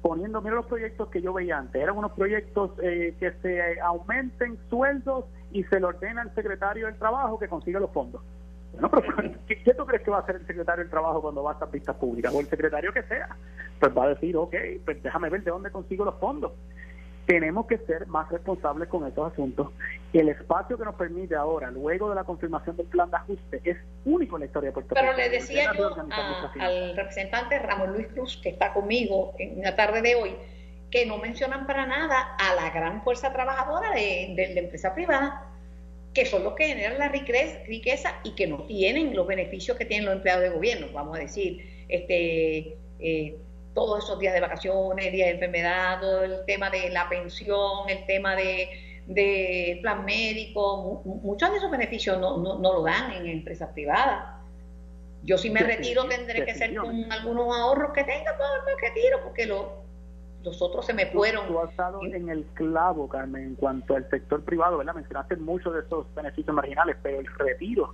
poniendo, 0.00 0.40
mira 0.40 0.56
los 0.56 0.66
proyectos 0.66 1.08
que 1.10 1.20
yo 1.20 1.32
veía 1.32 1.58
antes, 1.58 1.80
eran 1.80 1.96
unos 1.96 2.12
proyectos 2.12 2.70
eh, 2.82 3.14
que 3.20 3.32
se 3.42 3.80
aumenten 3.80 4.58
sueldos 4.70 5.26
y 5.54 5.62
se 5.64 5.80
le 5.80 5.86
ordena 5.86 6.20
al 6.20 6.34
secretario 6.34 6.86
del 6.86 6.96
trabajo 6.96 7.38
que 7.38 7.48
consiga 7.48 7.80
los 7.80 7.90
fondos. 7.92 8.20
Bueno, 8.72 8.90
pero 8.90 9.06
¿qué, 9.46 9.74
tú 9.74 9.86
crees 9.86 10.02
que 10.02 10.10
va 10.10 10.18
a 10.18 10.20
hacer 10.20 10.36
el 10.36 10.46
secretario 10.46 10.82
del 10.82 10.90
trabajo 10.90 11.22
cuando 11.22 11.44
va 11.44 11.52
a 11.52 11.54
estas 11.54 11.68
pistas 11.70 11.96
públicas? 11.96 12.34
O 12.34 12.40
el 12.40 12.48
secretario 12.48 12.92
que 12.92 13.04
sea. 13.04 13.28
Pues 13.78 13.96
va 13.96 14.04
a 14.04 14.08
decir, 14.08 14.36
ok, 14.36 14.54
pues 14.84 15.00
déjame 15.02 15.30
ver 15.30 15.44
de 15.44 15.52
dónde 15.52 15.70
consigo 15.70 16.04
los 16.04 16.16
fondos. 16.16 16.52
Tenemos 17.26 17.66
que 17.66 17.78
ser 17.78 18.06
más 18.08 18.28
responsables 18.30 18.88
con 18.88 19.06
estos 19.06 19.32
asuntos. 19.32 19.70
El 20.12 20.28
espacio 20.28 20.76
que 20.76 20.84
nos 20.84 20.96
permite 20.96 21.36
ahora, 21.36 21.70
luego 21.70 22.08
de 22.10 22.16
la 22.16 22.24
confirmación 22.24 22.76
del 22.76 22.86
plan 22.86 23.10
de 23.10 23.16
ajuste, 23.16 23.60
es 23.64 23.78
único 24.04 24.36
en 24.36 24.40
la 24.40 24.46
historia 24.46 24.70
de 24.70 24.74
Puerto 24.74 24.94
Rico. 24.94 25.06
Pero 25.06 25.16
le 25.16 25.30
decía 25.30 25.72
yo 25.72 25.94
al 26.60 26.96
representante 26.96 27.60
Ramón 27.60 27.92
Luis 27.92 28.08
Cruz, 28.08 28.40
que 28.42 28.50
está 28.50 28.74
conmigo 28.74 29.34
en 29.38 29.62
la 29.62 29.74
tarde 29.74 30.02
de 30.02 30.16
hoy, 30.16 30.36
que 30.94 31.06
no 31.06 31.18
mencionan 31.18 31.66
para 31.66 31.86
nada 31.86 32.36
a 32.38 32.54
la 32.54 32.70
gran 32.70 33.02
fuerza 33.02 33.32
trabajadora 33.32 33.90
de, 33.90 34.32
la 34.54 34.60
empresa 34.60 34.94
privada, 34.94 35.44
que 36.14 36.24
son 36.24 36.44
los 36.44 36.54
que 36.54 36.68
generan 36.68 37.00
la 37.00 37.08
riqueza 37.08 38.20
y 38.22 38.36
que 38.36 38.46
no 38.46 38.62
tienen 38.62 39.12
los 39.12 39.26
beneficios 39.26 39.76
que 39.76 39.86
tienen 39.86 40.04
los 40.04 40.14
empleados 40.14 40.44
de 40.44 40.50
gobierno, 40.50 40.86
vamos 40.92 41.16
a 41.16 41.22
decir, 41.22 41.84
este, 41.88 42.76
eh, 43.00 43.36
todos 43.74 44.04
esos 44.04 44.20
días 44.20 44.34
de 44.34 44.40
vacaciones, 44.40 45.10
días 45.10 45.26
de 45.26 45.34
enfermedad, 45.34 46.00
todo 46.00 46.22
el 46.22 46.44
tema 46.46 46.70
de 46.70 46.88
la 46.90 47.08
pensión, 47.08 47.88
el 47.88 48.06
tema 48.06 48.36
de, 48.36 49.80
plan 49.82 50.04
médico, 50.04 51.02
muchos 51.04 51.50
de 51.50 51.56
esos 51.56 51.72
beneficios 51.72 52.20
no, 52.20 52.36
no, 52.36 52.60
no, 52.60 52.72
lo 52.72 52.82
dan 52.84 53.10
en 53.14 53.26
empresas 53.26 53.70
privadas. 53.70 54.32
Yo 55.24 55.38
si 55.38 55.50
me 55.50 55.58
retiro 55.58 56.06
tendré 56.06 56.44
que 56.44 56.54
ser 56.54 56.72
con 56.76 57.10
algunos 57.10 57.52
ahorros 57.56 57.92
que 57.92 58.04
tenga, 58.04 58.36
todo 58.36 58.48
me 58.64 58.80
retiro 58.80 59.24
porque 59.24 59.46
lo, 59.46 59.83
los 60.44 60.60
otros 60.60 60.86
se 60.86 60.92
me 60.92 61.06
fueron. 61.06 61.46
Tú, 61.48 61.58
has 61.58 61.70
estado 61.70 62.00
en 62.04 62.28
el 62.28 62.44
clavo, 62.54 63.08
Carmen, 63.08 63.42
en 63.42 63.54
cuanto 63.54 63.96
al 63.96 64.08
sector 64.10 64.42
privado, 64.44 64.78
¿verdad? 64.78 64.94
Mencionaste 64.94 65.36
muchos 65.36 65.74
de 65.74 65.80
esos 65.80 66.06
beneficios 66.14 66.54
marginales, 66.54 66.96
pero 67.02 67.20
el 67.20 67.26
retiro, 67.26 67.90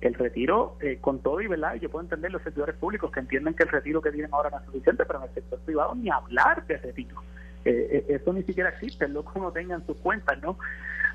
el 0.00 0.14
retiro, 0.14 0.76
eh, 0.80 0.98
con 1.00 1.20
todo 1.20 1.40
y 1.40 1.46
verdad, 1.46 1.74
yo 1.76 1.90
puedo 1.90 2.02
entender 2.02 2.30
los 2.30 2.42
sectores 2.42 2.76
públicos 2.76 3.10
que 3.10 3.20
entienden 3.20 3.54
que 3.54 3.64
el 3.64 3.70
retiro 3.70 4.02
que 4.02 4.12
tienen 4.12 4.32
ahora 4.32 4.50
no 4.50 4.58
es 4.58 4.64
suficiente, 4.66 5.04
pero 5.06 5.20
en 5.20 5.28
el 5.28 5.34
sector 5.34 5.58
privado 5.60 5.94
ni 5.94 6.10
hablar 6.10 6.66
de 6.66 6.76
retiro. 6.76 7.22
Eh, 7.64 8.04
eh, 8.08 8.14
eso 8.14 8.32
ni 8.32 8.42
siquiera 8.42 8.70
existe, 8.70 9.08
lo 9.08 9.24
que 9.24 9.38
uno 9.38 9.50
tenga 9.50 9.74
en 9.74 9.86
sus 9.86 9.96
cuentas, 9.96 10.40
¿no? 10.42 10.58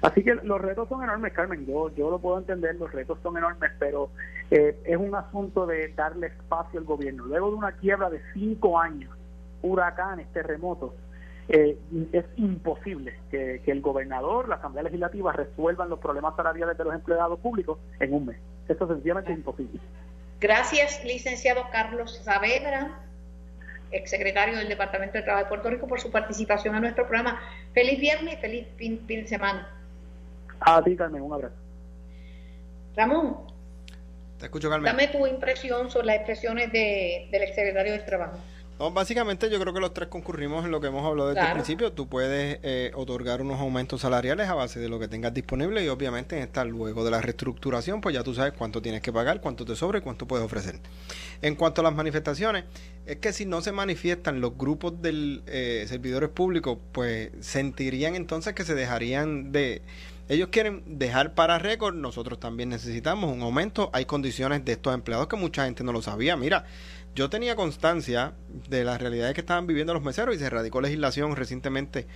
Así 0.01 0.23
que 0.23 0.35
los 0.35 0.59
retos 0.59 0.89
son 0.89 1.03
enormes, 1.03 1.31
Carmen, 1.31 1.65
yo, 1.65 1.93
yo 1.95 2.09
lo 2.09 2.19
puedo 2.19 2.37
entender, 2.37 2.75
los 2.75 2.91
retos 2.91 3.19
son 3.23 3.37
enormes, 3.37 3.71
pero 3.79 4.09
es 4.49 4.97
un 4.97 5.15
asunto 5.15 5.65
de 5.65 5.93
darle 5.93 6.27
espacio 6.27 6.79
al 6.79 6.85
gobierno. 6.85 7.25
Luego 7.25 7.49
de 7.51 7.55
una 7.55 7.71
quiebra 7.71 8.09
de 8.09 8.21
cinco 8.33 8.77
años, 8.77 9.09
huracanes, 9.63 10.31
terremotos, 10.31 10.93
eh, 11.49 11.77
es 12.13 12.25
imposible 12.37 13.15
que, 13.29 13.61
el 13.65 13.81
gobernador, 13.81 14.47
la 14.47 14.55
Asamblea 14.55 14.83
Legislativa 14.83 15.33
resuelvan 15.33 15.89
los 15.89 15.99
problemas 15.99 16.35
salariales 16.35 16.77
de 16.77 16.83
los 16.83 16.93
empleados 16.93 17.39
públicos 17.39 17.79
en 17.99 18.13
un 18.13 18.27
mes. 18.27 18.37
Eso 18.69 18.87
sencillamente 18.87 19.31
es 19.31 19.37
imposible. 19.37 19.79
Gracias, 20.39 21.03
licenciado 21.03 21.63
Carlos 21.71 22.17
Saavedra, 22.23 22.99
exsecretario 23.91 24.57
del 24.57 24.69
Departamento 24.69 25.17
de 25.17 25.23
Trabajo 25.23 25.45
de 25.45 25.49
Puerto 25.49 25.69
Rico, 25.69 25.87
por 25.87 25.99
su 25.99 26.11
participación 26.11 26.75
en 26.75 26.81
nuestro 26.81 27.07
programa. 27.07 27.41
Feliz 27.73 27.99
viernes 27.99 28.35
y 28.35 28.37
feliz 28.37 28.67
fin, 28.77 29.05
de 29.05 29.27
semana. 29.27 29.69
A 30.61 30.81
ti, 30.81 30.95
Carmen, 30.95 31.21
un 31.21 31.33
abrazo. 31.33 31.55
Ramón. 32.95 33.37
Te 34.39 34.45
escucho, 34.45 34.69
Carmen. 34.69 34.85
Dame 34.85 35.09
tu 35.09 35.27
impresión 35.27 35.89
sobre 35.89 36.07
las 36.07 36.15
expresiones 36.17 36.71
de, 36.71 37.27
del 37.31 37.43
exsecretario 37.43 37.91
del 37.93 38.05
Trabajo. 38.05 38.37
No, 38.79 38.91
básicamente 38.91 39.49
yo 39.49 39.59
creo 39.59 39.73
que 39.73 39.79
los 39.79 39.93
tres 39.93 40.09
concurrimos 40.09 40.65
en 40.65 40.71
lo 40.71 40.81
que 40.81 40.87
hemos 40.87 41.05
hablado 41.05 41.29
desde 41.29 41.45
el 41.45 41.53
principio. 41.53 41.91
Tú 41.91 42.07
puedes 42.07 42.59
eh, 42.63 42.91
otorgar 42.95 43.41
unos 43.41 43.59
aumentos 43.59 44.01
salariales 44.01 44.49
a 44.49 44.55
base 44.55 44.79
de 44.79 44.89
lo 44.89 44.99
que 44.99 45.07
tengas 45.07 45.33
disponible 45.33 45.83
y 45.85 45.89
obviamente 45.89 46.37
en 46.37 46.43
esta 46.43 46.65
luego 46.65 47.05
de 47.05 47.11
la 47.11 47.21
reestructuración 47.21 48.01
pues 48.01 48.15
ya 48.15 48.23
tú 48.23 48.33
sabes 48.33 48.53
cuánto 48.53 48.81
tienes 48.81 49.01
que 49.01 49.13
pagar, 49.13 49.41
cuánto 49.41 49.63
te 49.63 49.75
sobra 49.75 49.99
y 49.99 50.01
cuánto 50.01 50.27
puedes 50.27 50.45
ofrecer. 50.45 50.79
En 51.41 51.55
cuanto 51.55 51.81
a 51.81 51.83
las 51.83 51.93
manifestaciones, 51.93 52.65
es 53.05 53.17
que 53.17 53.31
si 53.31 53.45
no 53.45 53.61
se 53.61 53.71
manifiestan 53.71 54.41
los 54.41 54.57
grupos 54.57 55.01
de 55.01 55.41
eh, 55.45 55.85
servidores 55.87 56.29
públicos 56.29 56.77
pues 56.91 57.29
sentirían 57.41 58.15
entonces 58.15 58.53
que 58.53 58.63
se 58.63 58.75
dejarían 58.75 59.51
de... 59.51 59.81
Ellos 60.29 60.47
quieren 60.51 60.83
dejar 60.87 61.33
para 61.35 61.59
récord, 61.59 61.95
nosotros 61.95 62.39
también 62.39 62.69
necesitamos 62.69 63.31
un 63.31 63.41
aumento. 63.41 63.89
Hay 63.91 64.05
condiciones 64.05 64.63
de 64.63 64.71
estos 64.71 64.93
empleados 64.93 65.27
que 65.27 65.35
mucha 65.35 65.65
gente 65.65 65.83
no 65.83 65.91
lo 65.91 66.01
sabía. 66.01 66.37
Mira, 66.37 66.65
yo 67.15 67.29
tenía 67.29 67.55
constancia 67.55 68.33
de 68.69 68.83
las 68.83 69.01
realidades 69.01 69.33
que 69.33 69.41
estaban 69.41 69.67
viviendo 69.67 69.93
los 69.93 70.03
meseros 70.03 70.35
y 70.35 70.39
se 70.39 70.49
radicó 70.49 70.81
legislación 70.81 71.35
recientemente 71.35 72.07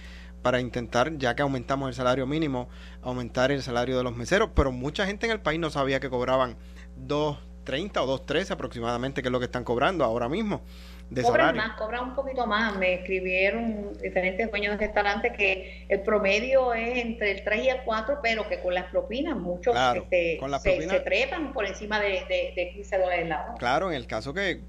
para 0.41 0.59
intentar, 0.59 1.17
ya 1.17 1.35
que 1.35 1.41
aumentamos 1.41 1.89
el 1.89 1.95
salario 1.95 2.25
mínimo, 2.25 2.69
aumentar 3.01 3.51
el 3.51 3.61
salario 3.61 3.97
de 3.97 4.03
los 4.03 4.15
meseros, 4.15 4.49
pero 4.55 4.71
mucha 4.71 5.05
gente 5.05 5.25
en 5.25 5.31
el 5.31 5.41
país 5.41 5.59
no 5.59 5.69
sabía 5.69 5.99
que 5.99 6.09
cobraban 6.09 6.57
2.30 7.07 7.97
o 7.97 8.19
2.13 8.19 8.51
aproximadamente, 8.51 9.21
que 9.21 9.27
es 9.27 9.31
lo 9.31 9.39
que 9.39 9.45
están 9.45 9.63
cobrando 9.63 10.03
ahora 10.03 10.29
mismo 10.29 10.61
de 11.09 11.21
cobran 11.21 11.55
más, 11.55 11.77
cobran 11.77 12.09
un 12.09 12.15
poquito 12.15 12.45
más. 12.45 12.75
Me 12.77 12.95
escribieron 12.95 13.93
diferentes 14.01 14.49
dueños 14.49 14.77
de 14.77 14.85
restaurantes 14.85 15.31
que 15.37 15.85
el 15.87 16.01
promedio 16.01 16.73
es 16.73 16.97
entre 16.97 17.31
el 17.31 17.43
3 17.43 17.65
y 17.65 17.69
el 17.69 17.81
4, 17.83 18.19
pero 18.21 18.47
que 18.49 18.59
con 18.59 18.73
las 18.73 18.85
propinas 18.85 19.37
muchos 19.37 19.75
este, 19.95 20.39
se, 20.61 20.99
trepan 20.99 21.53
por 21.53 21.65
encima 21.65 21.99
de, 21.99 22.53
de, 22.55 22.71
15 22.73 22.97
dólares 22.97 23.27
la 23.27 23.43
hora. 23.43 23.53
Claro, 23.57 23.89
en 23.89 23.95
el 23.95 24.07
caso 24.07 24.33
que, 24.33 24.61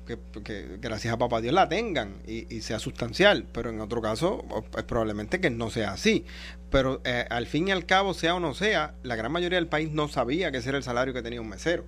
gracias 0.81 1.13
a 1.13 1.19
papá 1.19 1.41
Dios 1.41 1.55
la 1.55 1.69
tengan 1.69 2.23
y, 2.27 2.61
sea 2.61 2.79
sustancial, 2.79 3.47
pero 3.53 3.71
en 3.71 3.81
otro 3.81 4.01
caso 4.03 4.45
es 4.77 4.85
probablemente 4.85 5.41
que 5.41 5.51
no 5.51 5.71
sea 5.71 5.93
así. 5.93 6.25
Pero 6.71 7.01
eh, 7.05 7.25
al 7.31 7.47
fin 7.47 7.69
y 7.69 7.71
al 7.71 7.87
cabo, 7.87 8.15
sea 8.15 8.35
o 8.35 8.41
no 8.41 8.53
sea, 8.55 8.95
la 9.03 9.17
gran 9.17 9.33
mayoría 9.33 9.59
del 9.59 9.69
país 9.69 9.91
no 9.91 10.09
sabía 10.09 10.53
que 10.53 10.59
ese 10.59 10.69
era 10.69 10.79
el 10.79 10.85
salario 10.85 11.15
que 11.15 11.23
tenía 11.23 11.41
un 11.41 11.49
mesero. 11.49 11.85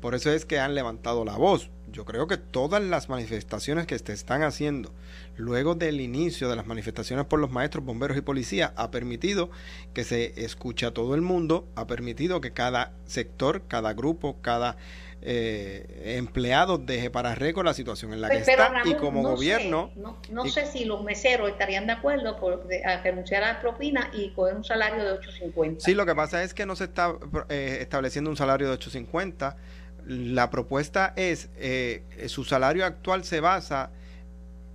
Por 0.00 0.14
eso 0.14 0.30
es 0.30 0.44
que 0.44 0.60
han 0.60 0.74
levantado 0.74 1.24
la 1.24 1.36
voz. 1.36 1.70
Yo 1.92 2.04
creo 2.04 2.26
que 2.26 2.36
todas 2.36 2.82
las 2.82 3.08
manifestaciones 3.08 3.86
que 3.86 3.98
se 3.98 4.12
están 4.12 4.42
haciendo 4.42 4.92
luego 5.36 5.74
del 5.74 6.00
inicio 6.00 6.48
de 6.48 6.56
las 6.56 6.66
manifestaciones 6.66 7.26
por 7.26 7.40
los 7.40 7.50
maestros, 7.50 7.84
bomberos 7.84 8.16
y 8.16 8.20
policías 8.20 8.72
ha 8.76 8.90
permitido 8.90 9.50
que 9.94 10.04
se 10.04 10.44
escuche 10.44 10.86
a 10.86 10.92
todo 10.92 11.14
el 11.14 11.22
mundo, 11.22 11.66
ha 11.74 11.86
permitido 11.86 12.40
que 12.40 12.52
cada 12.52 12.92
sector, 13.06 13.62
cada 13.68 13.94
grupo, 13.94 14.36
cada 14.42 14.76
eh, 15.20 16.14
empleado 16.16 16.78
deje 16.78 17.10
para 17.10 17.34
récord 17.34 17.64
la 17.64 17.74
situación 17.74 18.12
en 18.12 18.20
la 18.20 18.28
que 18.28 18.36
está 18.36 18.82
y 18.84 18.94
como 18.94 19.22
gobierno 19.22 19.90
no, 20.30 20.46
sé 20.46 20.66
si 20.66 20.84
los 20.84 21.02
meseros 21.02 21.50
estarían 21.50 21.88
de 21.88 21.92
acuerdo 21.94 22.38
por 22.38 22.68
renunciar 23.02 23.42
a 23.42 23.54
la 23.54 23.60
propina 23.60 24.10
y 24.12 24.30
coger 24.30 24.54
un 24.54 24.62
salario 24.62 25.02
de 25.02 25.18
8.50 25.18 25.80
sí 25.80 25.94
lo 25.94 26.06
que 26.06 26.14
pasa 26.14 26.44
es 26.44 26.54
que 26.54 26.66
no 26.66 26.76
se 26.76 26.84
está 26.84 27.16
eh, 27.48 27.78
estableciendo 27.80 28.30
un 28.30 28.36
salario 28.36 28.70
de 28.70 28.78
8.50 28.78 29.56
la 30.08 30.48
propuesta 30.48 31.12
es, 31.16 31.50
eh, 31.56 32.02
su 32.28 32.44
salario 32.44 32.86
actual 32.86 33.24
se 33.24 33.40
basa 33.40 33.90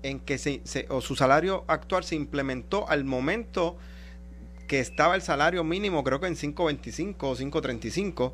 en 0.03 0.19
que 0.19 0.37
se, 0.37 0.61
o 0.89 1.01
su 1.01 1.15
salario 1.15 1.65
actual 1.67 2.03
se 2.03 2.15
implementó 2.15 2.87
al 2.87 3.03
momento 3.03 3.77
que 4.67 4.79
estaba 4.79 5.15
el 5.15 5.23
salario 5.23 5.63
mínimo, 5.63 6.03
creo 6.03 6.19
que 6.19 6.27
en 6.27 6.35
5.25 6.35 7.15
o 7.21 7.35
5.35. 7.35 8.33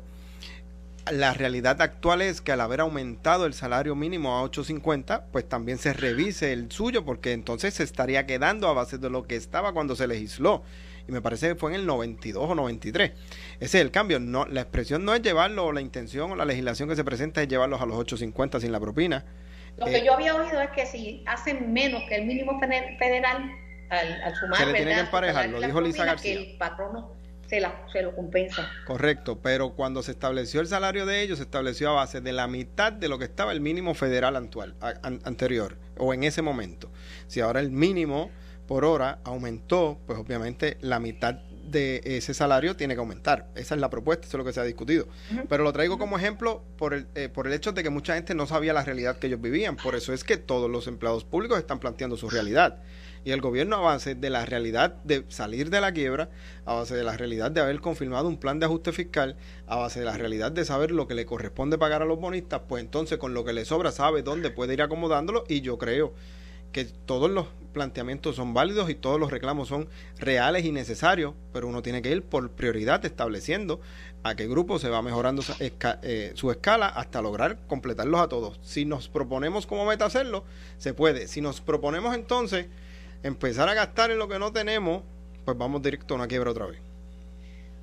La 1.10 1.32
realidad 1.32 1.80
actual 1.80 2.20
es 2.20 2.42
que 2.42 2.52
al 2.52 2.60
haber 2.60 2.80
aumentado 2.80 3.46
el 3.46 3.54
salario 3.54 3.96
mínimo 3.96 4.38
a 4.38 4.44
8.50, 4.44 5.24
pues 5.32 5.48
también 5.48 5.78
se 5.78 5.94
revise 5.94 6.52
el 6.52 6.70
suyo, 6.70 7.06
porque 7.06 7.32
entonces 7.32 7.72
se 7.74 7.82
estaría 7.82 8.26
quedando 8.26 8.68
a 8.68 8.74
base 8.74 8.98
de 8.98 9.08
lo 9.08 9.26
que 9.26 9.36
estaba 9.36 9.72
cuando 9.72 9.96
se 9.96 10.06
legisló 10.06 10.62
y 11.10 11.12
me 11.12 11.20
parece 11.20 11.48
que 11.48 11.54
fue 11.56 11.72
en 11.72 11.80
el 11.80 11.86
92 11.86 12.50
o 12.50 12.54
93. 12.54 13.10
Ese 13.58 13.78
es 13.78 13.84
el 13.84 13.90
cambio. 13.90 14.20
No, 14.20 14.46
la 14.46 14.60
expresión 14.60 15.04
no 15.04 15.12
es 15.12 15.22
llevarlo, 15.22 15.72
la 15.72 15.80
intención 15.80 16.30
o 16.30 16.36
la 16.36 16.44
legislación 16.44 16.88
que 16.88 16.94
se 16.94 17.04
presenta 17.04 17.42
es 17.42 17.48
llevarlos 17.48 17.80
a 17.80 17.86
los 17.86 17.96
8.50 17.96 18.60
sin 18.60 18.70
la 18.70 18.78
propina. 18.78 19.24
Lo 19.76 19.86
que 19.86 19.96
eh, 19.96 20.04
yo 20.04 20.14
había 20.14 20.34
oído 20.34 20.60
es 20.60 20.70
que 20.70 20.86
si 20.86 21.24
hacen 21.26 21.72
menos 21.72 22.02
que 22.08 22.16
el 22.16 22.26
mínimo 22.26 22.58
federal, 22.60 23.50
al, 23.88 24.34
sumar, 24.36 24.58
se 24.58 24.66
le 24.66 24.74
tiene 24.74 24.94
que 24.94 25.00
emparejar, 25.00 25.48
lo 25.48 25.60
dijo 25.60 25.80
Lisa 25.80 26.04
García. 26.04 26.34
Que 26.34 26.50
el 26.52 26.58
patrono 26.58 27.12
se, 27.48 27.60
se, 27.92 28.02
lo 28.02 28.14
compensa. 28.14 28.70
Correcto, 28.86 29.40
pero 29.42 29.70
cuando 29.70 30.04
se 30.04 30.12
estableció 30.12 30.60
el 30.60 30.68
salario 30.68 31.06
de 31.06 31.22
ellos, 31.22 31.38
se 31.38 31.44
estableció 31.44 31.90
a 31.90 31.94
base 31.94 32.20
de 32.20 32.32
la 32.32 32.46
mitad 32.46 32.92
de 32.92 33.08
lo 33.08 33.18
que 33.18 33.24
estaba 33.24 33.50
el 33.50 33.60
mínimo 33.60 33.94
federal 33.94 34.36
actual, 34.36 34.76
anterior, 35.24 35.76
o 35.98 36.14
en 36.14 36.22
ese 36.22 36.42
momento. 36.42 36.88
Si 37.26 37.40
ahora 37.40 37.58
el 37.58 37.72
mínimo 37.72 38.30
por 38.70 38.84
hora 38.84 39.18
aumentó, 39.24 39.98
pues 40.06 40.16
obviamente 40.16 40.78
la 40.80 41.00
mitad 41.00 41.34
de 41.34 42.02
ese 42.04 42.34
salario 42.34 42.76
tiene 42.76 42.94
que 42.94 43.00
aumentar. 43.00 43.48
Esa 43.56 43.74
es 43.74 43.80
la 43.80 43.90
propuesta, 43.90 44.28
eso 44.28 44.36
es 44.36 44.38
lo 44.38 44.44
que 44.44 44.52
se 44.52 44.60
ha 44.60 44.62
discutido. 44.62 45.08
Pero 45.48 45.64
lo 45.64 45.72
traigo 45.72 45.98
como 45.98 46.16
ejemplo 46.16 46.62
por 46.78 46.94
el, 46.94 47.08
eh, 47.16 47.28
por 47.28 47.48
el 47.48 47.52
hecho 47.52 47.72
de 47.72 47.82
que 47.82 47.90
mucha 47.90 48.14
gente 48.14 48.32
no 48.36 48.46
sabía 48.46 48.72
la 48.72 48.84
realidad 48.84 49.18
que 49.18 49.26
ellos 49.26 49.40
vivían. 49.40 49.76
Por 49.76 49.96
eso 49.96 50.12
es 50.12 50.22
que 50.22 50.36
todos 50.36 50.70
los 50.70 50.86
empleados 50.86 51.24
públicos 51.24 51.58
están 51.58 51.80
planteando 51.80 52.16
su 52.16 52.30
realidad. 52.30 52.80
Y 53.24 53.32
el 53.32 53.40
gobierno 53.40 53.74
a 53.74 53.80
base 53.80 54.14
de 54.14 54.30
la 54.30 54.46
realidad 54.46 54.94
de 55.02 55.24
salir 55.26 55.68
de 55.68 55.80
la 55.80 55.90
quiebra, 55.90 56.30
a 56.64 56.74
base 56.74 56.94
de 56.94 57.02
la 57.02 57.16
realidad 57.16 57.50
de 57.50 57.60
haber 57.60 57.80
confirmado 57.80 58.28
un 58.28 58.38
plan 58.38 58.60
de 58.60 58.66
ajuste 58.66 58.92
fiscal, 58.92 59.36
a 59.66 59.78
base 59.78 59.98
de 59.98 60.06
la 60.06 60.16
realidad 60.16 60.52
de 60.52 60.64
saber 60.64 60.92
lo 60.92 61.08
que 61.08 61.14
le 61.14 61.26
corresponde 61.26 61.76
pagar 61.76 62.02
a 62.02 62.04
los 62.04 62.20
bonistas, 62.20 62.60
pues 62.68 62.84
entonces 62.84 63.18
con 63.18 63.34
lo 63.34 63.44
que 63.44 63.52
le 63.52 63.64
sobra 63.64 63.90
sabe 63.90 64.22
dónde 64.22 64.50
puede 64.50 64.74
ir 64.74 64.82
acomodándolo 64.82 65.42
y 65.48 65.60
yo 65.60 65.76
creo 65.76 66.14
que 66.72 66.84
todos 66.84 67.30
los 67.30 67.46
planteamientos 67.72 68.36
son 68.36 68.52
válidos 68.52 68.90
y 68.90 68.94
todos 68.94 69.18
los 69.20 69.30
reclamos 69.30 69.68
son 69.68 69.88
reales 70.18 70.64
y 70.64 70.72
necesarios, 70.72 71.34
pero 71.52 71.68
uno 71.68 71.82
tiene 71.82 72.02
que 72.02 72.10
ir 72.10 72.22
por 72.22 72.50
prioridad 72.50 73.04
estableciendo 73.04 73.80
a 74.22 74.34
qué 74.34 74.46
grupo 74.48 74.78
se 74.78 74.88
va 74.88 75.02
mejorando 75.02 75.42
eh, 75.60 76.32
su 76.34 76.50
escala 76.50 76.88
hasta 76.88 77.22
lograr 77.22 77.58
completarlos 77.66 78.20
a 78.20 78.28
todos. 78.28 78.58
Si 78.62 78.84
nos 78.84 79.08
proponemos 79.08 79.66
como 79.66 79.86
meta 79.86 80.04
hacerlo, 80.04 80.44
se 80.78 80.94
puede. 80.94 81.28
Si 81.28 81.40
nos 81.40 81.60
proponemos 81.60 82.14
entonces 82.14 82.66
empezar 83.22 83.68
a 83.68 83.74
gastar 83.74 84.10
en 84.10 84.18
lo 84.18 84.28
que 84.28 84.38
no 84.38 84.52
tenemos, 84.52 85.02
pues 85.44 85.56
vamos 85.56 85.82
directo 85.82 86.14
a 86.14 86.18
una 86.18 86.28
quiebra 86.28 86.50
otra 86.50 86.66
vez. 86.66 86.80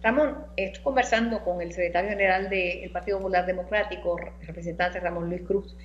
Ramón, 0.03 0.37
estoy 0.55 0.83
conversando 0.83 1.43
con 1.43 1.61
el 1.61 1.73
secretario 1.73 2.11
general 2.11 2.49
del 2.49 2.89
Partido 2.91 3.17
Popular 3.17 3.45
Democrático, 3.45 4.17
representante 4.45 4.99
Ramón 4.99 5.29
Luis 5.29 5.41
Cruz. 5.41 5.75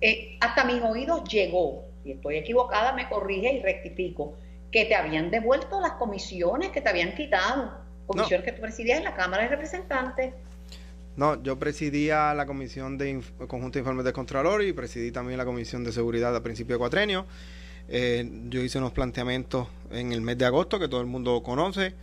Eh, 0.00 0.38
hasta 0.40 0.64
mis 0.64 0.80
oídos 0.82 1.28
llegó 1.28 1.87
si 2.02 2.12
estoy 2.12 2.36
equivocada, 2.36 2.92
me 2.92 3.08
corrige 3.08 3.52
y 3.54 3.62
rectifico, 3.62 4.36
que 4.70 4.84
te 4.84 4.94
habían 4.94 5.30
devuelto 5.30 5.80
las 5.80 5.92
comisiones 5.92 6.70
que 6.70 6.80
te 6.80 6.88
habían 6.88 7.14
quitado, 7.14 7.72
comisión 8.06 8.42
que 8.42 8.52
tú 8.52 8.60
presidías 8.60 8.98
en 8.98 9.04
la 9.04 9.14
Cámara 9.14 9.44
de 9.44 9.50
Representantes. 9.50 10.34
No, 11.16 11.42
yo 11.42 11.58
presidía 11.58 12.32
la 12.34 12.46
Comisión 12.46 12.96
de 12.96 13.20
Conjunto 13.48 13.78
de 13.78 13.80
Informes 13.80 14.04
de 14.04 14.12
Contralor 14.12 14.62
y 14.62 14.72
presidí 14.72 15.10
también 15.10 15.36
la 15.36 15.44
Comisión 15.44 15.82
de 15.82 15.92
Seguridad 15.92 16.34
a 16.36 16.42
principio 16.42 16.76
de 16.76 16.78
cuatrenio. 16.78 17.26
Eh, 17.88 18.30
yo 18.48 18.62
hice 18.62 18.78
unos 18.78 18.92
planteamientos 18.92 19.66
en 19.90 20.12
el 20.12 20.20
mes 20.20 20.38
de 20.38 20.44
agosto 20.44 20.78
que 20.78 20.88
todo 20.88 21.00
el 21.00 21.06
mundo 21.06 21.42
conoce. 21.42 21.94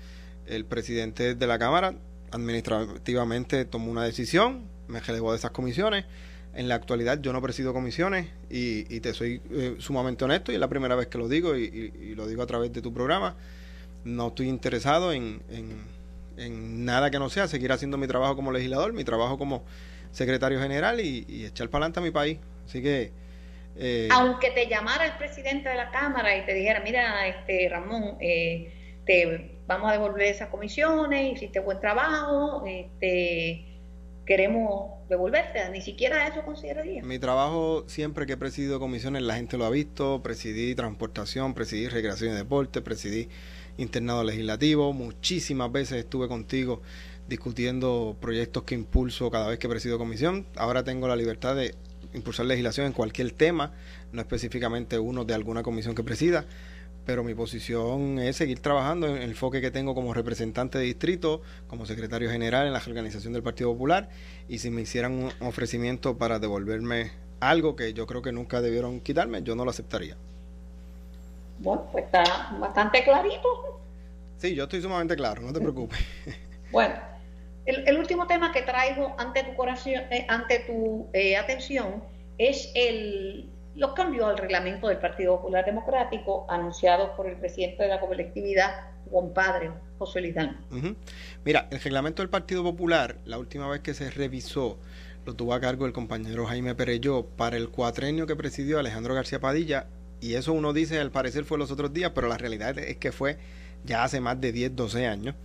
El 0.48 0.66
presidente 0.66 1.34
de 1.34 1.48
la 1.48 1.58
Cámara 1.58 1.94
administrativamente 2.32 3.66
tomó 3.66 3.90
una 3.90 4.04
decisión, 4.04 4.66
me 4.88 5.00
relevó 5.00 5.32
de 5.32 5.38
esas 5.38 5.52
comisiones. 5.52 6.06
En 6.56 6.70
la 6.70 6.76
actualidad 6.76 7.20
yo 7.22 7.34
no 7.34 7.42
presido 7.42 7.74
comisiones 7.74 8.28
y, 8.50 9.00
te 9.02 9.14
soy 9.14 9.42
eh, 9.52 9.76
sumamente 9.80 10.24
honesto 10.24 10.54
y 10.54 10.56
es 10.56 10.62
la 10.62 10.70
primera 10.70 10.96
vez 10.96 11.08
que 11.08 11.18
lo 11.18 11.28
digo 11.28 11.58
y, 11.58 12.14
lo 12.16 12.28
digo 12.28 12.42
a 12.42 12.48
través 12.48 12.72
de 12.72 12.82
tu 12.82 12.94
programa. 12.94 13.36
No 14.06 14.28
estoy 14.30 14.48
interesado 14.48 15.12
en, 15.12 15.42
nada 16.38 17.12
que 17.12 17.20
no 17.20 17.30
sea 17.30 17.50
seguir 17.50 17.74
haciendo 17.74 17.98
mi 17.98 18.08
trabajo 18.08 18.38
como 18.38 18.54
legislador, 18.54 18.94
mi 18.94 19.04
trabajo 19.04 19.38
como 19.38 19.66
secretario 20.12 20.60
general 20.62 21.02
y, 21.02 21.46
echar 21.46 21.70
para 21.70 21.86
adelante 21.86 22.00
a 22.00 22.04
mi 22.04 22.12
país. 22.12 22.40
Así 22.66 22.82
que... 22.82 23.12
Eh, 23.78 24.08
Aunque 24.12 24.52
te 24.52 24.68
llamara 24.68 25.06
el 25.06 25.18
presidente 25.18 25.68
de 25.68 25.76
la 25.76 25.92
Cámara 25.92 26.38
y 26.38 26.46
te 26.46 26.54
dijera, 26.54 26.80
mira, 26.80 27.28
este 27.28 27.68
Ramón, 27.70 28.16
eh, 28.22 29.02
te 29.06 29.60
vamos 29.68 29.90
a 29.90 29.92
devolver 29.92 30.28
esas 30.28 30.48
comisiones, 30.48 31.34
hiciste 31.34 31.60
buen 31.60 31.82
trabajo, 31.82 32.64
este 32.66 33.75
queremos 34.26 35.08
devolverte, 35.08 35.70
ni 35.72 35.82
siquiera 35.82 36.28
eso 36.28 36.44
consideraría. 36.44 37.04
Mi 37.04 37.20
trabajo, 37.20 37.84
siempre 37.88 38.26
que 38.26 38.34
he 38.34 38.38
presidido 38.38 38.80
comisiones, 38.80 39.22
la 39.22 39.36
gente 39.36 39.58
lo 39.58 39.66
ha 39.66 39.70
visto, 39.70 40.22
presidí 40.24 40.74
transportación, 40.76 41.54
presidí 41.54 41.88
recreación 41.88 42.34
y 42.34 42.36
deporte, 42.36 42.82
presidí 42.82 43.30
internado 43.78 44.24
legislativo, 44.24 44.94
muchísimas 44.94 45.72
veces 45.72 46.00
estuve 46.00 46.28
contigo 46.28 46.82
discutiendo 47.28 48.16
proyectos 48.20 48.64
que 48.64 48.76
impulso 48.76 49.30
cada 49.32 49.48
vez 49.48 49.60
que 49.60 49.68
presido 49.68 49.98
comisión, 49.98 50.46
ahora 50.56 50.84
tengo 50.84 51.08
la 51.08 51.16
libertad 51.16 51.56
de 51.56 51.76
impulsar 52.14 52.46
legislación 52.46 52.88
en 52.88 52.94
cualquier 52.94 53.32
tema, 53.32 53.74
no 54.12 54.22
específicamente 54.22 55.00
uno 55.00 55.26
de 55.26 55.34
alguna 55.34 55.64
comisión 55.64 55.96
que 55.96 56.04
presida, 56.04 56.46
pero 57.06 57.24
mi 57.24 57.36
posición 57.36 58.20
es 58.20 58.36
seguir 58.36 58.60
trabajando 58.60 59.08
en 59.08 59.18
el 59.18 59.30
enfoque 59.30 59.62
que 59.62 59.72
tengo 59.72 59.94
como 59.94 60.14
representante 60.14 60.78
de 60.78 60.86
distrito, 60.86 61.42
como 61.68 61.86
secretario 61.86 62.30
general 62.30 62.68
en 62.68 62.74
la 62.74 62.82
organización 62.86 63.34
del 63.34 63.44
Partido 63.44 63.72
Popular, 63.72 64.10
y 64.50 64.58
si 64.58 64.72
me 64.72 64.82
hicieran 64.82 65.14
un 65.14 65.32
ofrecimiento 65.42 66.18
para 66.18 66.40
devolverme 66.40 67.12
algo 67.40 67.76
que 67.76 67.94
yo 67.94 68.08
creo 68.08 68.22
que 68.22 68.32
nunca 68.32 68.62
debieron 68.62 69.00
quitarme, 69.00 69.44
yo 69.44 69.56
no 69.56 69.64
lo 69.64 69.72
aceptaría. 69.72 70.18
Bueno, 71.60 71.88
pues 71.92 72.06
está 72.06 72.24
bastante 72.60 73.04
clarito. 73.04 73.80
Sí, 74.38 74.56
yo 74.56 74.64
estoy 74.64 74.82
sumamente 74.82 75.16
claro, 75.16 75.42
no 75.42 75.54
te 75.54 75.60
preocupes. 75.60 76.00
bueno, 76.72 76.96
el, 77.66 77.98
último 77.98 78.28
tema 78.28 78.52
que 78.52 78.64
traigo 78.64 79.16
ante 79.18 79.44
tu, 79.44 79.56
corazón, 79.56 79.94
eh, 79.94 80.26
ante 80.28 80.60
tu 80.60 81.08
eh, 81.14 81.38
atención 81.38 82.04
es 82.38 82.72
el, 82.76 83.50
los 83.76 83.94
cambios 83.94 84.26
al 84.26 84.38
reglamento 84.38 84.88
del 84.88 84.98
Partido 84.98 85.38
Popular 85.38 85.66
Democrático 85.66 86.46
anunciados 86.50 87.10
por 87.12 87.28
el 87.28 87.36
presidente 87.38 87.84
de 87.84 87.90
la 87.90 88.00
colectividad, 88.00 88.90
compadre 89.12 89.72
José 89.98 90.22
Luis 90.22 90.36
Mira, 91.44 91.68
el 91.72 91.80
reglamento 91.82 92.22
del 92.22 92.30
Partido 92.30 92.64
Popular, 92.64 93.18
la 93.26 93.38
última 93.38 93.68
vez 93.68 93.82
que 93.82 93.94
se 93.94 94.10
revisó, 94.10 94.80
lo 95.26 95.34
tuvo 95.34 95.54
a 95.54 95.60
cargo 95.60 95.86
el 95.86 95.94
compañero 95.94 96.46
Jaime 96.46 96.76
Pereyó 96.76 97.26
para 97.26 97.58
el 97.58 97.70
cuatrenio 97.70 98.28
que 98.28 98.36
presidió 98.36 98.80
Alejandro 98.80 99.14
García 99.14 99.40
Padilla, 99.40 99.88
y 100.22 100.36
eso 100.36 100.54
uno 100.54 100.74
dice 100.74 101.00
al 101.00 101.12
parecer 101.12 101.44
fue 101.44 101.58
los 101.58 101.72
otros 101.72 101.94
días, 101.94 102.12
pero 102.16 102.28
la 102.28 102.38
realidad 102.38 102.78
es 102.80 102.98
que 102.98 103.12
fue 103.12 103.38
ya 103.84 104.04
hace 104.04 104.20
más 104.20 104.40
de 104.40 104.52
10, 104.52 104.76
12 104.76 105.08
años. 105.08 105.36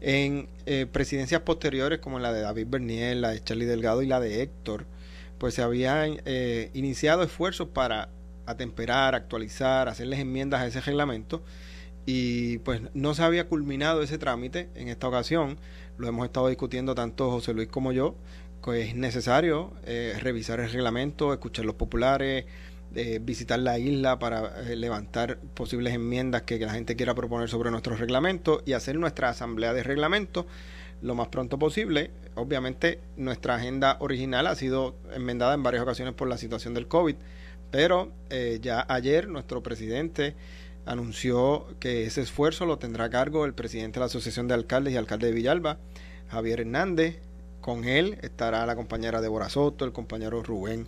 En 0.00 0.48
eh, 0.66 0.86
presidencias 0.90 1.40
posteriores, 1.42 2.00
como 2.00 2.18
la 2.18 2.32
de 2.32 2.40
David 2.40 2.66
Bernier, 2.68 3.16
la 3.16 3.30
de 3.30 3.42
Charlie 3.42 3.66
Delgado 3.66 4.02
y 4.02 4.06
la 4.06 4.20
de 4.20 4.42
Héctor, 4.42 4.86
pues 5.38 5.54
se 5.54 5.62
habían 5.62 6.20
eh, 6.24 6.70
iniciado 6.74 7.22
esfuerzos 7.22 7.68
para 7.68 8.08
atemperar, 8.46 9.14
actualizar, 9.14 9.88
hacerles 9.88 10.20
enmiendas 10.20 10.60
a 10.60 10.66
ese 10.66 10.80
reglamento 10.80 11.42
y 12.06 12.58
pues 12.58 12.80
no 12.94 13.14
se 13.14 13.22
había 13.22 13.48
culminado 13.48 14.02
ese 14.02 14.18
trámite 14.18 14.68
en 14.74 14.88
esta 14.88 15.08
ocasión. 15.08 15.58
Lo 15.98 16.06
hemos 16.06 16.26
estado 16.26 16.48
discutiendo 16.48 16.94
tanto 16.94 17.30
José 17.30 17.52
Luis 17.52 17.68
como 17.68 17.92
yo, 17.92 18.16
que 18.64 18.82
es 18.82 18.94
necesario 18.94 19.72
eh, 19.84 20.16
revisar 20.20 20.60
el 20.60 20.70
reglamento, 20.70 21.32
escuchar 21.32 21.64
los 21.64 21.74
populares, 21.74 22.44
eh, 22.94 23.18
visitar 23.20 23.58
la 23.58 23.78
isla 23.78 24.18
para 24.18 24.62
levantar 24.62 25.38
posibles 25.54 25.92
enmiendas 25.92 26.42
que, 26.42 26.58
que, 26.58 26.66
la 26.66 26.72
gente 26.72 26.94
quiera 26.94 27.14
proponer 27.14 27.48
sobre 27.48 27.72
nuestro 27.72 27.96
reglamento 27.96 28.62
y 28.64 28.74
hacer 28.74 28.96
nuestra 28.96 29.30
asamblea 29.30 29.72
de 29.72 29.82
reglamento 29.82 30.46
lo 31.02 31.14
más 31.14 31.28
pronto 31.28 31.58
posible. 31.58 32.10
Obviamente 32.34 33.00
nuestra 33.16 33.56
agenda 33.56 33.96
original 34.00 34.46
ha 34.46 34.54
sido 34.54 34.94
enmendada 35.14 35.54
en 35.54 35.62
varias 35.62 35.82
ocasiones 35.82 36.14
por 36.14 36.28
la 36.28 36.38
situación 36.38 36.74
del 36.74 36.88
COVID, 36.88 37.16
pero 37.70 38.10
eh, 38.30 38.58
ya 38.62 38.84
ayer 38.88 39.28
nuestro 39.28 39.62
presidente 39.62 40.34
anunció 40.84 41.66
que 41.80 42.04
ese 42.06 42.22
esfuerzo 42.22 42.64
lo 42.66 42.78
tendrá 42.78 43.06
a 43.06 43.10
cargo 43.10 43.44
el 43.44 43.54
presidente 43.54 43.94
de 43.94 44.00
la 44.00 44.06
Asociación 44.06 44.48
de 44.48 44.54
Alcaldes 44.54 44.94
y 44.94 44.96
Alcalde 44.96 45.28
de 45.28 45.32
Villalba, 45.32 45.78
Javier 46.28 46.60
Hernández. 46.60 47.18
Con 47.60 47.84
él 47.84 48.18
estará 48.22 48.64
la 48.64 48.76
compañera 48.76 49.20
Débora 49.20 49.48
Soto, 49.48 49.84
el 49.84 49.90
compañero 49.92 50.40
Rubén 50.40 50.86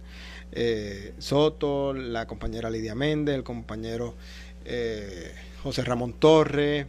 eh, 0.52 1.12
Soto, 1.18 1.92
la 1.92 2.28
compañera 2.28 2.70
Lidia 2.70 2.94
Méndez, 2.94 3.34
el 3.34 3.42
compañero 3.42 4.14
eh, 4.64 5.34
José 5.64 5.82
Ramón 5.82 6.12
Torres, 6.12 6.86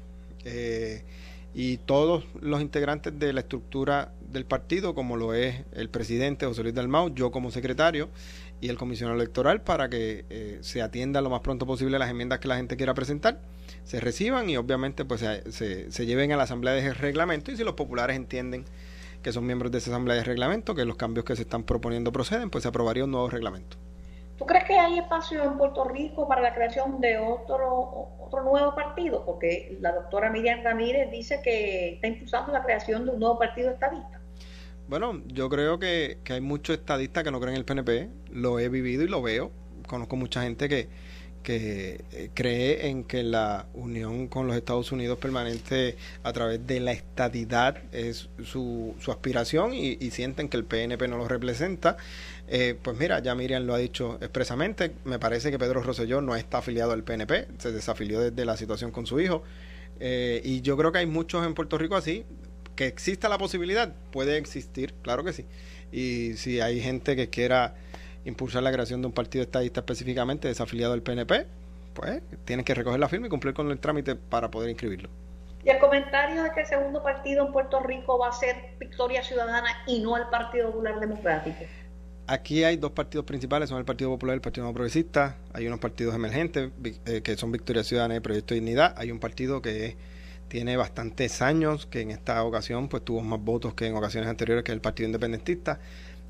y 1.59 1.75
todos 1.75 2.23
los 2.39 2.61
integrantes 2.61 3.19
de 3.19 3.33
la 3.33 3.41
estructura 3.41 4.13
del 4.31 4.45
partido, 4.45 4.95
como 4.95 5.17
lo 5.17 5.33
es 5.33 5.65
el 5.73 5.89
presidente 5.89 6.45
José 6.45 6.63
Luis 6.63 6.73
Dalmau, 6.73 7.13
yo 7.13 7.31
como 7.31 7.51
secretario 7.51 8.07
y 8.61 8.69
el 8.69 8.77
comisionado 8.77 9.19
electoral, 9.19 9.61
para 9.61 9.89
que 9.89 10.23
eh, 10.29 10.59
se 10.61 10.81
atienda 10.81 11.19
lo 11.19 11.29
más 11.29 11.41
pronto 11.41 11.65
posible 11.65 11.99
las 11.99 12.09
enmiendas 12.09 12.39
que 12.39 12.47
la 12.47 12.55
gente 12.55 12.77
quiera 12.77 12.93
presentar, 12.93 13.41
se 13.83 13.99
reciban 13.99 14.49
y 14.49 14.55
obviamente 14.55 15.03
pues 15.03 15.19
se, 15.19 15.91
se, 15.91 16.05
lleven 16.05 16.31
a 16.31 16.37
la 16.37 16.43
asamblea 16.43 16.75
de 16.75 16.93
reglamento 16.93 17.51
y 17.51 17.57
si 17.57 17.65
los 17.65 17.73
populares 17.73 18.15
entienden 18.15 18.63
que 19.21 19.33
son 19.33 19.45
miembros 19.45 19.69
de 19.69 19.79
esa 19.79 19.91
asamblea 19.91 20.15
de 20.15 20.23
reglamento, 20.23 20.75
que 20.75 20.85
los 20.85 20.95
cambios 20.95 21.25
que 21.25 21.35
se 21.35 21.41
están 21.41 21.65
proponiendo 21.65 22.13
proceden, 22.13 22.49
pues 22.49 22.61
se 22.61 22.69
aprobaría 22.69 23.03
un 23.03 23.11
nuevo 23.11 23.29
reglamento. 23.29 23.75
¿Tú 24.39 24.45
crees 24.45 24.63
que 24.63 24.79
hay 24.79 24.97
espacio 24.97 25.43
en 25.43 25.57
Puerto 25.57 25.83
Rico 25.83 26.25
para 26.25 26.41
la 26.41 26.55
creación 26.55 27.01
de 27.01 27.17
otro, 27.17 28.07
otro 28.21 28.41
nuevo 28.41 28.73
partido? 28.73 29.25
Porque 29.25 29.77
la 29.81 29.91
doctora 29.91 30.29
Miriam 30.31 30.63
Ramírez 30.63 31.11
dice 31.11 31.41
que 31.43 31.95
está 31.95 32.07
impulsando 32.07 32.53
la 32.53 32.63
creación 32.63 33.05
de 33.05 33.11
un 33.11 33.19
nuevo 33.19 33.37
partido 33.37 33.69
estadista. 33.69 34.21
Bueno, 34.87 35.21
yo 35.27 35.49
creo 35.49 35.77
que, 35.77 36.19
que 36.23 36.33
hay 36.33 36.41
muchos 36.41 36.77
estadistas 36.77 37.25
que 37.25 37.31
no 37.31 37.41
creen 37.41 37.55
en 37.55 37.59
el 37.59 37.65
PNP, 37.65 38.09
lo 38.31 38.59
he 38.59 38.69
vivido 38.69 39.03
y 39.03 39.09
lo 39.09 39.21
veo, 39.21 39.51
conozco 39.87 40.15
mucha 40.15 40.43
gente 40.43 40.69
que, 40.69 40.87
que 41.43 42.03
eh, 42.11 42.29
cree 42.33 42.87
en 42.87 43.03
que 43.03 43.23
la 43.23 43.65
unión 43.73 44.27
con 44.27 44.47
los 44.47 44.55
Estados 44.55 44.91
Unidos 44.91 45.17
permanente 45.19 45.95
a 46.23 46.33
través 46.33 46.65
de 46.65 46.79
la 46.79 46.91
estadidad 46.91 47.81
es 47.91 48.29
su, 48.43 48.95
su 48.99 49.11
aspiración 49.11 49.73
y, 49.73 49.97
sienten 50.11 50.49
que 50.49 50.57
el 50.57 50.65
PNP 50.65 51.07
no 51.07 51.17
lo 51.17 51.27
representa. 51.27 51.97
Eh, 52.47 52.75
pues 52.81 52.97
mira, 52.97 53.19
ya 53.19 53.35
Miriam 53.35 53.63
lo 53.63 53.75
ha 53.75 53.77
dicho 53.77 54.17
expresamente, 54.21 54.91
me 55.05 55.19
parece 55.19 55.51
que 55.51 55.59
Pedro 55.59 55.81
Rosselló 55.83 56.19
no 56.21 56.35
está 56.35 56.57
afiliado 56.59 56.91
al 56.93 57.03
PNP, 57.03 57.47
se 57.59 57.71
desafilió 57.71 58.19
desde 58.19 58.45
la 58.45 58.57
situación 58.57 58.91
con 58.91 59.05
su 59.05 59.19
hijo. 59.19 59.43
Eh, 59.99 60.41
y 60.43 60.61
yo 60.61 60.77
creo 60.77 60.91
que 60.91 60.99
hay 60.99 61.05
muchos 61.05 61.45
en 61.45 61.53
Puerto 61.53 61.77
Rico 61.77 61.95
así, 61.95 62.25
que 62.75 62.87
exista 62.87 63.29
la 63.29 63.37
posibilidad, 63.37 63.93
puede 64.11 64.37
existir, 64.37 64.93
claro 65.01 65.23
que 65.23 65.33
sí. 65.33 65.45
Y 65.91 66.33
si 66.37 66.59
hay 66.61 66.79
gente 66.81 67.15
que 67.15 67.29
quiera 67.29 67.75
impulsar 68.25 68.63
la 68.63 68.71
creación 68.71 69.01
de 69.01 69.07
un 69.07 69.13
partido 69.13 69.43
estadista 69.43 69.81
específicamente 69.81 70.47
desafiliado 70.47 70.93
del 70.93 71.01
PNP, 71.01 71.47
pues 71.93 72.21
tienen 72.45 72.65
que 72.65 72.73
recoger 72.73 72.99
la 72.99 73.09
firma 73.09 73.27
y 73.27 73.29
cumplir 73.29 73.53
con 73.53 73.69
el 73.71 73.79
trámite 73.79 74.15
para 74.15 74.49
poder 74.51 74.69
inscribirlo. 74.69 75.09
Y 75.63 75.69
el 75.69 75.79
comentario 75.79 76.43
de 76.43 76.51
que 76.51 76.61
el 76.61 76.67
segundo 76.67 77.03
partido 77.03 77.45
en 77.45 77.51
Puerto 77.51 77.81
Rico 77.81 78.17
va 78.17 78.29
a 78.29 78.31
ser 78.31 78.55
Victoria 78.79 79.23
Ciudadana 79.23 79.69
y 79.87 79.99
no 79.99 80.15
el 80.15 80.27
Partido 80.29 80.71
Popular 80.71 80.99
Democrático. 80.99 81.65
Aquí 82.27 82.63
hay 82.63 82.77
dos 82.77 82.91
partidos 82.91 83.25
principales, 83.25 83.69
son 83.69 83.79
el 83.79 83.85
Partido 83.85 84.11
Popular 84.11 84.35
y 84.35 84.37
el 84.37 84.41
Partido 84.41 84.67
No 84.67 84.73
Progresista. 84.73 85.37
Hay 85.51 85.67
unos 85.67 85.79
partidos 85.79 86.13
emergentes 86.13 86.69
eh, 87.05 87.21
que 87.23 87.35
son 87.35 87.51
Victoria 87.51 87.83
Ciudadana 87.83 88.15
y 88.15 88.19
Proyecto 88.19 88.53
de 88.53 88.61
Dignidad. 88.61 88.93
Hay 88.97 89.11
un 89.11 89.19
partido 89.19 89.61
que 89.61 89.97
tiene 90.47 90.77
bastantes 90.77 91.41
años, 91.41 91.87
que 91.87 92.01
en 92.01 92.11
esta 92.11 92.43
ocasión 92.43 92.87
pues 92.87 93.03
tuvo 93.03 93.21
más 93.21 93.39
votos 93.39 93.73
que 93.73 93.87
en 93.87 93.95
ocasiones 93.95 94.29
anteriores, 94.29 94.63
que 94.63 94.71
el 94.71 94.79
Partido 94.79 95.07
Independentista. 95.07 95.79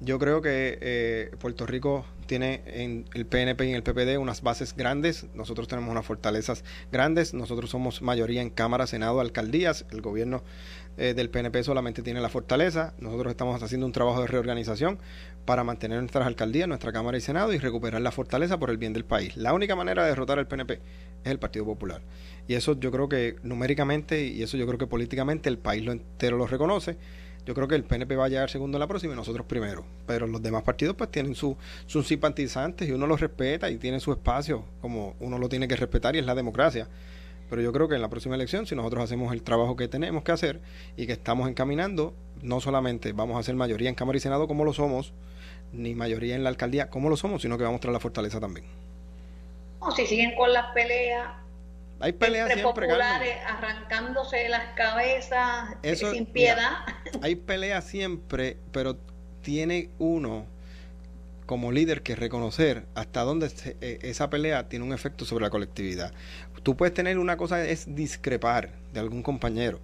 Yo 0.02 0.18
creo 0.18 0.42
que 0.42 0.78
eh, 0.80 1.32
Puerto 1.40 1.66
Rico 1.66 2.06
tiene 2.26 2.62
en 2.68 3.06
el 3.14 3.26
PNP 3.26 3.66
y 3.66 3.70
en 3.72 3.76
el 3.76 3.84
PPD 3.84 4.18
unas 4.18 4.42
bases 4.42 4.74
grandes, 4.74 5.26
nosotros 5.34 5.68
tenemos 5.68 5.92
unas 5.92 6.06
fortalezas 6.06 6.64
grandes, 6.90 7.34
nosotros 7.34 7.70
somos 7.70 8.02
mayoría 8.02 8.42
en 8.42 8.50
Cámara, 8.50 8.88
Senado, 8.88 9.20
Alcaldías, 9.20 9.86
el 9.92 10.02
gobierno 10.02 10.42
eh, 10.98 11.14
del 11.14 11.30
PNP 11.30 11.64
solamente 11.64 12.02
tiene 12.02 12.22
la 12.22 12.30
fortaleza, 12.30 12.94
nosotros 13.00 13.32
estamos 13.32 13.62
haciendo 13.62 13.88
un 13.88 13.92
trabajo 13.92 14.22
de 14.22 14.28
reorganización 14.28 15.00
para 15.44 15.66
mantener 15.66 16.00
nuestras 16.00 16.28
alcaldías, 16.28 16.70
nuestra 16.70 16.94
Cámara 16.94 17.18
y 17.18 17.22
Senado 17.22 17.52
y 17.52 17.58
recuperar 17.58 18.02
la 18.02 18.12
fortaleza 18.12 18.58
por 18.58 18.70
el 18.70 18.78
bien 18.78 18.94
del 18.94 19.04
país. 19.04 19.36
La 19.36 19.54
única 19.54 19.76
manera 19.76 20.04
de 20.04 20.10
derrotar 20.10 20.40
al 20.40 20.48
PNP 20.48 20.76
es 21.24 21.32
el 21.32 21.40
Partido 21.40 21.66
Popular. 21.66 22.02
Y 22.48 22.54
eso 22.54 22.80
yo 22.80 22.92
creo 22.92 23.10
que 23.10 23.36
numéricamente 23.44 24.28
y 24.28 24.44
eso 24.44 24.56
yo 24.56 24.66
creo 24.66 24.78
que 24.78 24.88
políticamente 24.88 25.50
el 25.50 25.58
país 25.58 25.84
lo 25.84 25.92
entero 25.92 26.38
lo 26.38 26.48
reconoce 26.48 26.98
yo 27.46 27.54
creo 27.56 27.68
que 27.68 27.76
el 27.76 27.84
PNP 27.84 28.16
va 28.16 28.26
a 28.26 28.30
llegar 28.30 28.50
segundo 28.50 28.78
en 28.78 28.80
la 28.80 28.88
próxima 28.88 29.14
y 29.14 29.16
nosotros 29.16 29.46
primero. 29.46 29.86
Pero 30.06 30.28
los 30.28 30.42
demás 30.42 30.64
partidos 30.64 30.96
pues 30.96 31.10
tienen 31.10 31.36
sus 31.36 31.58
simpatizantes 32.06 32.88
y 32.88 32.92
uno 32.92 33.08
los 33.08 33.20
respeta 33.20 33.70
y 33.70 33.78
tiene 33.78 34.00
su 34.00 34.12
espacio 34.12 34.66
como 34.82 35.16
uno 35.20 35.38
lo 35.38 35.50
tiene 35.50 35.68
que 35.68 35.76
respetar 35.76 36.16
y 36.16 36.20
es 36.20 36.26
la 36.26 36.36
democracia. 36.36 36.88
Pero 37.50 37.64
yo 37.64 37.74
creo 37.74 37.88
que 37.88 37.96
en 37.96 38.02
la 38.02 38.10
próxima 38.10 38.36
elección, 38.36 38.68
si 38.68 38.76
nosotros 38.76 39.04
hacemos 39.04 39.34
el 39.34 39.42
trabajo 39.42 39.76
que 39.76 39.88
tenemos 39.88 40.24
que 40.24 40.32
hacer 40.32 40.60
y 40.96 41.08
que 41.08 41.14
estamos 41.14 41.50
encaminando, 41.50 42.14
no 42.44 42.62
solamente 42.62 43.12
vamos 43.12 43.40
a 43.40 43.44
ser 43.44 43.56
mayoría 43.56 43.90
en 43.90 43.96
Cámara 43.96 44.18
y 44.18 44.22
Senado 44.22 44.48
como 44.48 44.66
lo 44.66 44.74
somos, 44.74 45.14
ni 45.74 45.96
mayoría 45.96 46.36
en 46.36 46.44
la 46.44 46.50
alcaldía 46.50 46.90
como 46.90 47.10
lo 47.10 47.18
somos, 47.18 47.42
sino 47.42 47.58
que 47.58 47.64
vamos 47.64 47.74
a 47.74 47.78
mostrar 47.78 47.94
la 47.94 48.00
fortaleza 48.00 48.40
también. 48.40 48.68
O 49.80 49.90
si 49.92 50.06
siguen 50.06 50.36
con 50.36 50.54
las 50.54 50.72
peleas, 50.74 51.30
hay 52.00 52.14
peleas 52.14 52.54
siempre, 52.54 52.88
populares 52.88 53.36
arrancándose 53.46 54.50
las 54.50 54.74
cabezas 54.76 55.76
sin 56.12 56.26
piedad. 56.26 56.86
hay 57.22 57.36
peleas 57.36 57.84
siempre, 57.84 58.58
pero 58.72 58.98
tiene 59.42 59.90
uno 60.00 60.46
como 61.46 61.72
líder 61.72 62.04
que 62.04 62.16
reconocer 62.16 62.86
hasta 62.94 63.22
dónde 63.22 63.52
eh, 63.82 64.00
esa 64.04 64.30
pelea 64.30 64.70
tiene 64.70 64.86
un 64.86 64.94
efecto 64.94 65.26
sobre 65.26 65.46
la 65.46 65.50
colectividad. 65.50 66.14
Tú 66.62 66.78
puedes 66.78 66.94
tener 66.94 67.18
una 67.18 67.38
cosa 67.38 67.66
es 67.66 67.96
discrepar 67.96 68.72
de 68.94 69.00
algún 69.00 69.24
compañero 69.24 69.80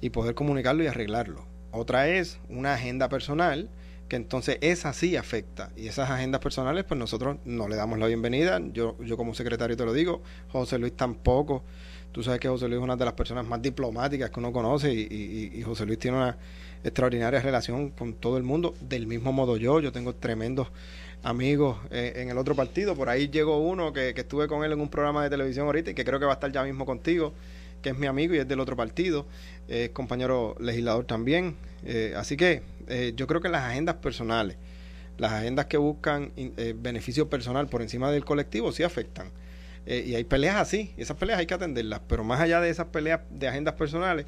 y 0.00 0.10
poder 0.10 0.34
comunicarlo 0.34 0.84
y 0.84 0.88
arreglarlo. 0.88 1.46
Otra 1.70 2.08
es 2.08 2.38
una 2.48 2.74
agenda 2.74 3.08
personal 3.08 3.70
que 4.08 4.16
entonces 4.16 4.58
esa 4.60 4.92
sí 4.92 5.16
afecta 5.16 5.70
y 5.76 5.88
esas 5.88 6.10
agendas 6.10 6.40
personales 6.40 6.84
pues 6.84 6.98
nosotros 6.98 7.38
no 7.44 7.68
le 7.68 7.76
damos 7.76 7.98
la 7.98 8.06
bienvenida 8.06 8.60
yo 8.72 8.96
yo 9.00 9.16
como 9.16 9.34
secretario 9.34 9.76
te 9.76 9.84
lo 9.84 9.92
digo 9.92 10.22
José 10.48 10.78
Luis 10.78 10.96
tampoco 10.96 11.64
Tú 12.16 12.22
sabes 12.22 12.40
que 12.40 12.48
José 12.48 12.66
Luis 12.66 12.78
es 12.78 12.82
una 12.82 12.96
de 12.96 13.04
las 13.04 13.12
personas 13.12 13.46
más 13.46 13.60
diplomáticas 13.60 14.30
que 14.30 14.40
uno 14.40 14.50
conoce 14.50 14.90
y, 14.90 15.62
José 15.66 15.84
Luis 15.84 15.98
tiene 15.98 16.16
una 16.16 16.38
extraordinaria 16.82 17.42
relación 17.42 17.90
con 17.90 18.14
todo 18.14 18.38
el 18.38 18.42
mundo. 18.42 18.74
Del 18.80 19.06
mismo 19.06 19.32
modo 19.34 19.58
yo, 19.58 19.80
yo 19.80 19.92
tengo 19.92 20.14
tremendos 20.14 20.68
amigos 21.22 21.76
eh, 21.90 22.14
en 22.16 22.30
el 22.30 22.38
otro 22.38 22.54
partido. 22.54 22.94
Por 22.96 23.10
ahí 23.10 23.28
llegó 23.28 23.58
uno 23.58 23.92
que, 23.92 24.14
estuve 24.16 24.48
con 24.48 24.64
él 24.64 24.72
en 24.72 24.80
un 24.80 24.88
programa 24.88 25.22
de 25.24 25.28
televisión 25.28 25.66
ahorita 25.66 25.90
y 25.90 25.94
que 25.94 26.06
creo 26.06 26.18
que 26.18 26.24
va 26.24 26.32
a 26.32 26.36
estar 26.36 26.50
ya 26.50 26.64
mismo 26.64 26.86
contigo, 26.86 27.34
que 27.82 27.90
es 27.90 27.98
mi 27.98 28.06
amigo 28.06 28.34
y 28.34 28.38
es 28.38 28.48
del 28.48 28.60
otro 28.60 28.76
partido, 28.76 29.26
es 29.68 29.90
compañero 29.90 30.56
legislador 30.60 31.04
también. 31.04 31.56
Eh, 31.84 32.14
así 32.16 32.36
que 32.36 32.62
eh, 32.88 33.12
yo 33.16 33.26
creo 33.26 33.40
que 33.40 33.48
las 33.48 33.64
agendas 33.64 33.96
personales, 33.96 34.56
las 35.18 35.32
agendas 35.32 35.66
que 35.66 35.76
buscan 35.76 36.32
beneficio 36.76 37.28
personal 37.30 37.68
por 37.68 37.82
encima 37.82 38.10
del 38.10 38.24
colectivo 38.24 38.70
sí 38.72 38.82
afectan. 38.82 39.30
y 39.86 40.14
hay 40.14 40.24
peleas 40.24 40.56
así, 40.56 40.92
y 40.96 41.02
esas 41.02 41.16
peleas 41.16 41.38
hay 41.38 41.46
que 41.46 41.54
atenderlas, 41.54 42.00
pero 42.08 42.24
más 42.24 42.40
allá 42.40 42.60
de 42.60 42.68
esas 42.70 42.88
peleas 42.88 43.20
de 43.30 43.48
agendas 43.48 43.74
personales, 43.74 44.26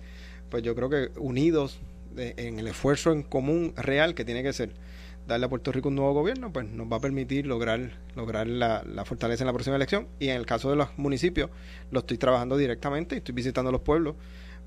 pues 0.48 0.62
yo 0.62 0.74
creo 0.74 0.88
que 0.88 1.10
unidos 1.18 1.78
en 2.16 2.58
el 2.58 2.68
esfuerzo 2.68 3.12
en 3.12 3.22
común 3.22 3.74
real 3.76 4.14
que 4.14 4.24
tiene 4.24 4.42
que 4.42 4.52
ser 4.52 4.70
darle 5.28 5.46
a 5.46 5.48
Puerto 5.48 5.70
Rico 5.70 5.88
un 5.90 5.94
nuevo 5.94 6.14
gobierno, 6.14 6.50
pues 6.52 6.66
nos 6.66 6.90
va 6.90 6.96
a 6.96 7.00
permitir 7.00 7.46
lograr, 7.46 7.90
lograr 8.16 8.46
la, 8.46 8.82
fortaleza 9.04 9.44
en 9.44 9.46
la 9.46 9.52
próxima 9.52 9.76
elección. 9.76 10.08
Y 10.18 10.30
en 10.30 10.36
el 10.36 10.46
caso 10.46 10.70
de 10.70 10.76
los 10.76 10.96
municipios, 10.98 11.50
lo 11.90 12.00
estoy 12.00 12.18
trabajando 12.18 12.56
directamente, 12.56 13.18
estoy 13.18 13.34
visitando 13.34 13.70
los 13.70 13.82
pueblos, 13.82 14.16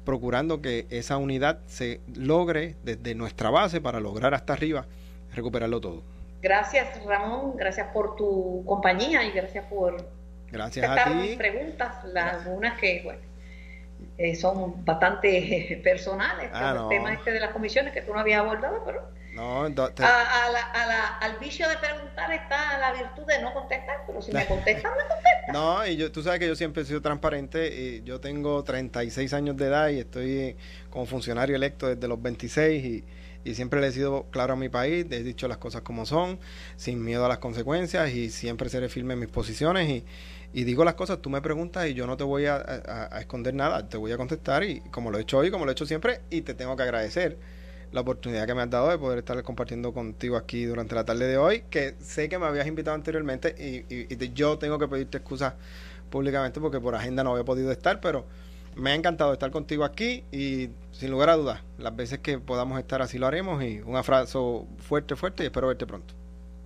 procurando 0.05 0.61
que 0.61 0.85
esa 0.91 1.17
unidad 1.17 1.59
se 1.65 1.99
logre 2.15 2.75
desde 2.83 3.15
nuestra 3.15 3.49
base 3.49 3.81
para 3.81 3.99
lograr 3.99 4.33
hasta 4.33 4.53
arriba 4.53 4.85
recuperarlo 5.33 5.81
todo. 5.81 6.03
Gracias 6.41 7.03
Ramón, 7.05 7.55
gracias 7.55 7.87
por 7.93 8.15
tu 8.15 8.63
compañía 8.65 9.23
y 9.23 9.31
gracias 9.31 9.65
por 9.65 10.05
gracias 10.51 10.89
a 10.89 11.05
ti. 11.05 11.35
preguntas, 11.37 12.03
las 12.05 12.45
algunas 12.45 12.79
que 12.79 13.01
bueno, 13.03 13.21
eh, 14.17 14.35
son 14.35 14.83
bastante 14.83 15.79
personales, 15.83 16.49
ah, 16.51 16.75
el 16.81 16.97
tema 16.97 17.13
este 17.13 17.31
de 17.31 17.39
las 17.39 17.51
comisiones 17.51 17.93
que 17.93 18.01
tú 18.01 18.13
no 18.13 18.19
habías 18.19 18.41
abordado, 18.41 18.81
pero 18.83 19.03
no, 19.33 19.63
al 19.63 21.37
vicio 21.39 21.69
de 21.69 21.77
preguntar 21.77 22.31
está 22.31 22.77
la 22.79 22.93
virtud 22.93 23.23
de 23.27 23.41
no 23.41 23.53
contestar, 23.53 24.03
pero 24.05 24.21
si 24.21 24.31
me 24.31 24.45
contestan, 24.47 24.91
me 24.91 25.07
contestan. 25.07 25.53
No, 25.53 25.85
y 25.85 25.97
yo, 25.97 26.11
tú 26.11 26.21
sabes 26.23 26.39
que 26.39 26.47
yo 26.47 26.55
siempre 26.55 26.83
he 26.83 26.85
sido 26.85 27.01
transparente. 27.01 27.67
Y 27.73 28.03
yo 28.03 28.19
tengo 28.19 28.63
36 28.63 29.33
años 29.33 29.57
de 29.57 29.65
edad 29.67 29.89
y 29.89 29.99
estoy 29.99 30.57
como 30.89 31.05
funcionario 31.05 31.55
electo 31.55 31.87
desde 31.87 32.07
los 32.07 32.21
26 32.21 32.85
y, 32.85 33.03
y 33.43 33.55
siempre 33.55 33.81
le 33.81 33.87
he 33.87 33.91
sido 33.91 34.25
claro 34.31 34.53
a 34.53 34.55
mi 34.55 34.69
país, 34.69 35.05
he 35.09 35.23
dicho 35.23 35.47
las 35.47 35.57
cosas 35.57 35.81
como 35.81 36.05
son, 36.05 36.39
sin 36.75 37.03
miedo 37.03 37.25
a 37.25 37.29
las 37.29 37.39
consecuencias 37.39 38.11
y 38.13 38.29
siempre 38.29 38.69
seré 38.69 38.89
firme 38.89 39.13
en 39.13 39.19
mis 39.19 39.29
posiciones 39.29 39.89
y, 39.89 40.05
y 40.53 40.63
digo 40.63 40.83
las 40.83 40.95
cosas, 40.95 41.19
tú 41.21 41.29
me 41.29 41.41
preguntas 41.41 41.87
y 41.87 41.93
yo 41.93 42.05
no 42.05 42.17
te 42.17 42.23
voy 42.23 42.45
a, 42.45 42.57
a, 42.57 43.19
esconder 43.19 43.53
nada, 43.53 43.87
te 43.87 43.97
voy 43.97 44.11
a 44.11 44.17
contestar 44.17 44.63
y 44.63 44.81
como 44.91 45.09
lo 45.09 45.17
he 45.17 45.21
hecho 45.21 45.37
hoy, 45.37 45.49
como 45.49 45.65
lo 45.65 45.71
he 45.71 45.73
hecho 45.73 45.85
siempre 45.85 46.21
y 46.29 46.41
te 46.41 46.53
tengo 46.53 46.75
que 46.75 46.83
agradecer 46.83 47.37
la 47.91 48.01
oportunidad 48.01 48.47
que 48.47 48.53
me 48.53 48.61
has 48.61 48.69
dado 48.69 48.89
de 48.89 48.97
poder 48.97 49.19
estar 49.19 49.41
compartiendo 49.43 49.93
contigo 49.93 50.37
aquí 50.37 50.65
durante 50.65 50.95
la 50.95 51.03
tarde 51.05 51.27
de 51.27 51.37
hoy, 51.37 51.63
que 51.69 51.95
sé 51.99 52.29
que 52.29 52.37
me 52.39 52.45
habías 52.45 52.67
invitado 52.67 52.95
anteriormente 52.95 53.55
y, 53.57 54.33
yo 54.33 54.57
tengo 54.57 54.79
que 54.79 54.87
pedirte 54.87 55.17
excusas 55.17 55.53
públicamente 56.09 56.59
porque 56.59 56.79
por 56.79 56.95
agenda 56.95 57.23
no 57.23 57.31
había 57.31 57.43
podido 57.43 57.71
estar, 57.71 57.99
pero 57.99 58.25
me 58.75 58.91
ha 58.91 58.95
encantado 58.95 59.33
estar 59.33 59.51
contigo 59.51 59.83
aquí 59.83 60.23
y 60.31 60.69
sin 60.91 61.11
lugar 61.11 61.29
a 61.29 61.35
dudas, 61.35 61.61
las 61.77 61.95
veces 61.95 62.19
que 62.19 62.39
podamos 62.39 62.79
estar 62.79 63.01
así 63.01 63.17
lo 63.17 63.27
haremos 63.27 63.61
y 63.63 63.81
un 63.81 63.95
abrazo 63.97 64.67
fuerte, 64.79 65.15
fuerte 65.15 65.43
y 65.43 65.47
espero 65.47 65.67
verte 65.67 65.85
pronto. 65.85 66.20